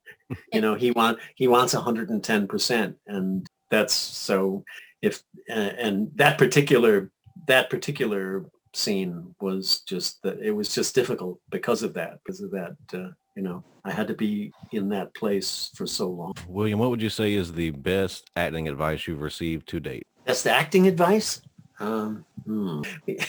you 0.53 0.61
know 0.61 0.75
he 0.75 0.91
want 0.93 1.18
he 1.35 1.49
wants 1.49 1.75
110 1.75 2.47
percent, 2.47 2.97
and 3.07 3.47
that's 3.75 3.95
so 3.95 4.64
if 5.03 5.22
and 5.49 6.11
that 6.14 6.39
particular 6.39 7.11
that 7.47 7.68
particular 7.70 8.47
scene 8.72 9.35
was 9.41 9.81
just 9.81 10.22
that 10.22 10.39
it 10.41 10.51
was 10.51 10.75
just 10.75 10.95
difficult 10.95 11.39
because 11.51 11.83
of 11.83 11.95
that 11.95 12.18
because 12.25 12.41
of 12.41 12.51
that 12.51 12.75
uh, 12.93 13.11
you 13.37 13.43
know 13.43 13.62
i 13.85 13.91
had 13.91 14.09
to 14.09 14.14
be 14.14 14.53
in 14.72 14.89
that 14.89 15.14
place 15.14 15.70
for 15.75 15.87
so 15.87 16.09
long 16.09 16.35
William, 16.49 16.79
what 16.79 16.91
would 16.91 17.03
you 17.03 17.11
say 17.11 17.35
is 17.35 17.53
the 17.53 17.70
best 17.70 18.31
acting 18.37 18.68
advice 18.68 19.07
you've 19.07 19.20
received 19.20 19.68
to 19.68 19.81
date? 19.81 20.07
The 20.27 20.51
acting 20.51 20.87
advice. 20.87 21.43
Um, 21.81 22.25
hmm. 22.45 22.83
the, 23.07 23.20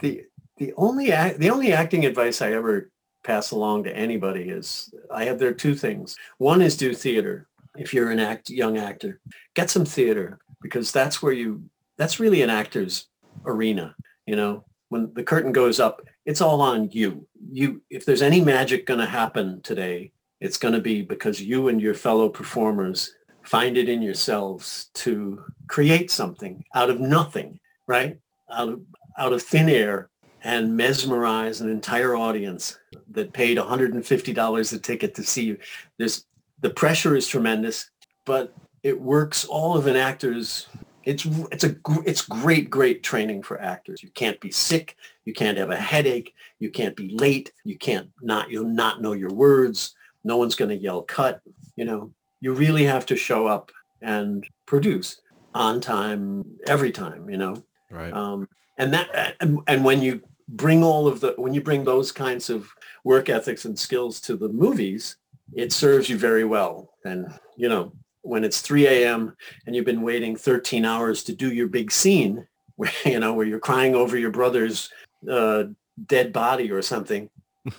the 0.00 0.24
the 0.56 0.72
only 0.76 1.12
act, 1.12 1.38
the 1.38 1.50
only 1.50 1.72
acting 1.72 2.04
advice 2.04 2.40
I 2.40 2.52
ever 2.52 2.90
pass 3.24 3.50
along 3.50 3.84
to 3.84 3.96
anybody 3.96 4.42
is 4.42 4.92
I 5.10 5.24
have 5.24 5.38
there 5.38 5.48
are 5.48 5.54
two 5.54 5.74
things. 5.74 6.16
One 6.38 6.62
is 6.62 6.76
do 6.76 6.94
theater. 6.94 7.48
If 7.76 7.92
you're 7.92 8.10
an 8.10 8.20
act 8.20 8.50
young 8.50 8.78
actor, 8.78 9.20
get 9.54 9.70
some 9.70 9.84
theater 9.84 10.38
because 10.62 10.92
that's 10.92 11.22
where 11.22 11.32
you 11.32 11.64
that's 11.96 12.20
really 12.20 12.42
an 12.42 12.50
actor's 12.50 13.08
arena. 13.44 13.94
You 14.26 14.36
know, 14.36 14.64
when 14.88 15.12
the 15.14 15.22
curtain 15.22 15.52
goes 15.52 15.80
up, 15.80 16.02
it's 16.24 16.40
all 16.40 16.60
on 16.60 16.90
you. 16.90 17.26
You 17.50 17.82
if 17.90 18.04
there's 18.04 18.22
any 18.22 18.40
magic 18.40 18.86
going 18.86 19.00
to 19.00 19.06
happen 19.06 19.60
today, 19.62 20.12
it's 20.40 20.58
going 20.58 20.74
to 20.74 20.80
be 20.80 21.02
because 21.02 21.40
you 21.40 21.68
and 21.68 21.80
your 21.80 21.94
fellow 21.94 22.28
performers 22.28 23.14
find 23.42 23.76
it 23.76 23.88
in 23.88 24.02
yourselves 24.02 24.90
to 24.94 25.42
create 25.68 26.10
something 26.10 26.64
out 26.74 26.90
of 26.90 27.00
nothing, 27.00 27.60
right? 27.86 28.18
Out 28.50 28.68
of, 28.68 28.80
out 29.18 29.32
of 29.32 29.42
thin 29.42 29.68
air 29.68 30.10
and 30.42 30.76
mesmerize 30.76 31.60
an 31.60 31.70
entire 31.70 32.16
audience 32.16 32.78
that 33.10 33.32
paid 33.32 33.56
$150 33.56 34.72
a 34.72 34.78
ticket 34.78 35.14
to 35.14 35.22
see 35.22 35.44
you. 35.44 35.58
There's, 35.98 36.26
the 36.60 36.70
pressure 36.70 37.16
is 37.16 37.26
tremendous, 37.26 37.90
but 38.24 38.54
it 38.82 39.00
works 39.00 39.44
all 39.44 39.76
of 39.76 39.86
an 39.86 39.96
actor's 39.96 40.66
it's 41.04 41.26
it's 41.52 41.64
a 41.64 41.76
it's 42.06 42.22
great 42.22 42.70
great 42.70 43.02
training 43.02 43.42
for 43.42 43.60
actors. 43.60 44.02
You 44.02 44.10
can't 44.10 44.40
be 44.40 44.50
sick, 44.50 44.96
you 45.26 45.34
can't 45.34 45.58
have 45.58 45.70
a 45.70 45.76
headache, 45.76 46.34
you 46.58 46.70
can't 46.70 46.96
be 46.96 47.08
late, 47.16 47.52
you 47.64 47.76
can't 47.76 48.08
not 48.22 48.50
you'll 48.50 48.64
not 48.64 49.02
know 49.02 49.12
your 49.12 49.32
words. 49.32 49.94
No 50.24 50.38
one's 50.38 50.54
going 50.54 50.70
to 50.70 50.76
yell 50.76 51.02
cut, 51.02 51.42
you 51.76 51.84
know 51.84 52.12
you 52.40 52.52
really 52.52 52.84
have 52.84 53.06
to 53.06 53.16
show 53.16 53.46
up 53.46 53.72
and 54.02 54.46
produce 54.66 55.20
on 55.54 55.80
time 55.80 56.44
every 56.66 56.92
time 56.92 57.28
you 57.30 57.36
know 57.36 57.62
Right. 57.90 58.12
um, 58.12 58.48
and 58.78 58.92
that 58.92 59.36
and, 59.40 59.60
and 59.66 59.84
when 59.84 60.02
you 60.02 60.20
bring 60.48 60.82
all 60.82 61.06
of 61.06 61.20
the 61.20 61.34
when 61.36 61.54
you 61.54 61.62
bring 61.62 61.84
those 61.84 62.12
kinds 62.12 62.50
of 62.50 62.68
work 63.04 63.28
ethics 63.28 63.64
and 63.64 63.78
skills 63.78 64.20
to 64.22 64.36
the 64.36 64.48
movies 64.48 65.16
it 65.52 65.72
serves 65.72 66.08
you 66.08 66.16
very 66.16 66.44
well. 66.44 66.90
And 67.04 67.32
you 67.56 67.68
know 67.68 67.92
when 68.22 68.42
it's 68.42 68.62
3 68.62 68.86
a.m 68.86 69.36
and 69.66 69.76
you've 69.76 69.84
been 69.84 70.00
waiting 70.00 70.34
13 70.34 70.86
hours 70.86 71.22
to 71.24 71.34
do 71.34 71.52
your 71.52 71.68
big 71.68 71.92
scene 71.92 72.46
where 72.76 72.90
you 73.04 73.20
know 73.20 73.34
where 73.34 73.46
you're 73.46 73.60
crying 73.60 73.94
over 73.94 74.16
your 74.16 74.30
brother's 74.30 74.90
uh, 75.30 75.64
dead 76.06 76.32
body 76.32 76.72
or 76.72 76.80
something 76.80 77.28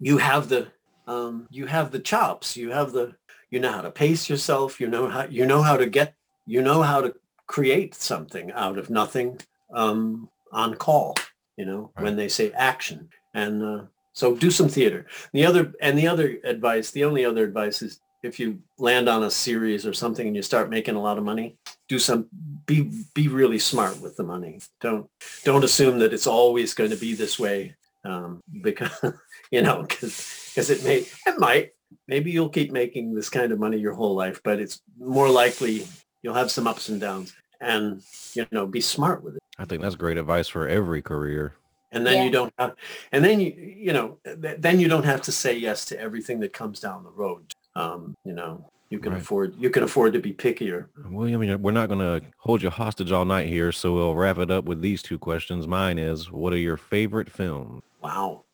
you 0.00 0.18
have 0.18 0.48
the 0.48 0.66
um, 1.06 1.46
you 1.50 1.66
have 1.66 1.90
the 1.90 1.98
chops. 1.98 2.56
You 2.56 2.70
have 2.70 2.92
the 2.92 3.14
you 3.50 3.60
know 3.60 3.72
how 3.72 3.82
to 3.82 3.90
pace 3.90 4.28
yourself. 4.28 4.80
You 4.80 4.88
know 4.88 5.08
how 5.08 5.24
you 5.24 5.46
know 5.46 5.62
how 5.62 5.76
to 5.76 5.86
get 5.86 6.14
you 6.46 6.62
know 6.62 6.82
how 6.82 7.00
to 7.00 7.14
create 7.46 7.94
something 7.94 8.52
out 8.52 8.78
of 8.78 8.90
nothing 8.90 9.38
um, 9.72 10.28
on 10.52 10.74
call 10.74 11.14
you 11.56 11.64
know 11.64 11.90
when 11.98 12.16
they 12.16 12.28
say 12.28 12.52
action. 12.52 13.08
And 13.34 13.62
uh, 13.62 13.84
so 14.14 14.34
do 14.34 14.50
some 14.50 14.68
theater. 14.68 15.06
The 15.32 15.44
other 15.44 15.74
and 15.80 15.98
the 15.98 16.06
other 16.06 16.38
advice 16.44 16.90
the 16.92 17.04
only 17.04 17.24
other 17.24 17.44
advice 17.44 17.82
is 17.82 18.00
if 18.22 18.40
you 18.40 18.58
land 18.78 19.08
on 19.08 19.24
a 19.24 19.30
series 19.30 19.84
or 19.84 19.92
something 19.92 20.26
and 20.26 20.34
you 20.34 20.40
start 20.40 20.70
making 20.70 20.94
a 20.94 21.00
lot 21.00 21.18
of 21.18 21.24
money 21.24 21.58
do 21.88 21.98
some 21.98 22.26
be 22.64 22.90
be 23.12 23.28
really 23.28 23.58
smart 23.58 24.00
with 24.00 24.16
the 24.16 24.22
money. 24.22 24.60
Don't 24.80 25.10
don't 25.44 25.64
assume 25.64 25.98
that 25.98 26.14
it's 26.14 26.26
always 26.26 26.72
going 26.74 26.90
to 26.90 26.96
be 26.96 27.14
this 27.14 27.38
way 27.38 27.74
um, 28.04 28.40
because 28.62 28.90
you 29.50 29.62
know 29.62 29.82
because 29.82 30.70
it 30.70 30.82
may 30.84 31.06
it 31.26 31.38
might. 31.38 31.72
Maybe 32.08 32.30
you'll 32.30 32.48
keep 32.48 32.72
making 32.72 33.14
this 33.14 33.28
kind 33.28 33.52
of 33.52 33.58
money 33.58 33.78
your 33.78 33.94
whole 33.94 34.14
life 34.14 34.40
but 34.44 34.60
it's 34.60 34.80
more 34.98 35.28
likely 35.28 35.86
you'll 36.22 36.34
have 36.34 36.50
some 36.50 36.66
ups 36.66 36.88
and 36.88 37.00
downs 37.00 37.34
and 37.60 38.02
you 38.34 38.46
know 38.52 38.66
be 38.66 38.80
smart 38.80 39.22
with 39.22 39.36
it. 39.36 39.42
I 39.58 39.64
think 39.64 39.82
that's 39.82 39.96
great 39.96 40.18
advice 40.18 40.48
for 40.48 40.68
every 40.68 41.02
career. 41.02 41.54
And 41.94 42.04
then 42.06 42.16
Yeah. 42.18 42.24
you 42.24 42.30
don't 42.30 42.52
have 42.58 42.74
and 43.12 43.24
then 43.24 43.40
you 43.40 43.52
you 43.56 43.92
know 43.92 44.18
th- 44.24 44.58
then 44.58 44.78
you 44.80 44.88
don't 44.88 45.04
have 45.04 45.22
to 45.22 45.32
say 45.32 45.56
yes 45.56 45.84
to 45.86 45.98
everything 46.00 46.40
that 46.40 46.52
comes 46.52 46.80
down 46.80 47.04
the 47.04 47.10
road 47.10 47.52
um 47.76 48.14
you 48.24 48.32
know 48.32 48.70
you 48.90 48.98
can 48.98 49.12
Right. 49.12 49.22
afford 49.22 49.54
you 49.56 49.70
can 49.70 49.82
afford 49.82 50.12
to 50.12 50.20
be 50.20 50.32
pickier 50.32 50.86
William, 51.10 51.40
we're 51.62 51.70
not 51.72 51.88
going 51.88 52.00
to 52.00 52.26
hold 52.38 52.62
you 52.62 52.70
hostage 52.70 53.10
all 53.12 53.24
night 53.24 53.48
here, 53.48 53.72
so 53.72 53.92
we'll 53.94 54.14
wrap 54.14 54.38
it 54.38 54.50
up 54.50 54.64
with 54.66 54.80
these 54.80 55.02
two 55.02 55.18
questions. 55.18 55.66
Mine 55.66 55.98
is, 55.98 56.30
what 56.30 56.52
are 56.52 56.58
your 56.58 56.76
favorite 56.76 57.30
films? 57.30 57.82
wow 58.02 58.44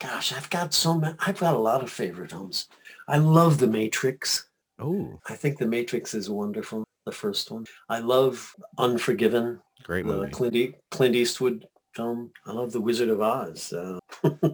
gosh 0.00 0.32
i've 0.32 0.50
got 0.50 0.74
so 0.74 0.94
many 0.98 1.14
i've 1.26 1.38
got 1.38 1.54
a 1.54 1.58
lot 1.58 1.82
of 1.82 1.90
favorite 1.90 2.30
films 2.30 2.68
i 3.08 3.16
love 3.16 3.58
the 3.58 3.66
matrix 3.66 4.48
Oh, 4.78 5.20
i 5.28 5.34
think 5.34 5.58
the 5.58 5.66
matrix 5.66 6.12
is 6.14 6.28
wonderful 6.28 6.84
the 7.06 7.12
first 7.12 7.50
one 7.50 7.64
i 7.88 8.00
love 8.00 8.54
unforgiven 8.78 9.60
great 9.84 10.04
the 10.06 10.12
movie. 10.16 10.32
clint, 10.32 10.56
e- 10.56 10.74
clint 10.90 11.14
eastwood 11.14 11.66
film 11.94 12.30
i 12.46 12.52
love 12.52 12.72
the 12.72 12.80
wizard 12.80 13.08
of 13.08 13.20
oz 13.20 13.72
uh, 13.72 13.98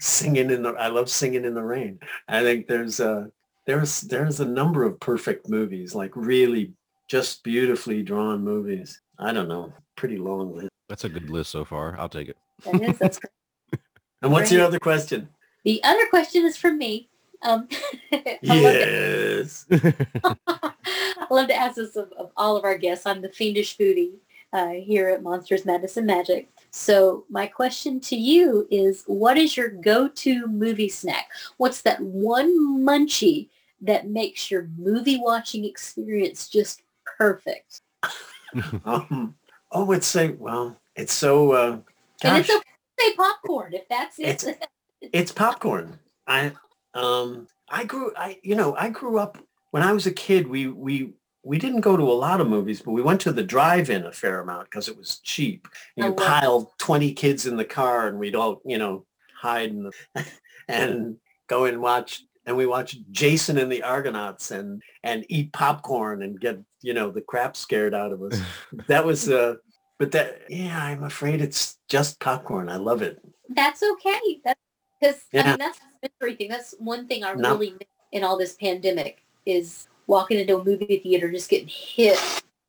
singing 0.00 0.50
in 0.50 0.62
the 0.62 0.70
i 0.78 0.88
love 0.88 1.08
singing 1.08 1.44
in 1.44 1.54
the 1.54 1.62
rain 1.62 1.98
i 2.28 2.42
think 2.42 2.66
there's 2.66 3.00
a 3.00 3.30
there's 3.66 4.00
there's 4.02 4.40
a 4.40 4.44
number 4.44 4.84
of 4.84 4.98
perfect 5.00 5.48
movies 5.48 5.94
like 5.94 6.10
really 6.14 6.72
just 7.08 7.42
beautifully 7.44 8.02
drawn 8.02 8.42
movies 8.42 9.00
i 9.18 9.32
don't 9.32 9.48
know 9.48 9.72
pretty 9.96 10.16
long 10.16 10.54
list 10.56 10.68
That's 10.88 11.04
a 11.04 11.08
good 11.08 11.30
list 11.30 11.50
so 11.50 11.64
far. 11.64 11.96
I'll 11.98 12.08
take 12.08 12.28
it. 12.28 12.36
That 12.64 12.82
is, 12.82 12.98
that's 12.98 13.18
great. 13.70 13.80
and 14.22 14.32
what's 14.32 14.50
your 14.50 14.64
other 14.64 14.78
question 14.80 15.28
The 15.64 15.82
other 15.84 16.06
question 16.10 16.44
is 16.44 16.56
from 16.56 16.76
me. 16.78 17.08
Um, 17.42 17.68
I 18.12 18.38
love 18.42 18.74
to- 18.74 19.40
yes 19.40 19.66
I 19.70 21.26
love 21.30 21.48
to 21.48 21.54
ask 21.54 21.76
this 21.76 21.94
of, 21.96 22.10
of 22.18 22.30
all 22.36 22.56
of 22.56 22.64
our 22.64 22.76
guests. 22.76 23.06
I'm 23.06 23.22
the 23.22 23.28
fiendish 23.28 23.78
foodie 23.78 24.14
uh, 24.54 24.68
here 24.70 25.08
at 25.08 25.22
Monsters 25.22 25.66
Madness 25.66 25.96
and 25.98 26.06
Magic. 26.06 26.48
So 26.70 27.24
my 27.28 27.46
question 27.46 28.00
to 28.00 28.16
you 28.16 28.66
is, 28.70 29.02
what 29.06 29.36
is 29.36 29.56
your 29.56 29.68
go-to 29.68 30.46
movie 30.46 30.88
snack? 30.88 31.26
What's 31.58 31.82
that 31.82 32.00
one 32.00 32.80
munchie 32.80 33.50
that 33.82 34.08
makes 34.08 34.50
your 34.50 34.68
movie 34.78 35.18
watching 35.20 35.64
experience 35.64 36.48
just 36.48 36.82
perfect? 37.18 37.82
um, 38.84 39.34
oh 39.72 39.90
it's 39.92 40.06
so 40.06 40.34
well 40.38 40.76
it's 40.94 41.12
so 41.12 41.52
uh 41.52 41.78
And 42.22 42.38
it's 42.38 42.48
okay 42.50 42.58
to 42.60 43.04
say 43.04 43.14
popcorn 43.16 43.74
if 43.74 43.88
that's 43.88 44.18
it. 44.18 44.44
It's- 44.44 44.68
it's 45.12 45.32
popcorn. 45.32 45.98
I 46.26 46.52
um 46.94 47.48
I 47.68 47.84
grew 47.84 48.12
I 48.16 48.38
you 48.42 48.54
know 48.54 48.74
I 48.76 48.90
grew 48.90 49.18
up 49.18 49.38
when 49.72 49.82
I 49.82 49.92
was 49.92 50.06
a 50.06 50.12
kid. 50.12 50.46
We 50.46 50.68
we 50.68 51.14
we 51.44 51.58
didn't 51.58 51.80
go 51.82 51.96
to 51.96 52.02
a 52.02 52.14
lot 52.26 52.40
of 52.40 52.48
movies, 52.48 52.80
but 52.82 52.92
we 52.92 53.02
went 53.02 53.20
to 53.22 53.32
the 53.32 53.42
drive-in 53.42 54.04
a 54.06 54.12
fair 54.12 54.40
amount 54.40 54.70
because 54.70 54.88
it 54.88 54.96
was 54.96 55.18
cheap. 55.18 55.68
You 55.96 56.04
love- 56.06 56.16
pile 56.16 56.74
twenty 56.78 57.12
kids 57.12 57.46
in 57.46 57.56
the 57.56 57.64
car, 57.64 58.08
and 58.08 58.18
we'd 58.18 58.34
all 58.34 58.60
you 58.64 58.78
know 58.78 59.04
hide 59.40 59.70
in 59.70 59.84
the 60.14 60.26
and 60.68 61.16
go 61.46 61.64
and 61.66 61.80
watch. 61.80 62.22
And 62.46 62.56
we 62.58 62.66
watched 62.66 62.98
Jason 63.10 63.56
and 63.56 63.72
the 63.72 63.82
Argonauts 63.82 64.50
and 64.50 64.82
and 65.02 65.24
eat 65.28 65.52
popcorn 65.52 66.22
and 66.22 66.38
get 66.40 66.58
you 66.82 66.92
know 66.94 67.10
the 67.10 67.22
crap 67.22 67.56
scared 67.56 67.94
out 67.94 68.12
of 68.12 68.22
us. 68.22 68.38
that 68.88 69.04
was 69.04 69.28
uh 69.30 69.54
but 69.98 70.10
that 70.10 70.42
yeah 70.50 70.76
i'm 70.84 71.04
afraid 71.04 71.40
it's 71.40 71.78
just 71.88 72.18
popcorn 72.20 72.68
i 72.68 72.76
love 72.76 73.00
it 73.00 73.18
that's 73.50 73.82
okay. 73.82 74.40
That's 74.44 74.60
because 75.00 75.20
I 75.32 75.42
mean 75.50 75.58
that's 75.58 75.78
the 75.78 75.84
mystery 76.08 76.34
thing. 76.36 76.48
That's 76.48 76.74
one 76.78 77.06
thing 77.06 77.22
I 77.24 77.34
No. 77.34 77.52
really 77.52 77.72
miss 77.72 77.88
in 78.12 78.24
all 78.24 78.36
this 78.38 78.54
pandemic 78.54 79.22
is 79.46 79.86
walking 80.06 80.38
into 80.38 80.58
a 80.58 80.64
movie 80.64 80.98
theater, 81.02 81.30
just 81.30 81.48
getting 81.50 81.68
hit. 81.68 82.18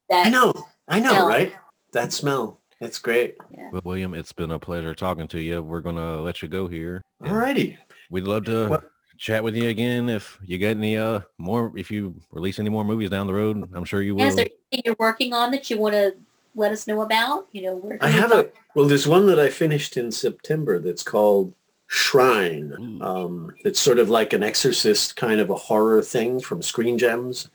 That 0.10 0.28
I 0.28 0.30
know. 0.30 0.54
I 0.88 1.00
know, 1.00 1.10
smell. 1.12 1.28
right? 1.28 1.54
That 1.94 2.14
smell. 2.14 2.60
It's 2.82 3.00
great. 3.00 3.38
Well, 3.72 3.82
William, 3.84 4.14
it's 4.14 4.34
been 4.34 4.52
a 4.52 4.60
pleasure 4.60 4.94
talking 4.94 5.28
to 5.30 5.40
you. 5.42 5.62
We're 5.64 5.80
gonna 5.82 6.22
let 6.22 6.42
you 6.42 6.48
go 6.48 6.68
here. 6.68 7.02
and 7.22 7.32
All 7.32 7.38
righty. 7.38 7.78
We'd 8.10 8.26
love 8.26 8.46
to 8.46 8.68
Well- 8.68 8.84
chat 9.18 9.42
with 9.44 9.56
you 9.56 9.70
again 9.70 10.10
if 10.10 10.38
you 10.44 10.58
get 10.58 10.76
any 10.76 10.98
uh 10.98 11.22
more 11.38 11.72
if 11.78 11.90
you 11.90 12.14
release 12.32 12.60
any 12.60 12.70
more 12.70 12.84
movies 12.84 13.10
down 13.10 13.28
the 13.28 13.34
road. 13.34 13.68
I'm 13.74 13.86
sure 13.86 14.02
you 14.02 14.16
Yeah, 14.18 14.24
will. 14.26 14.30
is 14.30 14.36
there 14.36 14.48
anything 14.72 14.82
you're 14.86 14.96
working 15.00 15.34
on 15.34 15.52
that 15.52 15.70
you 15.70 15.78
want 15.78 15.94
to 15.94 16.16
let 16.54 16.72
us 16.74 16.86
know 16.86 17.02
about? 17.02 17.48
You 17.54 17.62
know, 17.64 17.76
where 17.78 17.98
I 18.02 18.10
have 18.10 18.32
a 18.34 18.50
well. 18.76 18.86
There's 18.88 19.08
one 19.08 19.26
that 19.28 19.40
I 19.40 19.50
finished 19.50 19.96
in 19.98 20.12
September 20.12 20.80
that's 20.80 21.02
called 21.04 21.54
Shrine. 21.96 23.00
Um, 23.02 23.54
it's 23.64 23.80
sort 23.80 24.00
of 24.00 24.10
like 24.10 24.34
an 24.34 24.44
Exorcist 24.44 25.16
kind 25.16 25.40
of 25.40 25.50
a 25.50 25.56
horror 25.56 26.02
thing 26.02 26.42
from 26.42 26.62
Screen 26.62 26.98
Gems 26.98 27.50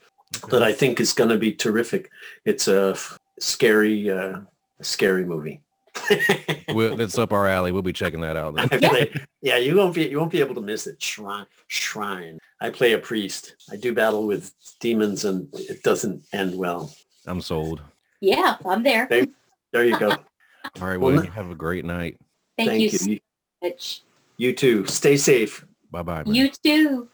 that 0.49 0.63
I 0.63 0.73
think 0.73 0.99
is 0.99 1.13
going 1.13 1.29
to 1.29 1.37
be 1.37 1.51
terrific. 1.53 2.09
It's 2.43 2.67
a 2.67 2.91
f- 2.95 3.19
scary, 3.39 4.09
uh, 4.09 4.39
scary 4.81 5.25
movie. 5.25 5.61
Well, 6.73 6.95
that's 6.95 7.17
up 7.17 7.33
our 7.33 7.47
alley. 7.49 7.73
We'll 7.73 7.81
be 7.81 7.91
checking 7.91 8.21
that 8.21 8.37
out. 8.37 8.55
Then. 8.55 8.69
Play, 8.69 9.11
yeah, 9.41 9.57
you 9.57 9.75
won't 9.75 9.93
be 9.93 10.07
you 10.07 10.17
won't 10.19 10.31
be 10.31 10.39
able 10.39 10.55
to 10.55 10.61
miss 10.61 10.87
it. 10.87 11.03
Shrine, 11.03 11.45
Shrine. 11.67 12.39
I 12.61 12.69
play 12.69 12.93
a 12.93 12.97
priest. 12.97 13.55
I 13.69 13.75
do 13.75 13.93
battle 13.93 14.25
with 14.25 14.53
demons, 14.79 15.25
and 15.25 15.49
it 15.53 15.83
doesn't 15.83 16.23
end 16.31 16.55
well. 16.57 16.93
I'm 17.27 17.41
sold. 17.41 17.81
Yeah, 18.21 18.55
I'm 18.65 18.83
there. 18.83 19.05
There, 19.09 19.25
there 19.73 19.83
you 19.85 19.99
go. 19.99 20.11
All 20.11 20.17
right, 20.79 20.97
Well, 20.97 21.11
William, 21.11 21.25
no- 21.25 21.31
have 21.31 21.51
a 21.51 21.55
great 21.55 21.83
night. 21.83 22.17
Thank, 22.57 22.69
Thank 22.69 22.81
you 22.83 22.89
you. 23.11 23.19
so 23.19 23.67
much. 23.67 24.01
You 24.41 24.53
too. 24.53 24.87
Stay 24.87 25.17
safe. 25.17 25.63
Bye 25.91 26.01
bye. 26.01 26.23
You 26.25 26.49
too. 26.65 27.09